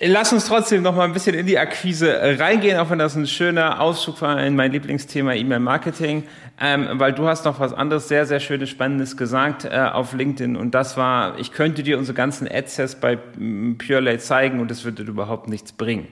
äh, 0.00 0.06
lass 0.06 0.32
uns 0.32 0.46
trotzdem 0.46 0.80
noch 0.80 0.96
mal 0.96 1.04
ein 1.04 1.12
bisschen 1.12 1.34
in 1.34 1.44
die 1.44 1.58
Akquise 1.58 2.38
reingehen, 2.38 2.78
auch 2.78 2.88
wenn 2.88 2.98
das 2.98 3.16
ein 3.16 3.26
schöner 3.26 3.82
Auszug 3.82 4.22
war 4.22 4.42
in 4.42 4.56
mein 4.56 4.72
Lieblingsthema 4.72 5.34
E-Mail-Marketing, 5.34 6.22
ähm, 6.58 6.88
weil 6.94 7.12
du 7.12 7.28
hast 7.28 7.44
noch 7.44 7.60
was 7.60 7.74
anderes 7.74 8.08
sehr, 8.08 8.24
sehr 8.24 8.40
Schönes, 8.40 8.70
Spannendes 8.70 9.18
gesagt 9.18 9.66
äh, 9.66 9.90
auf 9.92 10.14
LinkedIn 10.14 10.56
und 10.56 10.74
das 10.74 10.96
war, 10.96 11.38
ich 11.38 11.52
könnte 11.52 11.82
dir 11.82 11.98
unsere 11.98 12.16
ganzen 12.16 12.48
Adsets 12.50 12.94
bei 12.94 13.16
PureLay 13.16 14.18
zeigen 14.20 14.58
und 14.58 14.70
es 14.70 14.86
würde 14.86 15.02
überhaupt 15.02 15.48
nichts 15.48 15.72
bringen. 15.72 16.08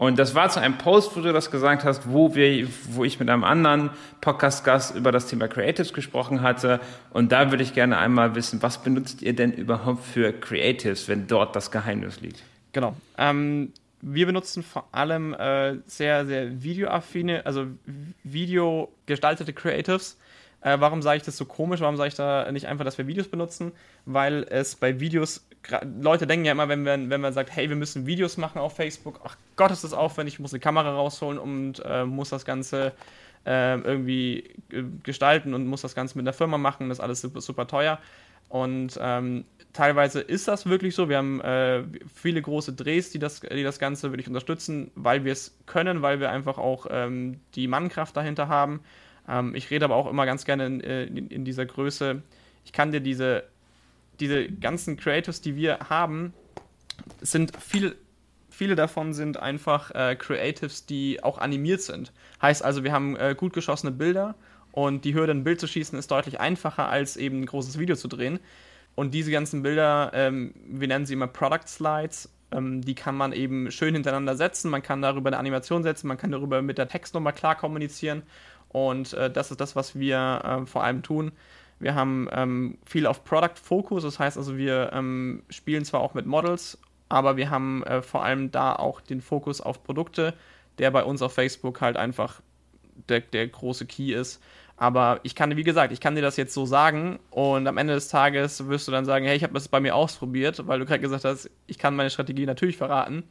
Und 0.00 0.18
das 0.18 0.34
war 0.34 0.48
zu 0.48 0.58
einem 0.62 0.78
Post, 0.78 1.14
wo 1.14 1.20
du 1.20 1.30
das 1.30 1.50
gesagt 1.50 1.84
hast, 1.84 2.10
wo 2.10 2.34
wir, 2.34 2.66
wo 2.88 3.04
ich 3.04 3.20
mit 3.20 3.28
einem 3.28 3.44
anderen 3.44 3.90
Podcast-Gast 4.22 4.96
über 4.96 5.12
das 5.12 5.26
Thema 5.26 5.46
Creatives 5.46 5.92
gesprochen 5.92 6.40
hatte. 6.40 6.80
Und 7.10 7.32
da 7.32 7.50
würde 7.50 7.62
ich 7.62 7.74
gerne 7.74 7.98
einmal 7.98 8.34
wissen, 8.34 8.62
was 8.62 8.82
benutzt 8.82 9.20
ihr 9.20 9.34
denn 9.34 9.52
überhaupt 9.52 10.02
für 10.02 10.32
Creatives, 10.32 11.06
wenn 11.06 11.26
dort 11.26 11.54
das 11.54 11.70
Geheimnis 11.70 12.22
liegt? 12.22 12.42
Genau. 12.72 12.96
Ähm, 13.18 13.74
wir 14.00 14.24
benutzen 14.24 14.62
vor 14.62 14.88
allem 14.90 15.34
äh, 15.34 15.76
sehr, 15.84 16.24
sehr 16.24 16.62
videoaffine, 16.62 17.44
also 17.44 17.66
videogestaltete 18.24 19.52
Creatives. 19.52 20.18
Äh, 20.62 20.80
warum 20.80 21.02
sage 21.02 21.18
ich 21.18 21.24
das 21.24 21.36
so 21.36 21.44
komisch? 21.44 21.80
Warum 21.80 21.98
sage 21.98 22.08
ich 22.08 22.14
da 22.14 22.50
nicht 22.50 22.66
einfach, 22.68 22.86
dass 22.86 22.96
wir 22.96 23.06
Videos 23.06 23.28
benutzen? 23.28 23.72
Weil 24.06 24.46
es 24.48 24.76
bei 24.76 24.98
Videos 24.98 25.44
Leute 26.00 26.26
denken 26.26 26.46
ja 26.46 26.52
immer, 26.52 26.68
wenn 26.68 26.82
man, 26.82 27.10
wenn 27.10 27.20
man 27.20 27.32
sagt, 27.32 27.54
hey, 27.54 27.68
wir 27.68 27.76
müssen 27.76 28.06
Videos 28.06 28.36
machen 28.36 28.58
auf 28.58 28.76
Facebook, 28.76 29.20
ach 29.24 29.36
Gott, 29.56 29.70
ist 29.70 29.84
das 29.84 29.92
aufwendig, 29.92 30.34
ich 30.34 30.40
muss 30.40 30.52
eine 30.52 30.60
Kamera 30.60 30.90
rausholen 30.90 31.38
und 31.38 31.82
äh, 31.84 32.04
muss 32.04 32.30
das 32.30 32.44
Ganze 32.44 32.92
äh, 33.46 33.78
irgendwie 33.78 34.54
gestalten 35.02 35.54
und 35.54 35.66
muss 35.66 35.82
das 35.82 35.94
Ganze 35.94 36.16
mit 36.16 36.24
einer 36.24 36.32
Firma 36.32 36.58
machen, 36.58 36.88
das 36.88 36.98
ist 36.98 37.04
alles 37.04 37.20
super, 37.20 37.40
super 37.40 37.66
teuer. 37.66 37.98
Und 38.48 38.98
ähm, 39.00 39.44
teilweise 39.72 40.20
ist 40.20 40.48
das 40.48 40.66
wirklich 40.66 40.94
so. 40.94 41.08
Wir 41.08 41.18
haben 41.18 41.40
äh, 41.40 41.84
viele 42.12 42.42
große 42.42 42.72
Drehs, 42.72 43.10
die 43.10 43.20
das, 43.20 43.40
die 43.40 43.62
das 43.62 43.78
Ganze 43.78 44.10
wirklich 44.10 44.26
unterstützen, 44.26 44.90
weil 44.96 45.24
wir 45.24 45.32
es 45.32 45.56
können, 45.66 46.02
weil 46.02 46.18
wir 46.18 46.30
einfach 46.30 46.58
auch 46.58 46.86
ähm, 46.90 47.38
die 47.54 47.68
Mannkraft 47.68 48.16
dahinter 48.16 48.48
haben. 48.48 48.80
Ähm, 49.28 49.54
ich 49.54 49.70
rede 49.70 49.84
aber 49.84 49.94
auch 49.94 50.10
immer 50.10 50.26
ganz 50.26 50.44
gerne 50.44 50.66
in, 50.66 50.80
äh, 50.80 51.04
in, 51.04 51.28
in 51.28 51.44
dieser 51.44 51.64
Größe. 51.64 52.22
Ich 52.64 52.72
kann 52.72 52.90
dir 52.90 53.00
diese 53.00 53.44
diese 54.20 54.48
ganzen 54.48 54.96
Creatives, 54.96 55.40
die 55.40 55.56
wir 55.56 55.78
haben, 55.88 56.32
sind 57.20 57.56
viel, 57.56 57.96
viele 58.50 58.76
davon 58.76 59.12
sind 59.12 59.38
einfach 59.38 59.90
äh, 59.92 60.16
Creatives, 60.16 60.86
die 60.86 61.22
auch 61.22 61.38
animiert 61.38 61.82
sind. 61.82 62.12
Heißt 62.42 62.64
also, 62.64 62.84
wir 62.84 62.92
haben 62.92 63.16
äh, 63.16 63.34
gut 63.36 63.52
geschossene 63.52 63.92
Bilder 63.92 64.34
und 64.72 65.04
die 65.04 65.14
Hürde, 65.14 65.32
ein 65.32 65.44
Bild 65.44 65.60
zu 65.60 65.66
schießen, 65.66 65.98
ist 65.98 66.10
deutlich 66.10 66.40
einfacher, 66.40 66.88
als 66.88 67.16
eben 67.16 67.40
ein 67.40 67.46
großes 67.46 67.78
Video 67.78 67.96
zu 67.96 68.08
drehen. 68.08 68.38
Und 68.94 69.14
diese 69.14 69.30
ganzen 69.30 69.62
Bilder, 69.62 70.10
ähm, 70.14 70.54
wir 70.66 70.88
nennen 70.88 71.06
sie 71.06 71.14
immer 71.14 71.26
Product 71.26 71.66
Slides, 71.66 72.28
ähm, 72.52 72.82
die 72.82 72.94
kann 72.94 73.16
man 73.16 73.32
eben 73.32 73.70
schön 73.70 73.94
hintereinander 73.94 74.36
setzen. 74.36 74.70
Man 74.70 74.82
kann 74.82 75.02
darüber 75.02 75.28
eine 75.28 75.38
Animation 75.38 75.82
setzen, 75.82 76.08
man 76.08 76.18
kann 76.18 76.32
darüber 76.32 76.62
mit 76.62 76.78
der 76.78 76.88
Textnummer 76.88 77.32
klar 77.32 77.56
kommunizieren. 77.56 78.22
Und 78.68 79.12
äh, 79.14 79.30
das 79.30 79.50
ist 79.50 79.60
das, 79.60 79.74
was 79.74 79.98
wir 79.98 80.42
äh, 80.44 80.66
vor 80.66 80.84
allem 80.84 81.02
tun. 81.02 81.32
Wir 81.80 81.94
haben 81.94 82.28
ähm, 82.30 82.78
viel 82.84 83.06
auf 83.06 83.24
Product 83.24 83.56
Focus, 83.60 84.02
das 84.02 84.18
heißt 84.18 84.36
also, 84.36 84.56
wir 84.56 84.92
ähm, 84.92 85.42
spielen 85.48 85.84
zwar 85.84 86.00
auch 86.00 86.14
mit 86.14 86.26
Models, 86.26 86.78
aber 87.08 87.36
wir 87.36 87.50
haben 87.50 87.82
äh, 87.84 88.02
vor 88.02 88.22
allem 88.22 88.50
da 88.50 88.74
auch 88.76 89.00
den 89.00 89.20
Fokus 89.20 89.60
auf 89.60 89.82
Produkte, 89.82 90.34
der 90.78 90.90
bei 90.90 91.02
uns 91.02 91.22
auf 91.22 91.32
Facebook 91.32 91.80
halt 91.80 91.96
einfach 91.96 92.42
der, 93.08 93.20
der 93.20 93.48
große 93.48 93.86
Key 93.86 94.12
ist. 94.12 94.42
Aber 94.76 95.20
ich 95.24 95.34
kann, 95.34 95.56
wie 95.56 95.64
gesagt, 95.64 95.92
ich 95.92 96.00
kann 96.00 96.14
dir 96.14 96.22
das 96.22 96.36
jetzt 96.36 96.54
so 96.54 96.64
sagen 96.64 97.18
und 97.30 97.66
am 97.66 97.76
Ende 97.76 97.94
des 97.94 98.08
Tages 98.08 98.66
wirst 98.68 98.88
du 98.88 98.92
dann 98.92 99.04
sagen, 99.04 99.26
hey, 99.26 99.36
ich 99.36 99.42
habe 99.42 99.52
das 99.52 99.68
bei 99.68 99.80
mir 99.80 99.94
ausprobiert, 99.94 100.66
weil 100.66 100.78
du 100.78 100.86
gerade 100.86 101.00
gesagt 101.00 101.24
hast, 101.24 101.50
ich 101.66 101.78
kann 101.78 101.96
meine 101.96 102.08
Strategie 102.08 102.46
natürlich 102.46 102.78
verraten. 102.78 103.24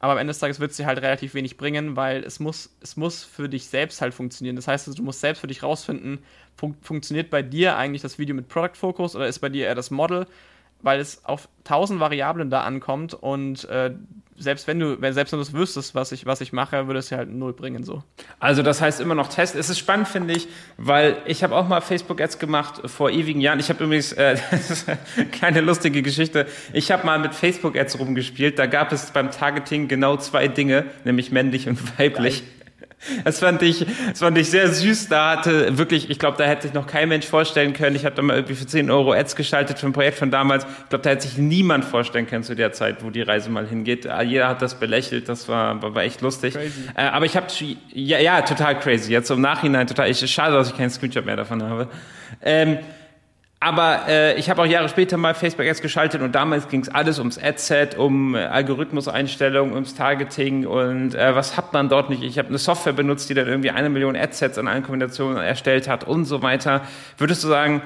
Aber 0.00 0.12
am 0.12 0.18
Ende 0.18 0.30
des 0.30 0.38
Tages 0.38 0.60
wird 0.60 0.70
es 0.70 0.76
dir 0.76 0.86
halt 0.86 1.00
relativ 1.00 1.34
wenig 1.34 1.56
bringen, 1.56 1.96
weil 1.96 2.22
es 2.22 2.38
muss, 2.38 2.70
es 2.80 2.96
muss 2.96 3.24
für 3.24 3.48
dich 3.48 3.66
selbst 3.66 4.00
halt 4.00 4.14
funktionieren. 4.14 4.56
Das 4.56 4.68
heißt, 4.68 4.96
du 4.96 5.02
musst 5.02 5.20
selbst 5.20 5.40
für 5.40 5.48
dich 5.48 5.62
rausfinden, 5.62 6.20
fun 6.56 6.76
funktioniert 6.82 7.30
bei 7.30 7.42
dir 7.42 7.76
eigentlich 7.76 8.02
das 8.02 8.18
Video 8.18 8.34
mit 8.34 8.48
Product 8.48 8.76
Focus 8.76 9.16
oder 9.16 9.26
ist 9.26 9.40
bei 9.40 9.48
dir 9.48 9.66
eher 9.66 9.74
das 9.74 9.90
Model? 9.90 10.26
Weil 10.82 11.00
es 11.00 11.24
auf 11.24 11.48
tausend 11.64 12.00
Variablen 12.00 12.50
da 12.50 12.62
ankommt 12.62 13.14
und 13.14 13.64
äh, 13.68 13.92
selbst 14.38 14.66
wenn 14.68 14.78
du, 14.78 15.00
wenn, 15.00 15.12
selbst 15.12 15.32
wenn 15.32 15.38
du 15.38 15.42
es 15.42 15.52
wüsstest, 15.52 15.94
was 15.94 16.12
ich, 16.12 16.24
was 16.24 16.40
ich 16.40 16.52
mache, 16.52 16.86
würde 16.86 17.00
es 17.00 17.08
dir 17.08 17.18
halt 17.18 17.28
null 17.28 17.52
bringen 17.52 17.82
so. 17.82 18.02
Also 18.38 18.62
das 18.62 18.80
heißt 18.80 19.00
immer 19.00 19.14
noch 19.14 19.28
Test. 19.28 19.56
Es 19.56 19.68
ist 19.68 19.78
spannend, 19.78 20.08
finde 20.08 20.34
ich, 20.34 20.48
weil 20.76 21.16
ich 21.26 21.42
habe 21.42 21.56
auch 21.56 21.66
mal 21.66 21.80
Facebook-Ads 21.80 22.38
gemacht 22.38 22.82
vor 22.88 23.10
ewigen 23.10 23.40
Jahren. 23.40 23.58
Ich 23.58 23.68
habe 23.68 23.84
übrigens, 23.84 24.12
äh, 24.12 24.36
keine 25.40 25.60
lustige 25.60 26.02
Geschichte, 26.02 26.46
ich 26.72 26.90
habe 26.90 27.04
mal 27.04 27.18
mit 27.18 27.34
Facebook-Ads 27.34 27.98
rumgespielt. 27.98 28.58
Da 28.58 28.66
gab 28.66 28.92
es 28.92 29.10
beim 29.10 29.30
Targeting 29.30 29.88
genau 29.88 30.16
zwei 30.16 30.48
Dinge, 30.48 30.86
nämlich 31.04 31.32
männlich 31.32 31.68
und 31.68 31.98
weiblich. 31.98 32.42
Geil. 32.42 32.57
Das 33.24 33.38
fand 33.38 33.62
ich, 33.62 33.86
das 34.08 34.18
fand 34.18 34.36
ich 34.38 34.50
sehr 34.50 34.68
süß. 34.68 35.08
Da 35.08 35.30
hatte 35.30 35.78
wirklich, 35.78 36.10
ich 36.10 36.18
glaube, 36.18 36.36
da 36.36 36.44
hätte 36.44 36.62
sich 36.62 36.74
noch 36.74 36.86
kein 36.86 37.08
Mensch 37.08 37.26
vorstellen 37.26 37.72
können. 37.72 37.94
Ich 37.94 38.04
habe 38.04 38.14
da 38.14 38.22
mal 38.22 38.34
irgendwie 38.34 38.54
für 38.54 38.66
10 38.66 38.90
Euro 38.90 39.12
Ads 39.12 39.36
gestaltet 39.36 39.78
für 39.78 39.86
ein 39.86 39.92
Projekt 39.92 40.18
von 40.18 40.30
damals. 40.30 40.64
Ich 40.64 40.88
glaube, 40.88 41.04
da 41.04 41.10
hätte 41.10 41.22
sich 41.22 41.38
niemand 41.38 41.84
vorstellen 41.84 42.26
können 42.26 42.42
zu 42.42 42.56
der 42.56 42.72
Zeit, 42.72 43.04
wo 43.04 43.10
die 43.10 43.22
Reise 43.22 43.50
mal 43.50 43.66
hingeht. 43.66 44.06
Ah, 44.06 44.22
jeder 44.22 44.48
hat 44.48 44.62
das 44.62 44.74
belächelt. 44.80 45.28
Das 45.28 45.48
war, 45.48 45.80
war, 45.80 45.94
war 45.94 46.02
echt 46.02 46.20
lustig. 46.20 46.54
Crazy. 46.54 46.72
Äh, 46.96 47.02
aber 47.02 47.26
ich 47.26 47.36
habe, 47.36 47.46
ja, 47.92 48.18
ja, 48.18 48.42
total 48.42 48.78
crazy. 48.78 49.12
Jetzt 49.12 49.30
im 49.30 49.40
Nachhinein 49.40 49.86
total. 49.86 50.10
Ich, 50.10 50.18
schade, 50.30 50.54
dass 50.54 50.70
ich 50.70 50.76
keinen 50.76 50.90
Screenshot 50.90 51.24
mehr 51.24 51.36
davon 51.36 51.62
habe. 51.62 51.88
Ähm, 52.42 52.78
aber 53.60 54.08
äh, 54.08 54.38
ich 54.38 54.50
habe 54.50 54.62
auch 54.62 54.66
Jahre 54.66 54.88
später 54.88 55.16
mal 55.16 55.34
Facebook 55.34 55.66
Ads 55.66 55.82
geschaltet 55.82 56.22
und 56.22 56.32
damals 56.32 56.68
ging 56.68 56.80
es 56.80 56.88
alles 56.88 57.18
ums 57.18 57.38
Adset, 57.38 57.96
um 57.96 58.34
äh, 58.34 58.44
Algorithmuseinstellungen, 58.44 59.74
ums 59.74 59.94
Targeting 59.94 60.66
und 60.66 61.14
äh, 61.14 61.34
was 61.34 61.56
hat 61.56 61.72
man 61.72 61.88
dort 61.88 62.10
nicht. 62.10 62.22
Ich 62.22 62.38
habe 62.38 62.48
eine 62.48 62.58
Software 62.58 62.92
benutzt, 62.92 63.28
die 63.30 63.34
dann 63.34 63.48
irgendwie 63.48 63.70
eine 63.70 63.88
Million 63.88 64.16
Adsets 64.16 64.58
an 64.58 64.68
allen 64.68 64.82
Kombinationen 64.82 65.38
erstellt 65.38 65.88
hat 65.88 66.04
und 66.04 66.24
so 66.24 66.42
weiter. 66.42 66.82
Würdest 67.16 67.42
du 67.42 67.48
sagen, 67.48 67.82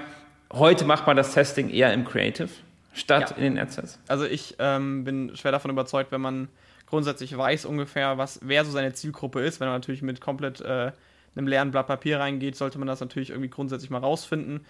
heute 0.53 0.85
macht 0.85 1.07
man 1.07 1.17
das 1.17 1.33
Testing 1.33 1.71
eher 1.71 1.93
im 1.93 2.05
Creative? 2.05 2.49
statt 2.93 3.31
ja. 3.31 3.37
in 3.37 3.43
den 3.43 3.59
Adsets? 3.59 3.99
Also 4.09 4.25
ich 4.25 4.57
ähm, 4.59 5.05
bin 5.05 5.37
schwer 5.37 5.53
davon 5.53 5.71
überzeugt, 5.71 6.13
wenn 6.13 6.21
man 6.21 6.49
grundsätzlich 6.87 7.37
weiß 7.37 7.65
ungefähr, 7.65 8.19
was, 8.19 8.41
wer 8.43 8.65
so 8.65 8.71
seine 8.71 8.93
Zielgruppe 8.93 9.41
ist. 9.41 9.61
Wenn 9.61 9.69
man 9.69 9.77
natürlich 9.77 10.03
mit 10.03 10.21
komplett 10.21 10.61
äh, 10.61 10.93
einem 11.35 11.47
leeren 11.47 11.71
Blatt 11.71 11.87
Papier 11.87 12.21
reingeht, 12.21 12.57
sollte 12.57 12.79
man 12.79 12.89
das 12.89 13.01
natürlich 13.01 13.31
irgendwie 13.31 13.49
grundsätzlich 13.49 13.91
mal 13.91 13.99
rausfinden. 13.99 14.67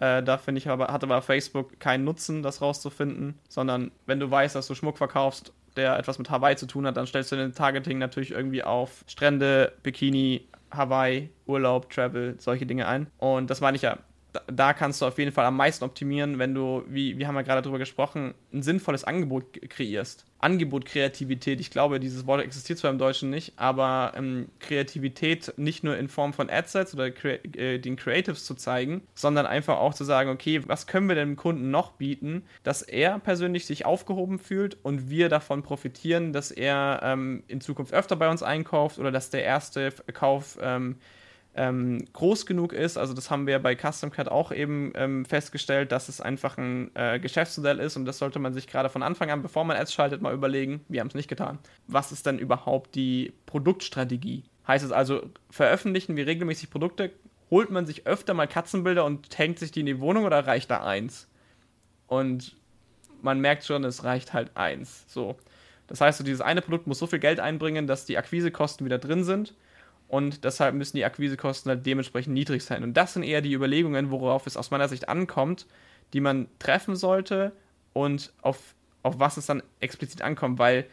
Äh, 0.00 0.22
da 0.22 0.38
finde 0.38 0.58
ich 0.58 0.68
aber, 0.68 0.88
hat 0.88 1.02
aber 1.02 1.22
Facebook 1.22 1.80
keinen 1.80 2.04
Nutzen, 2.04 2.42
das 2.42 2.60
rauszufinden, 2.60 3.38
sondern 3.48 3.90
wenn 4.06 4.20
du 4.20 4.30
weißt, 4.30 4.54
dass 4.54 4.66
du 4.66 4.74
Schmuck 4.74 4.98
verkaufst, 4.98 5.52
der 5.76 5.98
etwas 5.98 6.18
mit 6.18 6.30
Hawaii 6.30 6.56
zu 6.56 6.66
tun 6.66 6.86
hat, 6.86 6.96
dann 6.96 7.06
stellst 7.06 7.32
du 7.32 7.36
den 7.36 7.52
Targeting 7.52 7.98
natürlich 7.98 8.30
irgendwie 8.30 8.62
auf 8.62 9.04
Strände, 9.06 9.72
Bikini, 9.82 10.48
Hawaii, 10.70 11.30
Urlaub, 11.46 11.90
Travel, 11.90 12.36
solche 12.38 12.66
Dinge 12.66 12.86
ein. 12.88 13.06
Und 13.18 13.50
das 13.50 13.60
meine 13.60 13.76
ich 13.76 13.82
ja 13.82 13.98
da 14.46 14.72
kannst 14.72 15.00
du 15.00 15.06
auf 15.06 15.18
jeden 15.18 15.32
Fall 15.32 15.44
am 15.44 15.56
meisten 15.56 15.84
optimieren, 15.84 16.38
wenn 16.38 16.54
du, 16.54 16.84
wie 16.88 17.18
wir 17.18 17.28
haben 17.28 17.36
ja 17.36 17.42
gerade 17.42 17.62
darüber 17.62 17.78
gesprochen, 17.78 18.34
ein 18.52 18.62
sinnvolles 18.62 19.04
Angebot 19.04 19.44
kreierst. 19.68 20.24
Angebot, 20.38 20.84
Kreativität, 20.84 21.60
ich 21.60 21.70
glaube, 21.70 21.98
dieses 21.98 22.26
Wort 22.26 22.42
existiert 22.42 22.78
zwar 22.78 22.90
im 22.90 22.98
Deutschen 22.98 23.30
nicht, 23.30 23.54
aber 23.56 24.12
ähm, 24.16 24.48
Kreativität 24.60 25.54
nicht 25.56 25.82
nur 25.82 25.96
in 25.96 26.08
Form 26.08 26.34
von 26.34 26.50
Adsets 26.50 26.94
oder 26.94 27.10
Cre 27.10 27.42
äh, 27.56 27.78
den 27.78 27.96
Creatives 27.96 28.44
zu 28.44 28.54
zeigen, 28.54 29.02
sondern 29.14 29.46
einfach 29.46 29.78
auch 29.78 29.94
zu 29.94 30.04
sagen, 30.04 30.30
okay, 30.30 30.62
was 30.66 30.86
können 30.86 31.08
wir 31.08 31.16
dem 31.16 31.36
Kunden 31.36 31.70
noch 31.70 31.92
bieten, 31.92 32.44
dass 32.62 32.82
er 32.82 33.18
persönlich 33.18 33.66
sich 33.66 33.86
aufgehoben 33.86 34.38
fühlt 34.38 34.76
und 34.82 35.08
wir 35.08 35.28
davon 35.28 35.62
profitieren, 35.62 36.32
dass 36.32 36.50
er 36.50 37.00
ähm, 37.02 37.42
in 37.48 37.60
Zukunft 37.60 37.94
öfter 37.94 38.16
bei 38.16 38.30
uns 38.30 38.42
einkauft 38.42 38.98
oder 38.98 39.10
dass 39.10 39.30
der 39.30 39.42
erste 39.42 39.90
Kauf 40.12 40.58
ähm, 40.60 40.96
ähm, 41.56 42.04
groß 42.12 42.46
genug 42.46 42.72
ist. 42.72 42.98
Also 42.98 43.14
das 43.14 43.30
haben 43.30 43.46
wir 43.46 43.58
bei 43.58 43.74
Custom 43.74 44.10
Cut 44.10 44.28
auch 44.28 44.52
eben 44.52 44.92
ähm, 44.94 45.24
festgestellt, 45.24 45.90
dass 45.90 46.08
es 46.08 46.20
einfach 46.20 46.58
ein 46.58 46.90
äh, 46.94 47.18
Geschäftsmodell 47.18 47.80
ist 47.80 47.96
und 47.96 48.04
das 48.04 48.18
sollte 48.18 48.38
man 48.38 48.52
sich 48.52 48.66
gerade 48.66 48.90
von 48.90 49.02
Anfang 49.02 49.30
an, 49.30 49.42
bevor 49.42 49.64
man 49.64 49.76
Ads 49.76 49.94
schaltet, 49.94 50.20
mal 50.20 50.34
überlegen. 50.34 50.84
Wir 50.88 51.00
haben 51.00 51.08
es 51.08 51.14
nicht 51.14 51.28
getan. 51.28 51.58
Was 51.86 52.12
ist 52.12 52.26
denn 52.26 52.38
überhaupt 52.38 52.94
die 52.94 53.32
Produktstrategie? 53.46 54.44
Heißt 54.68 54.84
es 54.84 54.92
also, 54.92 55.22
veröffentlichen 55.50 56.16
wir 56.16 56.26
regelmäßig 56.26 56.70
Produkte, 56.70 57.10
holt 57.50 57.70
man 57.70 57.86
sich 57.86 58.06
öfter 58.06 58.34
mal 58.34 58.46
Katzenbilder 58.46 59.04
und 59.04 59.36
hängt 59.38 59.58
sich 59.58 59.72
die 59.72 59.80
in 59.80 59.86
die 59.86 60.00
Wohnung 60.00 60.24
oder 60.24 60.46
reicht 60.46 60.70
da 60.70 60.84
eins? 60.84 61.28
Und 62.06 62.56
man 63.22 63.40
merkt 63.40 63.64
schon, 63.64 63.82
es 63.84 64.04
reicht 64.04 64.34
halt 64.34 64.56
eins. 64.56 65.04
So. 65.08 65.36
Das 65.86 66.00
heißt, 66.00 66.18
so 66.18 66.24
dieses 66.24 66.40
eine 66.40 66.60
Produkt 66.60 66.86
muss 66.86 66.98
so 66.98 67.06
viel 67.06 67.20
Geld 67.20 67.40
einbringen, 67.40 67.86
dass 67.86 68.04
die 68.04 68.18
Akquisekosten 68.18 68.84
wieder 68.84 68.98
drin 68.98 69.24
sind 69.24 69.54
und 70.08 70.44
deshalb 70.44 70.74
müssen 70.74 70.96
die 70.96 71.04
Akquisekosten 71.04 71.70
halt 71.70 71.86
dementsprechend 71.86 72.34
niedrig 72.34 72.64
sein. 72.64 72.84
Und 72.84 72.94
das 72.94 73.14
sind 73.14 73.22
eher 73.22 73.40
die 73.40 73.52
Überlegungen, 73.52 74.10
worauf 74.10 74.46
es 74.46 74.56
aus 74.56 74.70
meiner 74.70 74.88
Sicht 74.88 75.08
ankommt, 75.08 75.66
die 76.12 76.20
man 76.20 76.48
treffen 76.58 76.94
sollte 76.94 77.52
und 77.92 78.32
auf, 78.42 78.74
auf 79.02 79.18
was 79.18 79.36
es 79.36 79.46
dann 79.46 79.62
explizit 79.80 80.22
ankommt, 80.22 80.58
weil 80.58 80.86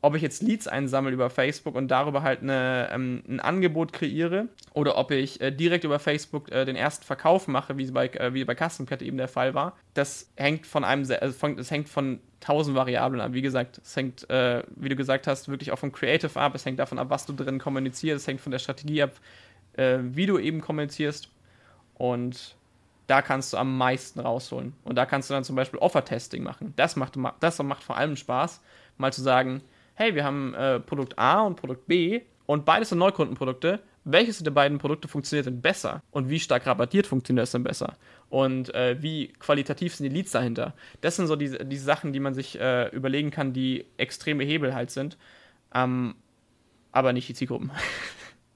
ob 0.00 0.14
ich 0.14 0.22
jetzt 0.22 0.42
Leads 0.42 0.68
einsammle 0.68 1.12
über 1.12 1.28
Facebook 1.28 1.74
und 1.74 1.88
darüber 1.88 2.22
halt 2.22 2.42
eine, 2.42 2.88
ähm, 2.92 3.22
ein 3.28 3.40
Angebot 3.40 3.92
kreiere 3.92 4.46
oder 4.72 4.96
ob 4.96 5.10
ich 5.10 5.40
äh, 5.40 5.50
direkt 5.50 5.84
über 5.84 5.98
Facebook 5.98 6.52
äh, 6.52 6.64
den 6.64 6.76
ersten 6.76 7.04
Verkauf 7.04 7.48
mache, 7.48 7.78
wie 7.78 7.90
bei, 7.90 8.06
äh, 8.08 8.32
wie 8.32 8.44
bei 8.44 8.54
Custom 8.54 8.86
Cat 8.86 9.02
eben 9.02 9.16
der 9.16 9.26
Fall 9.26 9.54
war, 9.54 9.76
das 9.94 10.30
hängt 10.36 10.66
von 10.66 10.84
einem, 10.84 11.04
also 11.20 11.36
von, 11.36 11.56
das 11.56 11.70
hängt 11.70 11.88
von 11.88 12.20
tausend 12.38 12.76
Variablen 12.76 13.20
ab. 13.20 13.32
Wie 13.32 13.42
gesagt, 13.42 13.78
es 13.78 13.96
hängt, 13.96 14.30
äh, 14.30 14.62
wie 14.76 14.88
du 14.88 14.94
gesagt 14.94 15.26
hast, 15.26 15.48
wirklich 15.48 15.72
auch 15.72 15.78
vom 15.78 15.90
Creative 15.90 16.38
ab, 16.38 16.54
es 16.54 16.64
hängt 16.64 16.78
davon 16.78 17.00
ab, 17.00 17.10
was 17.10 17.26
du 17.26 17.32
drin 17.32 17.58
kommunizierst, 17.58 18.22
es 18.22 18.28
hängt 18.28 18.40
von 18.40 18.52
der 18.52 18.60
Strategie 18.60 19.02
ab, 19.02 19.12
äh, 19.72 19.98
wie 20.00 20.26
du 20.26 20.38
eben 20.38 20.60
kommunizierst 20.60 21.28
und 21.94 22.56
da 23.08 23.22
kannst 23.22 23.52
du 23.52 23.56
am 23.56 23.76
meisten 23.76 24.20
rausholen. 24.20 24.74
Und 24.84 24.96
da 24.96 25.06
kannst 25.06 25.30
du 25.30 25.34
dann 25.34 25.42
zum 25.42 25.56
Beispiel 25.56 25.80
Offer-Testing 25.80 26.42
machen. 26.42 26.74
Das 26.76 26.94
macht, 26.94 27.14
das 27.40 27.58
macht 27.62 27.82
vor 27.82 27.96
allem 27.96 28.16
Spaß, 28.16 28.60
mal 28.98 29.12
zu 29.12 29.22
sagen, 29.22 29.62
hey, 29.98 30.14
wir 30.14 30.24
haben 30.24 30.54
äh, 30.54 30.78
Produkt 30.78 31.18
A 31.18 31.40
und 31.40 31.56
Produkt 31.56 31.88
B 31.88 32.20
und 32.46 32.64
beides 32.64 32.90
sind 32.90 32.98
Neukundenprodukte. 32.98 33.80
Welches 34.04 34.38
der 34.38 34.52
beiden 34.52 34.78
Produkte 34.78 35.08
funktioniert 35.08 35.46
denn 35.46 35.60
besser? 35.60 36.02
Und 36.12 36.30
wie 36.30 36.38
stark 36.38 36.66
rabattiert 36.66 37.06
funktioniert 37.06 37.44
es 37.44 37.50
denn 37.50 37.64
besser? 37.64 37.96
Und 38.30 38.72
äh, 38.74 39.02
wie 39.02 39.32
qualitativ 39.40 39.96
sind 39.96 40.08
die 40.08 40.14
Leads 40.14 40.30
dahinter? 40.30 40.72
Das 41.00 41.16
sind 41.16 41.26
so 41.26 41.34
diese, 41.34 41.64
diese 41.64 41.84
Sachen, 41.84 42.12
die 42.12 42.20
man 42.20 42.32
sich 42.32 42.58
äh, 42.60 42.88
überlegen 42.90 43.32
kann, 43.32 43.52
die 43.52 43.86
extreme 43.96 44.44
Hebel 44.44 44.72
halt 44.72 44.92
sind. 44.92 45.18
Ähm, 45.74 46.14
aber 46.92 47.12
nicht 47.12 47.28
die 47.28 47.34
Zielgruppen. 47.34 47.72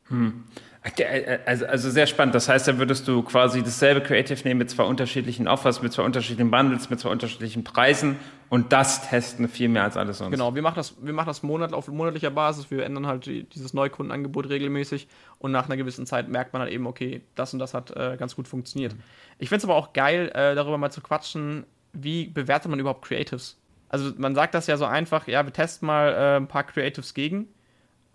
Hm. 0.09 0.45
Äh, 0.85 1.39
also, 1.47 1.67
also 1.67 1.91
sehr 1.91 2.07
spannend. 2.07 2.35
Das 2.35 2.49
heißt, 2.49 2.67
da 2.67 2.79
würdest 2.79 3.07
du 3.07 3.23
quasi 3.23 3.63
dasselbe 3.63 4.01
Creative 4.01 4.43
nehmen 4.45 4.59
mit 4.59 4.71
zwei 4.71 4.83
unterschiedlichen 4.83 5.47
Offers, 5.47 5.81
mit 5.81 5.93
zwei 5.93 6.03
unterschiedlichen 6.03 6.51
Bundles, 6.51 6.91
mit 6.91 6.99
zwei 6.99 7.11
unterschiedlichen 7.11 7.63
Preisen 7.63 8.17
und 8.49 8.73
das 8.73 9.09
testen 9.09 9.49
viel 9.49 9.69
mehr 9.69 9.85
als 9.85 9.97
alles 9.97 10.19
sonst. 10.19 10.33
Genau, 10.33 10.55
wir 10.55 10.63
machen 10.63 10.75
das, 10.77 10.95
wir 11.01 11.13
machen 11.13 11.29
das 11.29 11.43
Monat, 11.43 11.73
auf 11.73 11.87
monatlicher 11.87 12.31
Basis. 12.31 12.71
Wir 12.71 12.85
ändern 12.85 13.07
halt 13.07 13.27
die, 13.27 13.45
dieses 13.45 13.75
Neukundenangebot 13.75 14.49
regelmäßig 14.49 15.07
und 15.39 15.53
nach 15.53 15.67
einer 15.67 15.77
gewissen 15.77 16.05
Zeit 16.05 16.29
merkt 16.29 16.53
man 16.53 16.63
halt 16.63 16.73
eben, 16.73 16.87
okay, 16.87 17.23
das 17.37 17.53
und 17.53 17.61
das 17.61 17.75
hat 17.75 17.97
äh, 17.97 18.17
ganz 18.19 18.35
gut 18.35 18.49
funktioniert. 18.49 18.95
Ich 19.39 19.49
finde 19.49 19.59
es 19.59 19.65
aber 19.65 19.77
auch 19.77 19.93
geil, 19.93 20.31
äh, 20.35 20.55
darüber 20.57 20.79
mal 20.79 20.91
zu 20.91 21.01
quatschen, 21.01 21.65
wie 21.93 22.27
bewertet 22.27 22.71
man 22.71 22.81
überhaupt 22.81 23.05
Creatives? 23.05 23.59
Also 23.89 24.11
man 24.17 24.35
sagt 24.35 24.55
das 24.55 24.67
ja 24.67 24.77
so 24.77 24.87
einfach, 24.87 25.29
ja, 25.29 25.45
wir 25.45 25.53
testen 25.53 25.87
mal 25.87 26.13
äh, 26.13 26.37
ein 26.39 26.49
paar 26.49 26.65
Creatives 26.65 27.15
gegen. 27.15 27.49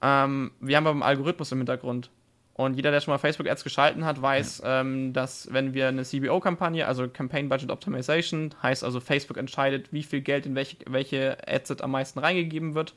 Ähm, 0.01 0.51
wir 0.59 0.75
haben 0.75 0.87
aber 0.87 0.95
einen 0.95 1.03
Algorithmus 1.03 1.51
im 1.51 1.59
Hintergrund. 1.59 2.09
Und 2.57 2.73
jeder, 2.73 2.89
der 2.89 3.01
schon 3.01 3.13
mal 3.13 3.19
Facebook-Ads 3.19 3.63
geschalten 3.63 4.03
hat, 4.03 4.19
weiß, 4.19 4.63
ähm, 4.65 5.13
dass 5.13 5.53
wenn 5.53 5.75
wir 5.75 5.89
eine 5.89 6.03
CBO-Kampagne, 6.03 6.87
also 6.87 7.07
Campaign 7.07 7.49
Budget 7.49 7.69
Optimization, 7.69 8.53
heißt 8.63 8.83
also 8.83 8.99
Facebook 8.99 9.37
entscheidet, 9.37 9.93
wie 9.93 10.01
viel 10.01 10.21
Geld 10.21 10.47
in 10.47 10.55
welche, 10.55 10.77
welche 10.87 11.37
Adset 11.47 11.83
am 11.83 11.91
meisten 11.91 12.17
reingegeben 12.17 12.73
wird. 12.73 12.95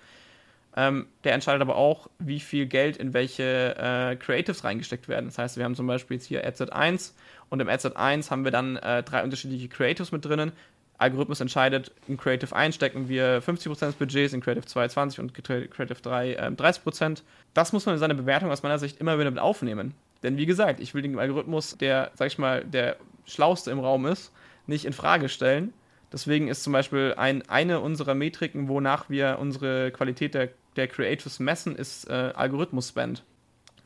Ähm, 0.77 1.09
der 1.25 1.35
entscheidet 1.35 1.61
aber 1.61 1.77
auch, 1.77 2.09
wie 2.19 2.41
viel 2.41 2.65
Geld 2.65 2.97
in 2.97 3.13
welche 3.13 3.77
äh, 3.77 4.17
Creatives 4.17 4.65
reingesteckt 4.65 5.09
werden. 5.09 5.27
Das 5.27 5.37
heißt, 5.37 5.59
wir 5.59 5.65
haben 5.65 5.75
zum 5.75 5.87
Beispiel 5.87 6.17
jetzt 6.17 6.27
hier 6.27 6.47
Adset 6.47 6.73
1 6.73 7.15
und 7.51 7.61
im 7.61 7.69
Adset 7.69 7.97
1 7.97 8.31
haben 8.31 8.45
wir 8.45 8.53
dann 8.53 8.77
äh, 8.77 9.03
drei 9.03 9.23
unterschiedliche 9.23 9.69
Creatives 9.69 10.11
mit 10.11 10.25
drinnen. 10.25 10.53
Algorithmus 11.01 11.41
entscheidet, 11.41 11.93
in 12.09 12.17
Creative 12.17 12.55
1 12.55 12.75
stecken 12.75 13.09
wir 13.09 13.43
50% 13.43 13.87
des 13.87 13.95
Budgets, 13.95 14.35
in 14.35 14.43
Creative 14.43 14.67
2 14.67 14.89
20 14.89 15.21
und 15.21 15.35
Creative 15.35 16.01
3 16.01 16.33
äh, 16.33 16.47
30%. 16.49 17.23
Das 17.55 17.73
muss 17.73 17.87
man 17.87 17.95
in 17.95 17.99
seiner 17.99 18.15
Bewertung 18.15 18.51
aus 18.51 18.63
meiner 18.63 18.79
Sicht 18.79 19.01
immer 19.01 19.19
wieder 19.19 19.31
mit 19.31 19.41
aufnehmen. 19.41 19.95
Denn 20.23 20.37
wie 20.37 20.47
gesagt, 20.47 20.81
ich 20.81 20.95
will 20.95 21.03
den 21.03 21.19
Algorithmus, 21.19 21.79
der, 21.79 22.11
sag 22.15 22.27
ich 22.27 22.39
mal, 22.39 22.65
der 22.65 22.97
schlauste 23.25 23.71
im 23.71 23.79
Raum 23.79 24.05
ist, 24.07 24.31
nicht 24.67 24.85
in 24.85 24.93
Frage 24.93 25.29
stellen. 25.29 25.73
Deswegen 26.13 26.49
ist 26.49 26.63
zum 26.63 26.73
Beispiel 26.73 27.15
ein, 27.17 27.49
eine 27.49 27.81
unserer 27.81 28.15
Metriken, 28.15 28.69
wonach 28.69 29.09
wir 29.09 29.39
unsere 29.41 29.93
Qualität 29.93 30.35
der, 30.35 30.51
der 30.77 30.89
Creatives 30.89 31.39
messen, 31.39 31.77
ist 31.77 32.09
äh, 32.11 32.33
Algorithmus-Spend. 32.35 33.23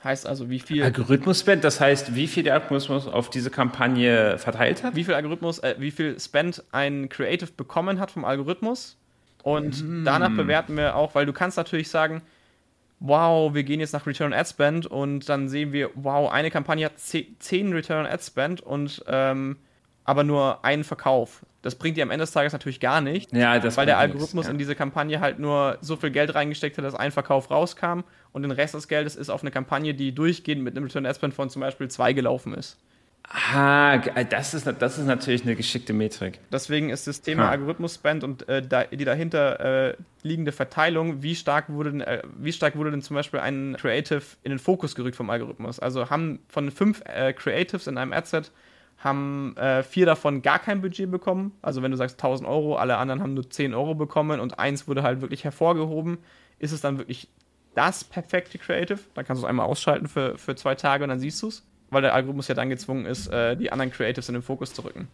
Heißt 0.05 0.27
also, 0.27 0.51
wie 0.51 0.61
viel. 0.61 0.83
Algorithmus-Spend, 0.83 1.65
das 1.65 1.81
heißt, 1.81 2.15
wie 2.15 2.27
viel 2.27 2.43
der 2.43 2.55
Algorithmus 2.55 3.09
auf 3.09 3.31
diese 3.31 3.51
Kampagne 3.51 4.37
verteilt 4.37 4.85
hat? 4.85 4.95
Wie 4.95 5.05
viel 5.05 5.15
Algorithmus, 5.15 5.61
äh, 5.61 5.77
wie 5.79 5.91
viel 5.91 6.21
Spend 6.21 6.63
ein 6.73 7.09
Creative 7.09 7.51
bekommen 7.57 7.99
hat 7.99 8.11
vom 8.11 8.27
Algorithmus. 8.27 8.99
Und 9.43 9.83
mm. 9.83 10.05
danach 10.05 10.31
bewerten 10.31 10.77
wir 10.77 10.95
auch, 10.95 11.15
weil 11.15 11.25
du 11.25 11.33
kannst 11.33 11.57
natürlich 11.57 11.89
sagen, 11.89 12.23
wow, 13.01 13.55
wir 13.55 13.65
gehen 13.65 13.81
jetzt 13.81 13.93
nach 13.93 14.07
Return 14.07 14.33
on 14.33 14.39
Ad 14.39 14.49
Spend 14.49 14.87
und 14.87 15.29
dann 15.29 15.49
sehen 15.49 15.73
wir, 15.73 15.91
wow, 15.95 16.31
eine 16.31 16.51
Kampagne 16.51 16.87
hat 16.87 16.99
10 16.99 17.73
Return 17.73 18.07
on 18.07 18.13
Ad 18.13 18.23
Spend 18.23 18.61
und 18.61 19.03
ähm, 19.07 19.57
aber 20.05 20.25
nur 20.25 20.65
einen 20.65 20.85
Verkauf. 20.85 21.45
Das 21.63 21.77
bringt 21.77 21.97
dir 21.97 22.03
am 22.03 22.11
Ende 22.11 22.25
des 22.25 22.33
Tages 22.33 22.53
natürlich 22.53 22.79
gar 22.79 23.01
nichts, 23.01 23.33
ja, 23.33 23.63
weil 23.77 23.87
der 23.87 23.99
Algorithmus 23.99 24.45
ja. 24.47 24.53
in 24.53 24.59
diese 24.59 24.75
Kampagne 24.75 25.21
halt 25.21 25.39
nur 25.39 25.79
so 25.81 25.97
viel 25.97 26.11
Geld 26.11 26.35
reingesteckt 26.35 26.77
hat, 26.77 26.85
dass 26.85 26.95
ein 26.95 27.11
Verkauf 27.11 27.51
rauskam 27.51 28.01
und 28.33 28.43
den 28.43 28.51
Rest 28.51 28.75
des 28.75 28.87
Geldes 28.87 29.17
ist 29.17 29.31
auf 29.31 29.41
eine 29.41 29.51
Kampagne, 29.51 29.95
die 29.95 30.15
durchgehend 30.15 30.63
mit 30.63 30.77
einem 30.77 30.85
Return 30.85 31.07
Ad 31.07 31.17
Spend 31.17 31.33
von 31.33 31.49
zum 31.49 31.61
Beispiel 31.61 31.89
2 31.89 32.13
gelaufen 32.13 32.53
ist. 32.53 32.79
Ah, 33.27 33.97
das 33.99 34.53
ist, 34.53 34.67
das 34.67 34.99
ist 34.99 35.07
natürlich 35.07 35.45
eine 35.45 35.57
geschickte 35.57 35.95
Metrik. 35.95 36.41
Deswegen 36.53 36.91
ist 36.91 37.07
das 37.07 37.23
Thema 37.23 37.49
Algorithmus-Spend 37.49 38.23
und 38.23 38.47
äh, 38.49 38.63
die 38.93 39.05
dahinter 39.05 39.89
äh, 39.89 39.97
liegende 40.23 40.53
Verteilung, 40.53 41.23
wie 41.23 41.35
stark, 41.35 41.71
wurde 41.71 41.93
denn, 41.93 42.01
äh, 42.03 42.23
wie 42.39 42.53
stark 42.53 42.77
wurde 42.77 42.91
denn 42.91 43.01
zum 43.01 43.17
Beispiel 43.17 43.41
ein 43.41 43.77
Creative 43.81 44.23
in 44.43 44.51
den 44.51 44.59
Fokus 44.59 44.95
gerückt 44.95 45.17
vom 45.17 45.31
Algorithmus? 45.31 45.81
Also 45.81 46.11
haben 46.11 46.41
von 46.49 46.71
fünf 46.71 47.03
äh, 47.07 47.33
Creatives 47.33 47.87
in 47.87 47.97
einem 47.97 48.13
Adset 48.13 48.53
haben 49.05 49.57
äh, 49.57 49.83
vier 49.83 50.07
davon 50.07 50.43
gar 50.43 50.59
kein 50.59 50.81
Budget 50.81 51.11
bekommen. 51.11 51.53
Also 51.63 51.83
wenn 51.83 51.91
du 51.91 51.97
sagst 51.97 52.17
1000 52.17 52.49
Euro, 52.49 52.77
alle 52.77 52.97
anderen 52.97 53.23
haben 53.23 53.35
nur 53.35 53.49
10 53.49 53.75
Euro 53.75 53.95
bekommen 53.95 54.41
und 54.41 54.59
eins 54.59 54.89
wurde 54.89 55.03
halt 55.03 55.21
wirklich 55.21 55.45
hervorgehoben, 55.45 56.19
ist 56.59 56.73
es 56.73 56.81
dann 56.81 56.99
wirklich 56.99 57.29
das 57.75 58.03
perfekte 58.03 58.59
Creative. 58.59 58.99
Dann 59.15 59.25
kannst 59.25 59.43
du 59.43 59.47
es 59.47 59.49
einmal 59.49 59.67
ausschalten 59.67 60.09
für, 60.09 60.39
für 60.39 60.57
zwei 60.57 60.75
Tage 60.75 61.05
und 61.05 61.11
dann 61.11 61.21
siehst 61.21 61.43
du 61.43 61.49
es, 61.49 61.67
weil 61.91 62.03
der 62.03 62.15
Algorithmus 62.15 62.49
ja 62.49 62.55
dann 62.55 62.71
gezwungen 62.71 63.05
ist, 63.05 63.29
äh, 63.29 63.57
die 63.57 63.71
anderen 63.71 63.91
Creatives 63.91 64.29
in 64.29 64.35
den 64.35 64.43
Fokus 64.43 64.73
zu 64.73 64.83
rücken. 64.83 65.09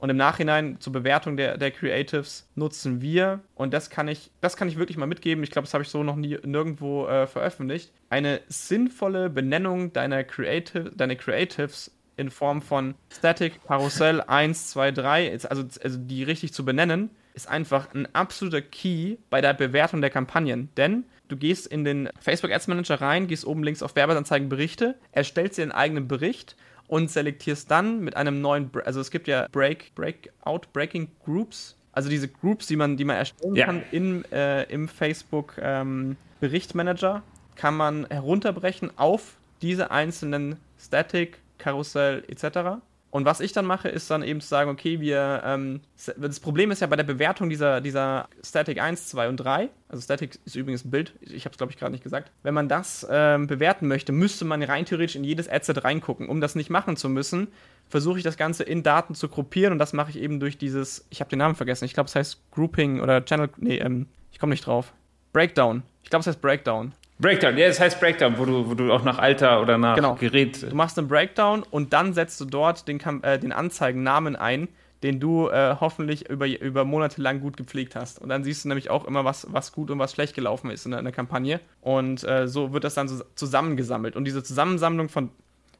Und 0.00 0.10
im 0.10 0.16
Nachhinein 0.16 0.80
zur 0.80 0.92
Bewertung 0.92 1.36
der, 1.36 1.58
der 1.58 1.70
Creatives 1.72 2.48
nutzen 2.54 3.00
wir, 3.00 3.40
und 3.56 3.74
das 3.74 3.90
kann 3.90 4.06
ich, 4.06 4.30
das 4.40 4.56
kann 4.56 4.68
ich 4.68 4.78
wirklich 4.78 4.96
mal 4.96 5.06
mitgeben, 5.06 5.42
ich 5.42 5.50
glaube, 5.50 5.66
das 5.66 5.74
habe 5.74 5.82
ich 5.82 5.90
so 5.90 6.04
noch 6.04 6.14
nie 6.14 6.38
nirgendwo 6.44 7.06
äh, 7.06 7.26
veröffentlicht, 7.26 7.92
eine 8.08 8.40
sinnvolle 8.46 9.28
Benennung 9.28 9.92
deiner, 9.92 10.22
Creative, 10.22 10.90
deiner 10.94 11.16
Creatives 11.16 11.97
in 12.18 12.30
Form 12.30 12.60
von 12.60 12.94
Static, 13.10 13.64
Karussell 13.66 14.20
1, 14.20 14.70
2, 14.70 14.90
3, 14.90 15.32
also, 15.32 15.64
also 15.82 15.98
die 15.98 16.24
richtig 16.24 16.52
zu 16.52 16.64
benennen, 16.64 17.10
ist 17.34 17.48
einfach 17.48 17.94
ein 17.94 18.12
absoluter 18.14 18.60
Key 18.60 19.16
bei 19.30 19.40
der 19.40 19.54
Bewertung 19.54 20.00
der 20.00 20.10
Kampagnen. 20.10 20.68
Denn 20.76 21.04
du 21.28 21.36
gehst 21.36 21.66
in 21.68 21.84
den 21.84 22.08
Facebook 22.20 22.50
Ads 22.50 22.66
Manager 22.66 23.00
rein, 23.00 23.28
gehst 23.28 23.46
oben 23.46 23.62
links 23.62 23.82
auf 23.82 23.94
Werbeanzeigen 23.94 24.48
Berichte, 24.48 24.96
erstellst 25.12 25.58
dir 25.58 25.62
einen 25.62 25.72
eigenen 25.72 26.08
Bericht 26.08 26.56
und 26.88 27.10
selektierst 27.10 27.70
dann 27.70 28.00
mit 28.00 28.16
einem 28.16 28.40
neuen, 28.40 28.70
also 28.84 29.00
es 29.00 29.10
gibt 29.10 29.28
ja 29.28 29.46
Break, 29.52 29.94
Breakout, 29.94 30.72
Breaking 30.72 31.08
Groups, 31.24 31.76
also 31.92 32.08
diese 32.08 32.28
Groups, 32.28 32.66
die 32.66 32.76
man, 32.76 32.96
die 32.96 33.04
man 33.04 33.16
erstellen 33.16 33.54
ja. 33.54 33.66
kann 33.66 33.82
in, 33.92 34.24
äh, 34.32 34.64
im 34.64 34.88
Facebook 34.88 35.54
ähm, 35.60 36.16
Berichtmanager, 36.40 37.22
kann 37.54 37.76
man 37.76 38.06
herunterbrechen 38.08 38.90
auf 38.96 39.36
diese 39.62 39.90
einzelnen 39.90 40.56
Static, 40.78 41.38
Karussell 41.58 42.24
etc. 42.28 42.80
Und 43.10 43.24
was 43.24 43.40
ich 43.40 43.52
dann 43.52 43.64
mache, 43.64 43.88
ist 43.88 44.10
dann 44.10 44.22
eben 44.22 44.40
zu 44.40 44.48
sagen, 44.48 44.70
okay, 44.70 45.00
wir, 45.00 45.42
ähm, 45.44 45.80
das 46.18 46.40
Problem 46.40 46.70
ist 46.70 46.80
ja 46.80 46.86
bei 46.86 46.96
der 46.96 47.04
Bewertung 47.04 47.48
dieser, 47.48 47.80
dieser 47.80 48.28
Static 48.44 48.80
1, 48.80 49.08
2 49.08 49.30
und 49.30 49.38
3, 49.38 49.70
also 49.88 50.02
Static 50.02 50.38
ist 50.44 50.56
übrigens 50.56 50.84
ein 50.84 50.90
Bild, 50.90 51.14
ich 51.20 51.46
habe 51.46 51.52
es 51.52 51.58
glaube 51.58 51.72
ich 51.72 51.78
gerade 51.78 51.92
nicht 51.92 52.04
gesagt, 52.04 52.30
wenn 52.42 52.52
man 52.52 52.68
das 52.68 53.06
ähm, 53.10 53.46
bewerten 53.46 53.88
möchte, 53.88 54.12
müsste 54.12 54.44
man 54.44 54.62
rein 54.62 54.84
theoretisch 54.84 55.16
in 55.16 55.24
jedes 55.24 55.48
Adset 55.48 55.84
reingucken. 55.84 56.28
Um 56.28 56.42
das 56.42 56.54
nicht 56.54 56.68
machen 56.68 56.96
zu 56.96 57.08
müssen, 57.08 57.48
versuche 57.88 58.18
ich 58.18 58.24
das 58.24 58.36
Ganze 58.36 58.62
in 58.64 58.82
Daten 58.82 59.14
zu 59.14 59.28
gruppieren 59.28 59.72
und 59.72 59.78
das 59.78 59.94
mache 59.94 60.10
ich 60.10 60.18
eben 60.18 60.38
durch 60.38 60.58
dieses, 60.58 61.06
ich 61.08 61.20
habe 61.20 61.30
den 61.30 61.38
Namen 61.38 61.54
vergessen, 61.54 61.86
ich 61.86 61.94
glaube 61.94 62.08
es 62.08 62.14
heißt 62.14 62.50
Grouping 62.50 63.00
oder 63.00 63.24
Channel, 63.24 63.48
nee, 63.56 63.78
ähm, 63.78 64.06
ich 64.32 64.38
komme 64.38 64.50
nicht 64.50 64.66
drauf. 64.66 64.92
Breakdown. 65.32 65.82
Ich 66.02 66.10
glaube 66.10 66.20
es 66.20 66.26
heißt 66.26 66.42
Breakdown. 66.42 66.92
Breakdown, 67.20 67.58
ja, 67.58 67.66
das 67.66 67.80
heißt 67.80 67.98
Breakdown, 67.98 68.38
wo 68.38 68.44
du, 68.44 68.70
wo 68.70 68.74
du 68.74 68.92
auch 68.92 69.02
nach 69.02 69.18
Alter 69.18 69.60
oder 69.60 69.76
nach 69.76 69.96
genau. 69.96 70.14
Gerät. 70.14 70.62
Du 70.62 70.76
machst 70.76 70.98
einen 70.98 71.08
Breakdown 71.08 71.64
und 71.68 71.92
dann 71.92 72.14
setzt 72.14 72.40
du 72.40 72.44
dort 72.44 72.86
den, 72.86 73.00
äh, 73.22 73.38
den 73.38 73.52
Anzeigennamen 73.52 74.36
ein, 74.36 74.68
den 75.02 75.18
du 75.18 75.48
äh, 75.48 75.76
hoffentlich 75.80 76.28
über, 76.28 76.46
über 76.46 76.84
Monate 76.84 77.20
lang 77.20 77.40
gut 77.40 77.56
gepflegt 77.56 77.96
hast. 77.96 78.20
Und 78.20 78.28
dann 78.28 78.44
siehst 78.44 78.64
du 78.64 78.68
nämlich 78.68 78.90
auch 78.90 79.04
immer, 79.04 79.24
was, 79.24 79.46
was 79.50 79.72
gut 79.72 79.90
und 79.90 79.98
was 79.98 80.12
schlecht 80.12 80.34
gelaufen 80.34 80.70
ist 80.70 80.86
in 80.86 80.92
der, 80.92 81.12
Kampagne. 81.12 81.60
Und 81.80 82.22
äh, 82.24 82.46
so 82.46 82.72
wird 82.72 82.84
das 82.84 82.94
dann 82.94 83.08
so 83.08 83.24
zusammengesammelt. 83.34 84.14
Und 84.16 84.24
diese 84.24 84.42
Zusammensammlung 84.42 85.08
von, 85.08 85.30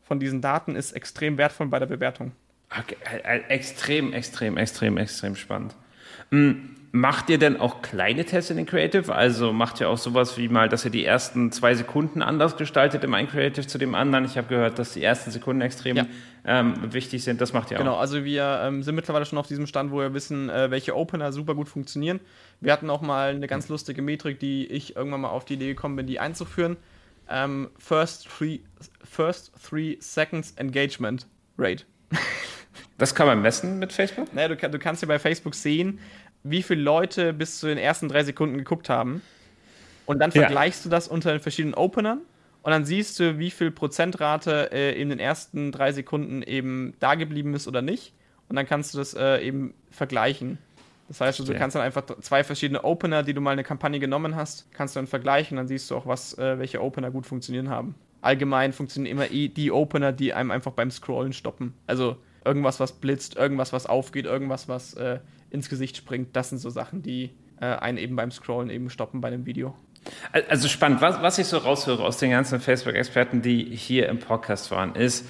von 0.03 0.19
diesen 0.19 0.41
Daten 0.41 0.75
ist 0.75 0.93
extrem 0.93 1.39
wertvoll 1.39 1.69
bei 1.69 1.79
der 1.79 1.87
Bewertung. 1.87 2.33
Okay, 2.71 2.97
äh, 3.05 3.39
äh, 3.39 3.43
extrem, 3.49 4.13
extrem, 4.13 4.57
extrem, 4.57 4.97
extrem 4.99 5.37
spannend. 5.37 5.75
Mhm. 6.31 6.78
Macht 6.91 7.29
ihr 7.29 7.39
denn 7.39 7.59
auch 7.59 7.83
kleine 7.83 8.25
Tests 8.25 8.51
in 8.51 8.57
den 8.57 8.65
Creative? 8.65 9.15
Also 9.15 9.53
macht 9.53 9.81
ihr 9.81 9.91
auch 9.91 9.99
sowas 9.99 10.39
wie 10.39 10.49
mal, 10.49 10.71
dass 10.71 10.87
ihr 10.87 10.91
die 10.91 11.05
ersten 11.05 11.53
zwei 11.53 11.75
Sekunden 11.75 12.23
anders 12.23 12.57
gestaltet 12.57 13.05
im 13.05 13.13
einen 13.13 13.29
Creative 13.29 13.67
zu 13.67 13.77
dem 13.77 13.95
anderen? 13.95 14.25
Ich 14.25 14.39
habe 14.39 14.49
gehört, 14.49 14.79
dass 14.79 14.95
die 14.95 15.03
ersten 15.03 15.31
Sekunden 15.31 15.61
extrem 15.61 15.97
ja. 15.97 16.07
ähm, 16.47 16.93
wichtig 16.93 17.25
sind. 17.25 17.43
Das 17.43 17.53
macht 17.53 17.71
ihr 17.71 17.77
genau, 17.77 17.91
auch. 17.91 17.95
Genau, 17.95 18.01
also 18.01 18.25
wir 18.25 18.61
ähm, 18.63 18.83
sind 18.83 18.95
mittlerweile 18.95 19.27
schon 19.27 19.39
auf 19.39 19.47
diesem 19.47 19.67
Stand, 19.67 19.91
wo 19.91 19.99
wir 19.99 20.15
wissen, 20.15 20.49
äh, 20.49 20.71
welche 20.71 20.97
Opener 20.97 21.31
super 21.31 21.55
gut 21.55 21.69
funktionieren. 21.69 22.21
Wir 22.61 22.73
hatten 22.73 22.89
auch 22.89 23.03
mal 23.03 23.35
eine 23.35 23.47
ganz 23.49 23.69
lustige 23.69 24.01
Metrik, 24.01 24.41
die 24.41 24.67
ich 24.67 24.97
irgendwann 24.97 25.21
mal 25.21 25.29
auf 25.29 25.45
die 25.45 25.55
Idee 25.55 25.69
gekommen 25.69 25.97
bin, 25.97 26.07
die 26.07 26.21
einzuführen. 26.21 26.79
Ähm, 27.29 27.69
first, 27.79 28.29
three, 28.29 28.61
first 29.05 29.53
Three 29.63 29.99
Seconds 30.01 30.53
Engagement 30.57 31.27
Rate. 31.59 31.85
Das 32.97 33.15
kann 33.15 33.29
man 33.29 33.41
messen 33.43 33.79
mit 33.79 33.93
Facebook? 33.93 34.35
Naja, 34.35 34.49
du, 34.49 34.57
du 34.57 34.79
kannst 34.79 35.03
ja 35.03 35.09
bei 35.09 35.21
Facebook 35.21 35.55
sehen, 35.55 36.01
wie 36.43 36.63
viele 36.63 36.83
Leute 36.83 37.33
bis 37.33 37.59
zu 37.59 37.67
den 37.67 37.79
ersten 37.79 38.09
drei 38.09 38.25
Sekunden 38.25 38.59
geguckt 38.59 38.89
haben. 38.89 39.23
Und 40.07 40.21
dann 40.21 40.33
vergleichst 40.33 40.85
ja. 40.85 40.89
du 40.89 40.91
das 40.91 41.09
unter 41.09 41.33
den 41.33 41.41
verschiedenen 41.41 41.75
Openern 41.75 42.21
und 42.63 42.73
dann 42.73 42.85
siehst 42.85 43.19
du, 43.21 43.39
wie 43.39 43.51
viel 43.51 43.71
Prozentrate 43.71 44.71
äh, 44.73 45.01
in 45.01 45.11
den 45.11 45.19
ersten 45.19 45.73
drei 45.73 45.93
Sekunden 45.93 46.43
eben 46.43 46.95
da 47.01 47.15
geblieben 47.15 47.55
ist 47.55 47.69
oder 47.69 47.83
nicht. 47.83 48.13
Und 48.49 48.57
dann 48.57 48.67
kannst 48.67 48.95
du 48.95 48.99
das 48.99 49.15
äh, 49.15 49.39
eben 49.39 49.75
vergleichen. 49.91 50.59
Das 51.09 51.21
heißt, 51.23 51.39
du 51.39 51.55
kannst 51.55 51.75
dann 51.75 51.83
einfach 51.83 52.05
zwei 52.21 52.45
verschiedene 52.45 52.85
Opener, 52.85 53.23
die 53.23 53.33
du 53.33 53.41
mal 53.41 53.53
eine 53.53 53.65
Kampagne 53.65 53.99
genommen 53.99 54.37
hast, 54.37 54.71
kannst 54.73 54.95
du 54.95 55.01
dann 55.01 55.07
vergleichen. 55.07 55.57
Dann 55.57 55.67
siehst 55.67 55.91
du 55.91 55.97
auch, 55.97 56.07
was, 56.07 56.37
äh, 56.37 56.59
welche 56.59 56.83
Opener 56.83 57.11
gut 57.11 57.25
funktionieren 57.25 57.71
haben. 57.71 57.95
Allgemein 58.21 58.75
funktionieren 58.75 59.17
immer 59.17 59.29
die 59.29 59.73
Opener, 59.73 60.13
die 60.13 60.35
einem 60.35 60.51
einfach 60.51 60.73
beim 60.73 60.91
Scrollen 60.91 61.33
stoppen. 61.33 61.73
Also 61.87 62.17
irgendwas, 62.45 62.81
was 62.81 62.93
blitzt, 62.93 63.37
irgendwas, 63.37 63.73
was 63.73 63.87
aufgeht, 63.87 64.27
irgendwas, 64.27 64.69
was 64.69 64.95
äh, 64.95 65.21
ins 65.51 65.69
Gesicht 65.69 65.97
springt. 65.97 66.35
Das 66.35 66.51
sind 66.51 66.59
so 66.59 66.71
Sachen, 66.71 67.03
die 67.03 67.31
äh, 67.61 67.67
einen 67.67 67.99
eben 67.99 68.17
beim 68.17 68.31
Scrollen 68.31 68.71
eben 68.71 68.91
stoppen 68.91 69.21
bei 69.21 69.31
dem 69.31 69.47
Video. 69.47 69.75
Also 70.49 70.69
spannend, 70.69 71.01
was, 71.01 71.21
was 71.23 71.39
ich 71.39 71.47
so 71.47 71.59
raushöre 71.59 72.03
aus 72.03 72.19
den 72.19 72.31
ganzen 72.31 72.61
Facebook-Experten, 72.61 73.43
die 73.43 73.65
hier 73.65 74.09
im 74.09 74.19
Podcast 74.19 74.71
waren, 74.71 74.95
ist, 74.95 75.27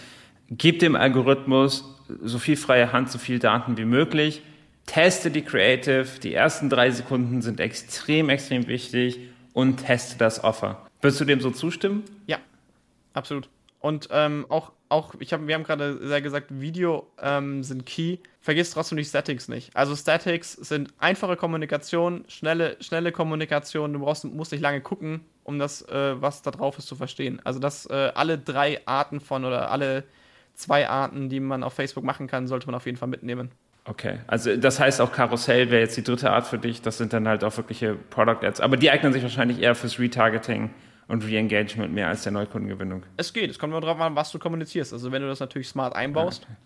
gib 0.50 0.78
dem 0.78 0.94
Algorithmus 0.94 1.84
so 2.22 2.38
viel 2.38 2.56
freie 2.56 2.92
Hand, 2.92 3.10
so 3.10 3.18
viel 3.18 3.38
Daten 3.38 3.76
wie 3.76 3.84
möglich, 3.84 4.42
teste 4.86 5.30
die 5.30 5.42
Creative, 5.42 6.06
die 6.22 6.34
ersten 6.34 6.70
drei 6.70 6.90
Sekunden 6.90 7.42
sind 7.42 7.60
extrem, 7.60 8.28
extrem 8.28 8.66
wichtig 8.66 9.18
und 9.52 9.78
teste 9.78 10.16
das 10.18 10.42
Offer. 10.44 10.86
Würdest 11.00 11.20
du 11.20 11.24
dem 11.24 11.40
so 11.40 11.50
zustimmen? 11.50 12.04
Ja, 12.26 12.38
absolut. 13.12 13.48
Und 13.80 14.08
ähm, 14.10 14.46
auch, 14.48 14.72
auch 14.88 15.14
ich 15.18 15.32
hab, 15.32 15.46
wir 15.46 15.54
haben 15.54 15.64
gerade 15.64 16.06
sehr 16.06 16.22
gesagt, 16.22 16.46
Video 16.50 17.06
ähm, 17.20 17.62
sind 17.62 17.86
key. 17.86 18.18
Vergiss 18.40 18.70
trotzdem 18.70 18.98
die 18.98 19.04
Statics 19.04 19.48
nicht. 19.48 19.74
Also 19.76 19.94
Statics 19.94 20.52
sind 20.52 20.92
einfache 20.98 21.36
Kommunikation, 21.36 22.24
schnelle, 22.28 22.76
schnelle 22.80 23.12
Kommunikation. 23.12 23.92
Du 23.92 24.00
brauchst, 24.00 24.24
musst 24.24 24.52
nicht 24.52 24.62
lange 24.62 24.80
gucken, 24.80 25.20
um 25.44 25.58
das, 25.58 25.82
äh, 25.82 26.20
was 26.20 26.42
da 26.42 26.50
drauf 26.50 26.78
ist, 26.78 26.86
zu 26.86 26.96
verstehen. 26.96 27.40
Also 27.44 27.58
das 27.58 27.86
äh, 27.86 28.12
alle 28.14 28.38
drei 28.38 28.80
Arten 28.86 29.20
von 29.20 29.44
oder 29.44 29.70
alle 29.70 30.04
zwei 30.54 30.88
Arten, 30.88 31.28
die 31.28 31.40
man 31.40 31.62
auf 31.62 31.74
Facebook 31.74 32.04
machen 32.04 32.26
kann, 32.26 32.46
sollte 32.46 32.66
man 32.66 32.74
auf 32.74 32.86
jeden 32.86 32.98
Fall 32.98 33.08
mitnehmen. 33.08 33.50
Okay, 33.84 34.18
also 34.26 34.54
das 34.54 34.78
heißt 34.78 35.00
auch 35.00 35.12
Karussell 35.12 35.70
wäre 35.70 35.80
jetzt 35.80 35.96
die 35.96 36.02
dritte 36.02 36.30
Art 36.30 36.46
für 36.46 36.58
dich. 36.58 36.82
Das 36.82 36.98
sind 36.98 37.14
dann 37.14 37.26
halt 37.26 37.42
auch 37.42 37.56
wirkliche 37.56 37.94
Product 37.94 38.44
Ads. 38.44 38.60
Aber 38.60 38.76
die 38.76 38.90
eignen 38.90 39.14
sich 39.14 39.22
wahrscheinlich 39.22 39.60
eher 39.60 39.74
fürs 39.74 39.98
Retargeting 39.98 40.70
und 41.08 41.24
Re-Engagement 41.24 41.92
mehr 41.92 42.08
als 42.08 42.22
der 42.22 42.32
Neukundengewinnung. 42.32 43.02
Es 43.16 43.32
geht, 43.32 43.50
es 43.50 43.58
kommt 43.58 43.72
nur 43.72 43.80
darauf 43.80 43.98
an, 44.00 44.14
was 44.14 44.30
du 44.30 44.38
kommunizierst. 44.38 44.92
Also 44.92 45.10
wenn 45.10 45.22
du 45.22 45.28
das 45.28 45.40
natürlich 45.40 45.68
smart 45.68 45.96
einbaust, 45.96 46.44
okay. 46.44 46.56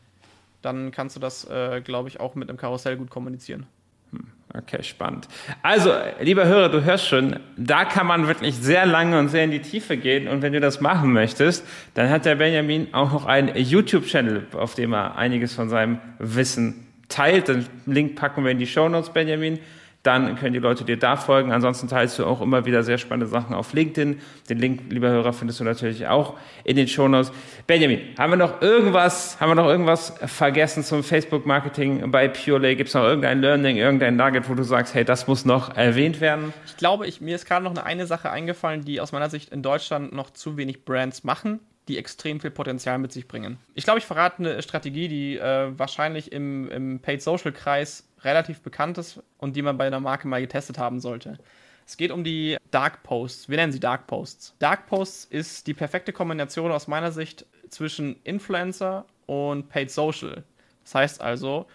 dann 0.63 0.91
kannst 0.91 1.17
du 1.17 1.21
das, 1.21 1.49
äh, 1.49 1.81
glaube 1.81 2.09
ich, 2.09 2.21
auch 2.21 2.35
mit 2.35 2.49
einem 2.49 2.59
Karussell 2.59 2.97
gut 2.97 3.09
kommunizieren. 3.09 3.67
Hm, 4.11 4.27
okay, 4.53 4.83
spannend. 4.83 5.29
Also, 5.63 5.93
lieber 6.21 6.45
Hörer, 6.45 6.69
du 6.69 6.85
hörst 6.85 7.07
schon, 7.07 7.39
da 7.57 7.85
kann 7.85 8.07
man 8.07 8.27
wirklich 8.27 8.57
sehr 8.57 8.85
lange 8.85 9.19
und 9.19 9.29
sehr 9.29 9.45
in 9.45 9.53
die 9.53 9.63
Tiefe 9.63 9.97
gehen. 9.97 10.27
Und 10.27 10.43
wenn 10.43 10.53
du 10.53 10.61
das 10.61 10.81
machen 10.81 11.13
möchtest, 11.13 11.65
dann 11.95 12.11
hat 12.11 12.25
der 12.25 12.35
Benjamin 12.35 12.93
auch 12.93 13.13
noch 13.13 13.27
einen 13.27 13.57
YouTube-Channel, 13.57 14.49
auf 14.53 14.75
dem 14.75 14.93
er 14.93 15.17
einiges 15.17 15.55
von 15.55 15.69
seinem 15.69 15.99
Wissen 16.19 16.89
teilt. 17.09 17.47
Den 17.47 17.67
Link 17.87 18.17
packen 18.17 18.45
wir 18.45 18.51
in 18.51 18.59
die 18.59 18.67
Show 18.67 18.89
Notes, 18.89 19.11
Benjamin 19.11 19.61
dann 20.03 20.37
können 20.37 20.53
die 20.53 20.59
Leute 20.59 20.85
dir 20.85 20.99
da 20.99 21.17
folgen. 21.17 21.53
Ansonsten 21.53 21.87
teilst 21.87 22.19
du 22.19 22.27
auch 22.27 22.41
immer 22.41 22.65
wieder 22.65 22.83
sehr 22.83 22.99
spannende 22.99 23.27
Sachen 23.27 23.55
auf 23.55 23.73
LinkedIn. 23.73 24.21
Den 24.49 24.59
Link, 24.59 24.83
lieber 24.91 25.09
Hörer, 25.09 25.33
findest 25.33 25.61
du 25.61 25.65
natürlich 25.65 26.09
auch 26.09 26.35
in 26.65 26.77
den 26.77 26.89
Shownotes. 26.89 27.33
Benjamin, 27.69 28.01
haben 28.19 28.33
wir 28.33 28.37
noch 28.37 28.61
irgendwas, 28.63 29.41
haben 29.41 29.51
wir 29.51 29.55
noch 29.55 29.69
irgendwas 29.69 30.15
vergessen 30.27 30.83
zum 30.83 31.05
Facebook-Marketing 31.05 32.11
bei 32.11 32.27
Purelay? 32.27 32.75
Gibt 32.75 32.89
es 32.89 32.95
noch 32.95 33.05
irgendein 33.05 33.41
Learning, 33.41 33.77
irgendein 33.77 34.17
Nugget, 34.17 34.49
wo 34.51 34.55
du 34.55 34.65
sagst, 34.65 34.95
hey, 34.95 35.05
das 35.05 35.29
muss 35.29 35.45
noch 35.45 35.77
erwähnt 35.77 36.21
werden? 36.21 36.53
Ich 36.67 36.77
glaube, 36.77 37.07
ich, 37.07 37.21
mir 37.21 37.37
ist 37.37 37.47
gerade 37.47 37.65
noch 37.65 37.71
eine, 37.71 37.85
eine 37.85 38.07
Sache 38.07 38.31
eingefallen, 38.31 38.85
die 38.85 39.01
aus 39.01 39.13
meiner 39.13 39.31
Sicht 39.31 39.51
in 39.53 39.63
Deutschland 39.63 40.13
noch 40.13 40.31
zu 40.31 40.57
wenig 40.57 40.85
Brands 40.85 41.23
machen 41.23 41.61
die 41.89 41.99
extrem 41.99 42.41
viel 42.41 42.51
Potenzial 42.51 42.99
mit 42.99 43.13
sich 43.13 43.27
bringen. 43.27 43.59
Ich 43.75 43.85
glaube, 43.85 43.99
ich 43.99 44.05
verrate 44.05 44.39
eine 44.39 44.63
Strategie, 44.63 45.09
die 45.09 45.37
äh, 45.37 45.77
wahrscheinlich 45.77 46.31
im, 46.33 46.71
im 46.71 47.01
Paid 47.01 47.23
Social 47.23 47.53
Kreis 47.53 48.07
relativ 48.23 48.61
bekannt 48.61 48.99
ist 48.99 49.21
und 49.39 49.57
die 49.57 49.63
man 49.63 49.79
bei 49.79 49.87
einer 49.87 50.01
Marke 50.01 50.29
mal 50.29 50.41
getestet 50.41 50.79
haben 50.79 51.01
sollte. 51.01 51.39
Es 51.85 51.97
geht 51.97 52.13
um 52.13 52.23
die 52.23 52.57
Dark 52.71 53.03
Posts. 53.03 53.49
Wir 53.49 53.57
nennen 53.57 53.73
sie 53.73 53.81
Dark 53.81 54.07
Posts. 54.07 54.55
Dark 54.61 54.87
Posts 54.87 55.25
ist 55.27 55.67
die 55.67 55.75
perfekte 55.75 56.13
Kombination 56.13 56.71
aus 56.71 56.87
meiner 56.87 57.11
Sicht 57.11 57.47
zwischen 57.69 58.17
Influencer 58.23 59.05
und 59.27 59.69
Paid 59.69 59.91
Social. 59.91 60.45
Das 60.85 60.95
heißt 60.95 61.21
also, 61.21 61.67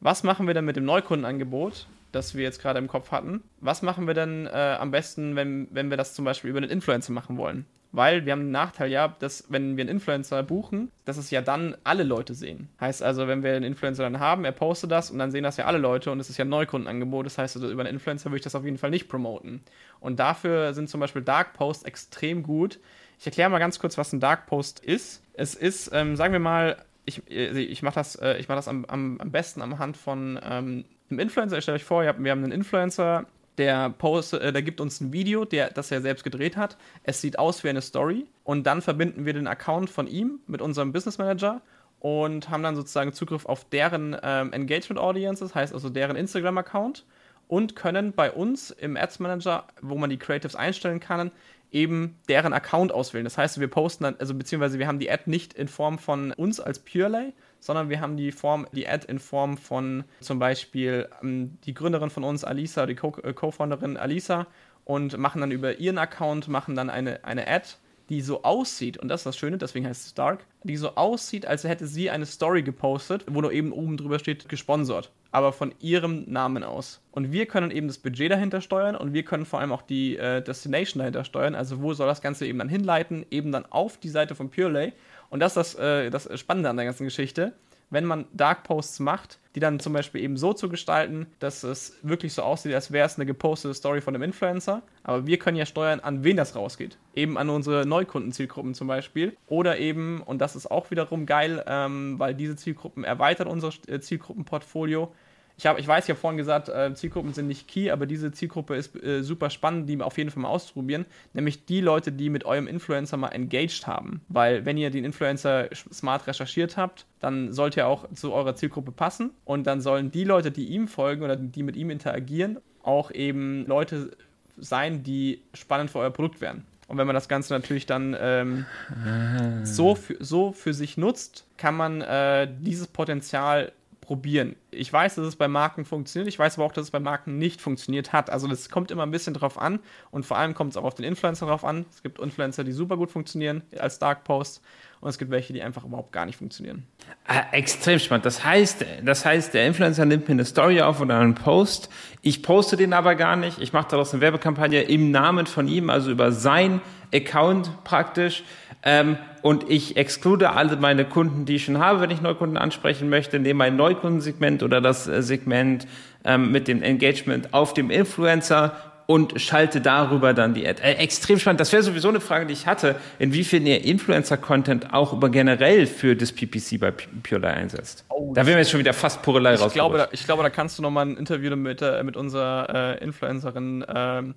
was 0.00 0.22
machen 0.22 0.46
wir 0.46 0.54
denn 0.54 0.64
mit 0.64 0.76
dem 0.76 0.84
Neukundenangebot, 0.84 1.86
das 2.12 2.34
wir 2.34 2.42
jetzt 2.42 2.60
gerade 2.60 2.78
im 2.78 2.88
Kopf 2.88 3.10
hatten? 3.10 3.42
Was 3.60 3.82
machen 3.82 4.06
wir 4.06 4.14
denn 4.14 4.46
äh, 4.46 4.76
am 4.78 4.90
besten, 4.90 5.34
wenn, 5.34 5.68
wenn 5.72 5.90
wir 5.90 5.96
das 5.96 6.14
zum 6.14 6.24
Beispiel 6.24 6.50
über 6.50 6.58
einen 6.58 6.70
Influencer 6.70 7.12
machen 7.12 7.36
wollen? 7.36 7.66
Weil 7.96 8.26
wir 8.26 8.32
haben 8.32 8.40
den 8.42 8.50
Nachteil 8.50 8.90
ja, 8.90 9.16
dass 9.20 9.46
wenn 9.48 9.78
wir 9.78 9.82
einen 9.82 9.88
Influencer 9.88 10.42
buchen, 10.42 10.92
dass 11.06 11.16
es 11.16 11.30
ja 11.30 11.40
dann 11.40 11.78
alle 11.82 12.02
Leute 12.02 12.34
sehen. 12.34 12.68
Heißt 12.78 13.02
also, 13.02 13.26
wenn 13.26 13.42
wir 13.42 13.54
einen 13.54 13.64
Influencer 13.64 14.02
dann 14.02 14.20
haben, 14.20 14.44
er 14.44 14.52
postet 14.52 14.90
das 14.90 15.10
und 15.10 15.18
dann 15.18 15.30
sehen 15.30 15.44
das 15.44 15.56
ja 15.56 15.64
alle 15.64 15.78
Leute 15.78 16.10
und 16.10 16.20
es 16.20 16.28
ist 16.28 16.36
ja 16.36 16.44
ein 16.44 16.50
Neukundenangebot. 16.50 17.24
Das 17.24 17.38
heißt, 17.38 17.56
also, 17.56 17.70
über 17.70 17.84
einen 17.84 17.94
Influencer 17.94 18.26
würde 18.26 18.36
ich 18.36 18.42
das 18.42 18.54
auf 18.54 18.66
jeden 18.66 18.76
Fall 18.76 18.90
nicht 18.90 19.08
promoten. 19.08 19.62
Und 19.98 20.18
dafür 20.18 20.74
sind 20.74 20.90
zum 20.90 21.00
Beispiel 21.00 21.22
Dark 21.22 21.54
Posts 21.54 21.84
extrem 21.84 22.42
gut. 22.42 22.80
Ich 23.18 23.24
erkläre 23.24 23.48
mal 23.48 23.60
ganz 23.60 23.78
kurz, 23.78 23.96
was 23.96 24.12
ein 24.12 24.20
Dark 24.20 24.44
Post 24.44 24.80
ist. 24.80 25.22
Es 25.32 25.54
ist, 25.54 25.90
ähm, 25.94 26.16
sagen 26.16 26.34
wir 26.34 26.40
mal, 26.40 26.76
ich, 27.06 27.22
äh, 27.30 27.58
ich 27.58 27.82
mache 27.82 27.94
das, 27.94 28.16
äh, 28.16 28.44
mach 28.46 28.56
das 28.56 28.68
am, 28.68 28.84
am, 28.84 29.18
am 29.22 29.30
besten 29.30 29.62
am 29.62 29.78
Hand 29.78 29.96
von 29.96 30.38
ähm, 30.42 30.84
einem 31.08 31.18
Influencer. 31.18 31.56
Ich 31.56 31.62
stelle 31.62 31.76
euch 31.76 31.84
vor, 31.84 32.02
wir 32.02 32.10
haben 32.10 32.44
einen 32.44 32.52
Influencer, 32.52 33.24
der, 33.58 33.90
post, 33.90 34.34
äh, 34.34 34.52
der 34.52 34.62
gibt 34.62 34.80
uns 34.80 35.00
ein 35.00 35.12
Video, 35.12 35.44
der, 35.44 35.70
das 35.70 35.90
er 35.90 36.00
selbst 36.00 36.24
gedreht 36.24 36.56
hat. 36.56 36.76
Es 37.02 37.20
sieht 37.20 37.38
aus 37.38 37.64
wie 37.64 37.68
eine 37.68 37.82
Story. 37.82 38.26
Und 38.44 38.66
dann 38.66 38.82
verbinden 38.82 39.24
wir 39.24 39.32
den 39.32 39.46
Account 39.46 39.90
von 39.90 40.06
ihm 40.06 40.40
mit 40.46 40.60
unserem 40.60 40.92
Business 40.92 41.18
Manager 41.18 41.60
und 42.00 42.50
haben 42.50 42.62
dann 42.62 42.76
sozusagen 42.76 43.12
Zugriff 43.12 43.46
auf 43.46 43.64
deren 43.64 44.16
ähm, 44.22 44.52
Engagement 44.52 45.00
Audiences, 45.00 45.54
heißt 45.54 45.74
also 45.74 45.88
deren 45.88 46.16
Instagram-Account 46.16 47.04
und 47.48 47.76
können 47.76 48.12
bei 48.12 48.30
uns 48.30 48.70
im 48.70 48.96
Ads 48.96 49.20
Manager, 49.20 49.66
wo 49.80 49.96
man 49.96 50.10
die 50.10 50.18
Creatives 50.18 50.56
einstellen 50.56 51.00
kann, 51.00 51.30
eben 51.70 52.18
deren 52.28 52.52
Account 52.52 52.92
auswählen. 52.92 53.24
Das 53.24 53.38
heißt, 53.38 53.60
wir 53.60 53.68
posten 53.68 54.04
dann, 54.04 54.16
also 54.18 54.34
beziehungsweise 54.34 54.78
wir 54.78 54.86
haben 54.86 54.98
die 54.98 55.10
Ad 55.10 55.24
nicht 55.26 55.52
in 55.54 55.68
Form 55.68 55.98
von 55.98 56.32
uns 56.32 56.60
als 56.60 56.78
Purelay, 56.78 57.32
sondern 57.66 57.90
wir 57.90 58.00
haben 58.00 58.16
die 58.16 58.30
Form, 58.30 58.68
die 58.72 58.88
Ad 58.88 59.06
in 59.08 59.18
Form 59.18 59.58
von 59.58 60.04
zum 60.20 60.38
Beispiel 60.38 61.08
ähm, 61.20 61.58
die 61.64 61.74
Gründerin 61.74 62.10
von 62.10 62.22
uns, 62.22 62.44
Alisa, 62.44 62.86
die 62.86 62.92
äh, 62.94 63.32
Co-Founderin 63.32 63.96
Alisa, 63.96 64.46
und 64.84 65.18
machen 65.18 65.40
dann 65.40 65.50
über 65.50 65.80
ihren 65.80 65.98
Account, 65.98 66.46
machen 66.46 66.76
dann 66.76 66.90
eine, 66.90 67.24
eine 67.24 67.48
Ad, 67.48 67.70
die 68.08 68.20
so 68.20 68.44
aussieht, 68.44 68.98
und 68.98 69.08
das 69.08 69.22
ist 69.22 69.26
das 69.26 69.36
Schöne, 69.36 69.58
deswegen 69.58 69.84
heißt 69.84 70.06
es 70.06 70.14
Dark, 70.14 70.46
die 70.62 70.76
so 70.76 70.94
aussieht, 70.94 71.44
als 71.44 71.64
hätte 71.64 71.88
sie 71.88 72.08
eine 72.08 72.24
Story 72.24 72.62
gepostet, 72.62 73.24
wo 73.28 73.40
nur 73.40 73.50
eben 73.50 73.72
oben 73.72 73.96
drüber 73.96 74.20
steht, 74.20 74.48
gesponsert, 74.48 75.10
aber 75.32 75.52
von 75.52 75.74
ihrem 75.80 76.22
Namen 76.30 76.62
aus. 76.62 77.00
Und 77.10 77.32
wir 77.32 77.46
können 77.46 77.72
eben 77.72 77.88
das 77.88 77.98
Budget 77.98 78.30
dahinter 78.30 78.60
steuern 78.60 78.94
und 78.94 79.12
wir 79.12 79.24
können 79.24 79.44
vor 79.44 79.58
allem 79.58 79.72
auch 79.72 79.82
die 79.82 80.16
äh, 80.16 80.40
Destination 80.40 81.00
dahinter 81.00 81.24
steuern, 81.24 81.56
also 81.56 81.82
wo 81.82 81.94
soll 81.94 82.06
das 82.06 82.22
Ganze 82.22 82.46
eben 82.46 82.60
dann 82.60 82.68
hinleiten, 82.68 83.26
eben 83.32 83.50
dann 83.50 83.66
auf 83.66 83.96
die 83.98 84.08
Seite 84.08 84.36
von 84.36 84.50
Purelay. 84.50 84.92
Und 85.30 85.40
das 85.40 85.56
ist 85.56 85.74
das, 85.74 85.82
äh, 85.82 86.10
das 86.10 86.28
Spannende 86.38 86.70
an 86.70 86.76
der 86.76 86.86
ganzen 86.86 87.04
Geschichte 87.04 87.52
wenn 87.90 88.04
man 88.04 88.26
Dark 88.32 88.64
Posts 88.64 89.00
macht, 89.00 89.38
die 89.54 89.60
dann 89.60 89.80
zum 89.80 89.92
Beispiel 89.92 90.22
eben 90.22 90.36
so 90.36 90.52
zu 90.52 90.68
gestalten, 90.68 91.26
dass 91.38 91.62
es 91.62 91.96
wirklich 92.02 92.34
so 92.34 92.42
aussieht, 92.42 92.74
als 92.74 92.92
wäre 92.92 93.06
es 93.06 93.16
eine 93.16 93.26
gepostete 93.26 93.74
Story 93.74 94.00
von 94.00 94.14
einem 94.14 94.24
Influencer. 94.24 94.82
Aber 95.02 95.26
wir 95.26 95.38
können 95.38 95.56
ja 95.56 95.66
steuern, 95.66 96.00
an 96.00 96.24
wen 96.24 96.36
das 96.36 96.56
rausgeht. 96.56 96.98
Eben 97.14 97.38
an 97.38 97.48
unsere 97.48 97.86
Neukundenzielgruppen 97.86 98.74
zum 98.74 98.88
Beispiel. 98.88 99.36
Oder 99.46 99.78
eben, 99.78 100.20
und 100.22 100.40
das 100.40 100.56
ist 100.56 100.70
auch 100.70 100.90
wiederum 100.90 101.26
geil, 101.26 101.64
ähm, 101.66 102.18
weil 102.18 102.34
diese 102.34 102.56
Zielgruppen 102.56 103.04
erweitern 103.04 103.46
unser 103.46 103.70
äh, 103.86 104.00
Zielgruppenportfolio 104.00 105.12
ich, 105.58 105.66
hab, 105.66 105.78
ich 105.78 105.88
weiß, 105.88 106.04
ich 106.04 106.10
habe 106.10 106.20
vorhin 106.20 106.36
gesagt, 106.36 106.68
äh, 106.68 106.92
Zielgruppen 106.94 107.32
sind 107.32 107.46
nicht 107.46 107.66
key, 107.66 107.90
aber 107.90 108.04
diese 108.04 108.30
Zielgruppe 108.30 108.76
ist 108.76 108.94
äh, 109.02 109.22
super 109.22 109.48
spannend, 109.48 109.88
die 109.88 110.00
auf 110.02 110.18
jeden 110.18 110.30
Fall 110.30 110.42
mal 110.42 110.50
ausprobieren. 110.50 111.06
Nämlich 111.32 111.64
die 111.64 111.80
Leute, 111.80 112.12
die 112.12 112.28
mit 112.28 112.44
eurem 112.44 112.66
Influencer 112.66 113.16
mal 113.16 113.30
engaged 113.30 113.86
haben. 113.86 114.20
Weil, 114.28 114.66
wenn 114.66 114.76
ihr 114.76 114.90
den 114.90 115.04
Influencer 115.04 115.68
smart 115.74 116.26
recherchiert 116.26 116.76
habt, 116.76 117.06
dann 117.20 117.52
sollte 117.52 117.80
er 117.80 117.88
auch 117.88 118.06
zu 118.12 118.34
eurer 118.34 118.54
Zielgruppe 118.54 118.92
passen. 118.92 119.30
Und 119.44 119.66
dann 119.66 119.80
sollen 119.80 120.10
die 120.10 120.24
Leute, 120.24 120.50
die 120.50 120.66
ihm 120.66 120.88
folgen 120.88 121.22
oder 121.22 121.36
die 121.36 121.62
mit 121.62 121.76
ihm 121.76 121.88
interagieren, 121.88 122.58
auch 122.82 123.10
eben 123.10 123.66
Leute 123.66 124.10
sein, 124.58 125.02
die 125.02 125.40
spannend 125.54 125.90
für 125.90 126.00
euer 126.00 126.10
Produkt 126.10 126.42
wären. 126.42 126.66
Und 126.88 126.98
wenn 126.98 127.06
man 127.06 127.14
das 127.14 127.28
Ganze 127.28 127.52
natürlich 127.52 127.86
dann 127.86 128.16
ähm, 128.18 128.66
ah. 128.90 129.64
so, 129.64 129.94
für, 129.94 130.16
so 130.20 130.52
für 130.52 130.72
sich 130.72 130.96
nutzt, 130.96 131.46
kann 131.56 131.74
man 131.74 132.00
äh, 132.00 132.48
dieses 132.60 132.86
Potenzial 132.86 133.72
probieren. 134.06 134.54
Ich 134.70 134.92
weiß, 134.92 135.16
dass 135.16 135.26
es 135.26 135.36
bei 135.36 135.48
Marken 135.48 135.84
funktioniert, 135.84 136.28
ich 136.28 136.38
weiß 136.38 136.56
aber 136.56 136.64
auch, 136.64 136.72
dass 136.72 136.84
es 136.84 136.90
bei 136.92 137.00
Marken 137.00 137.38
nicht 137.38 137.60
funktioniert 137.60 138.12
hat. 138.12 138.30
Also 138.30 138.46
das 138.46 138.70
kommt 138.70 138.92
immer 138.92 139.02
ein 139.02 139.10
bisschen 139.10 139.34
drauf 139.34 139.58
an 139.58 139.80
und 140.12 140.24
vor 140.24 140.38
allem 140.38 140.54
kommt 140.54 140.70
es 140.70 140.76
auch 140.76 140.84
auf 140.84 140.94
den 140.94 141.04
Influencer 141.04 141.46
drauf 141.46 141.64
an. 141.64 141.86
Es 141.90 142.02
gibt 142.02 142.20
Influencer, 142.20 142.62
die 142.62 142.72
super 142.72 142.96
gut 142.96 143.10
funktionieren 143.10 143.62
als 143.76 143.98
Dark 143.98 144.22
Post 144.22 144.62
und 145.00 145.10
es 145.10 145.18
gibt 145.18 145.32
welche, 145.32 145.52
die 145.52 145.62
einfach 145.62 145.84
überhaupt 145.84 146.12
gar 146.12 146.24
nicht 146.24 146.36
funktionieren. 146.36 146.86
Ah, 147.26 147.42
extrem 147.50 147.98
spannend. 147.98 148.24
Das 148.26 148.44
heißt, 148.44 148.84
das 149.04 149.24
heißt, 149.24 149.52
der 149.54 149.66
Influencer 149.66 150.04
nimmt 150.04 150.28
mir 150.28 150.34
eine 150.34 150.44
Story 150.44 150.80
auf 150.80 151.00
oder 151.00 151.18
einen 151.18 151.34
Post. 151.34 151.90
Ich 152.22 152.42
poste 152.42 152.76
den 152.76 152.92
aber 152.92 153.16
gar 153.16 153.34
nicht. 153.34 153.60
Ich 153.60 153.72
mache 153.72 153.88
daraus 153.90 154.12
eine 154.12 154.20
Werbekampagne 154.20 154.82
im 154.82 155.10
Namen 155.10 155.46
von 155.46 155.66
ihm, 155.66 155.90
also 155.90 156.10
über 156.10 156.30
sein 156.30 156.80
Account 157.12 157.84
praktisch. 157.84 158.44
Ähm, 158.82 159.16
und 159.42 159.68
ich 159.68 159.96
exklude 159.96 160.50
alle 160.50 160.76
meine 160.76 161.04
Kunden, 161.04 161.44
die 161.44 161.56
ich 161.56 161.64
schon 161.64 161.78
habe, 161.78 162.00
wenn 162.00 162.10
ich 162.10 162.20
Neukunden 162.20 162.56
ansprechen 162.56 163.08
möchte, 163.08 163.38
nehme 163.38 163.58
mein 163.58 163.76
Neukundensegment 163.76 164.62
oder 164.62 164.80
das 164.80 165.06
äh, 165.06 165.22
Segment 165.22 165.86
ähm, 166.24 166.52
mit 166.52 166.68
dem 166.68 166.82
Engagement 166.82 167.54
auf 167.54 167.74
dem 167.74 167.90
Influencer 167.90 168.76
und 169.06 169.40
schalte 169.40 169.80
darüber 169.80 170.34
dann 170.34 170.54
die 170.54 170.66
Ad. 170.66 170.82
Äh, 170.82 170.94
extrem 170.94 171.38
spannend. 171.38 171.60
Das 171.60 171.72
wäre 171.72 171.82
sowieso 171.82 172.08
eine 172.08 172.20
Frage, 172.20 172.46
die 172.46 172.52
ich 172.52 172.66
hatte, 172.66 172.96
inwiefern 173.18 173.64
ihr 173.66 173.84
Influencer-Content 173.84 174.92
auch 174.92 175.12
über 175.12 175.30
generell 175.30 175.86
für 175.86 176.16
das 176.16 176.32
PPC 176.32 176.80
bei 176.80 176.90
Purely 176.90 177.46
einsetzt. 177.46 178.04
Oh, 178.08 178.32
da 178.34 178.44
wären 178.44 178.56
wir 178.56 178.58
jetzt 178.58 178.70
schon 178.70 178.80
wieder 178.80 178.92
fast 178.92 179.22
Purelei 179.22 179.54
raus. 179.54 179.68
Ich 179.68 179.74
glaube, 179.74 179.98
da, 179.98 180.08
ich 180.10 180.24
glaube, 180.24 180.42
da 180.42 180.50
kannst 180.50 180.78
du 180.78 180.82
nochmal 180.82 181.06
ein 181.06 181.16
Interview 181.16 181.54
mit, 181.54 181.82
äh, 181.82 182.02
mit 182.02 182.16
unserer 182.16 182.96
äh, 183.00 183.04
Influencerin 183.04 183.84
ähm, 183.88 184.34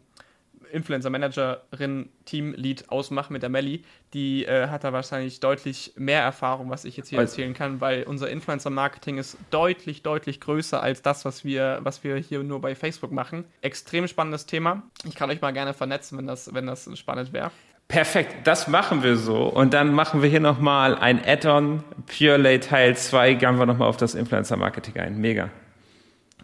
Influencer-Managerin, 0.72 2.10
Team-Lead 2.26 2.90
ausmachen 2.90 3.34
mit 3.34 3.42
der 3.42 3.50
Melli, 3.50 3.84
die 4.14 4.46
äh, 4.46 4.68
hat 4.68 4.84
da 4.84 4.94
wahrscheinlich 4.94 5.40
deutlich 5.40 5.94
mehr 5.96 6.22
Erfahrung, 6.22 6.70
was 6.70 6.86
ich 6.86 6.98
jetzt 6.98 7.10
hier 7.10 7.20
erzählen 7.20 7.54
kann, 7.54 7.82
weil 7.82 8.04
unser 8.04 8.30
Influencer-Marketing 8.30 9.18
ist 9.18 9.38
deutlich, 9.50 10.04
deutlich 10.04 10.40
größer 10.40 10.82
als 10.82 11.02
das, 11.02 11.26
was 11.26 11.44
wir, 11.44 11.80
was 11.84 12.04
wir 12.04 12.16
hier 12.18 12.44
nur 12.44 12.62
bei 12.62 12.76
Facebook 12.76 13.12
machen. 13.12 13.46
Extrem 13.62 14.08
spannendes 14.08 14.46
Thema. 14.46 14.84
Ich 15.06 15.16
kann 15.16 15.30
euch 15.30 15.42
mal 15.42 15.52
gerne 15.52 15.74
vernetzen, 15.74 16.18
wenn 16.18 16.28
das, 16.28 16.54
wenn 16.54 16.68
das 16.68 16.90
spannend 16.98 17.34
wäre. 17.34 17.52
Perfekt, 17.88 18.46
das 18.46 18.68
machen 18.68 19.02
wir 19.02 19.18
so. 19.18 19.46
Und 19.46 19.74
dann 19.74 19.94
machen 19.94 20.22
wir 20.22 20.30
hier 20.30 20.40
nochmal 20.40 20.96
ein 20.96 21.24
Add-on, 21.26 21.84
Pure 22.06 22.38
Lay 22.38 22.60
Teil 22.60 22.96
2, 22.96 23.34
gehen 23.34 23.58
wir 23.58 23.66
nochmal 23.66 23.88
auf 23.88 23.98
das 23.98 24.14
Influencer-Marketing 24.14 24.98
ein. 24.98 25.18
Mega 25.20 25.50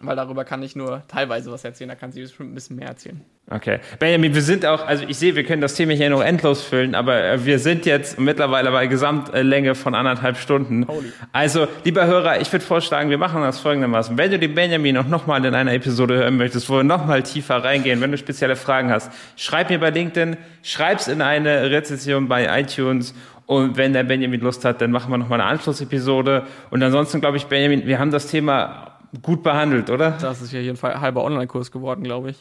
weil 0.02 0.16
darüber 0.16 0.44
kann 0.44 0.62
ich 0.62 0.76
nur 0.76 1.02
teilweise 1.08 1.50
was 1.50 1.64
erzählen, 1.64 1.88
da 1.88 1.94
kann 1.94 2.12
sie 2.12 2.20
bestimmt 2.20 2.52
ein 2.52 2.54
bisschen 2.54 2.76
mehr 2.76 2.88
erzählen. 2.88 3.20
Okay. 3.48 3.78
Benjamin, 3.98 4.34
wir 4.34 4.42
sind 4.42 4.66
auch, 4.66 4.84
also 4.84 5.04
ich 5.06 5.18
sehe, 5.18 5.36
wir 5.36 5.44
können 5.44 5.62
das 5.62 5.74
Thema 5.74 5.92
hier 5.92 6.10
noch 6.10 6.20
endlos 6.20 6.62
füllen, 6.62 6.94
aber 6.94 7.22
äh, 7.22 7.44
wir 7.44 7.58
sind 7.60 7.86
jetzt 7.86 8.18
mittlerweile 8.18 8.72
bei 8.72 8.88
Gesamtlänge 8.88 9.74
von 9.76 9.94
anderthalb 9.94 10.36
Stunden. 10.36 10.86
Holy. 10.88 11.12
Also, 11.32 11.68
lieber 11.84 12.06
Hörer, 12.06 12.40
ich 12.40 12.52
würde 12.52 12.64
vorschlagen, 12.64 13.08
wir 13.08 13.18
machen 13.18 13.42
das 13.42 13.60
folgendermaßen. 13.60 14.18
Wenn 14.18 14.32
du 14.32 14.38
den 14.38 14.54
Benjamin 14.54 14.98
auch 14.98 15.06
nochmal 15.06 15.44
in 15.44 15.54
einer 15.54 15.72
Episode 15.72 16.16
hören 16.16 16.36
möchtest, 16.36 16.68
wo 16.68 16.76
wir 16.76 16.84
nochmal 16.84 17.22
tiefer 17.22 17.62
reingehen, 17.62 18.00
wenn 18.00 18.10
du 18.10 18.18
spezielle 18.18 18.56
Fragen 18.56 18.90
hast, 18.90 19.12
schreib 19.36 19.70
mir 19.70 19.78
bei 19.78 19.90
LinkedIn, 19.90 20.36
schreib's 20.62 21.06
in 21.06 21.22
eine 21.22 21.70
Rezension 21.70 22.26
bei 22.26 22.60
iTunes 22.60 23.14
und 23.46 23.76
wenn 23.76 23.92
der 23.92 24.02
Benjamin 24.02 24.40
Lust 24.40 24.64
hat, 24.64 24.80
dann 24.80 24.90
machen 24.90 25.12
wir 25.12 25.18
nochmal 25.18 25.40
eine 25.40 25.48
Anschlussepisode. 25.50 26.42
Und 26.70 26.82
ansonsten 26.82 27.20
glaube 27.20 27.36
ich, 27.36 27.46
Benjamin, 27.46 27.86
wir 27.86 28.00
haben 28.00 28.10
das 28.10 28.26
Thema 28.26 28.95
gut 29.22 29.42
behandelt, 29.42 29.90
oder? 29.90 30.12
Das 30.20 30.42
ist 30.42 30.52
ja 30.52 30.60
hier 30.60 30.72
ein 30.72 31.00
halber 31.00 31.24
Online-Kurs 31.24 31.70
geworden, 31.70 32.02
glaube 32.04 32.30
ich. 32.30 32.36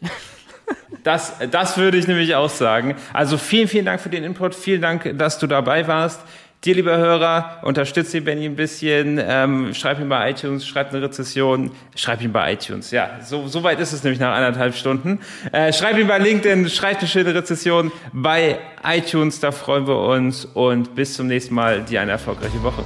Das, 1.03 1.33
das 1.51 1.77
würde 1.77 1.97
ich 1.97 2.07
nämlich 2.07 2.33
auch 2.33 2.49
sagen. 2.49 2.95
Also 3.13 3.37
vielen, 3.37 3.67
vielen 3.67 3.85
Dank 3.85 4.01
für 4.01 4.09
den 4.09 4.23
Input. 4.23 4.55
Vielen 4.55 4.81
Dank, 4.81 5.13
dass 5.17 5.37
du 5.37 5.45
dabei 5.45 5.87
warst. 5.87 6.21
Dir, 6.63 6.73
lieber 6.73 6.97
Hörer, 6.97 7.59
unterstützt 7.61 8.11
den 8.15 8.23
Benny 8.23 8.45
ein 8.45 8.55
bisschen, 8.55 9.21
ähm, 9.23 9.75
schreib 9.75 9.99
ihn 9.99 10.09
bei 10.09 10.31
iTunes, 10.31 10.65
schreib 10.65 10.89
eine 10.89 11.03
Rezession, 11.03 11.69
schreib 11.95 12.23
ihn 12.23 12.31
bei 12.31 12.53
iTunes. 12.53 12.89
Ja, 12.89 13.19
so, 13.21 13.47
so 13.47 13.61
weit 13.61 13.79
ist 13.79 13.93
es 13.93 14.03
nämlich 14.03 14.19
nach 14.19 14.35
anderthalb 14.35 14.73
Stunden. 14.73 15.19
Äh, 15.51 15.71
schreib 15.73 15.95
ihn 15.99 16.07
bei 16.07 16.17
LinkedIn, 16.17 16.67
schreib 16.69 16.97
eine 16.97 17.07
schöne 17.07 17.35
Rezession 17.35 17.91
bei 18.13 18.57
iTunes, 18.83 19.39
da 19.39 19.51
freuen 19.51 19.85
wir 19.85 19.99
uns 19.99 20.45
und 20.45 20.95
bis 20.95 21.13
zum 21.13 21.27
nächsten 21.27 21.53
Mal. 21.53 21.81
Dir 21.81 22.01
eine 22.01 22.11
erfolgreiche 22.11 22.63
Woche. 22.63 22.83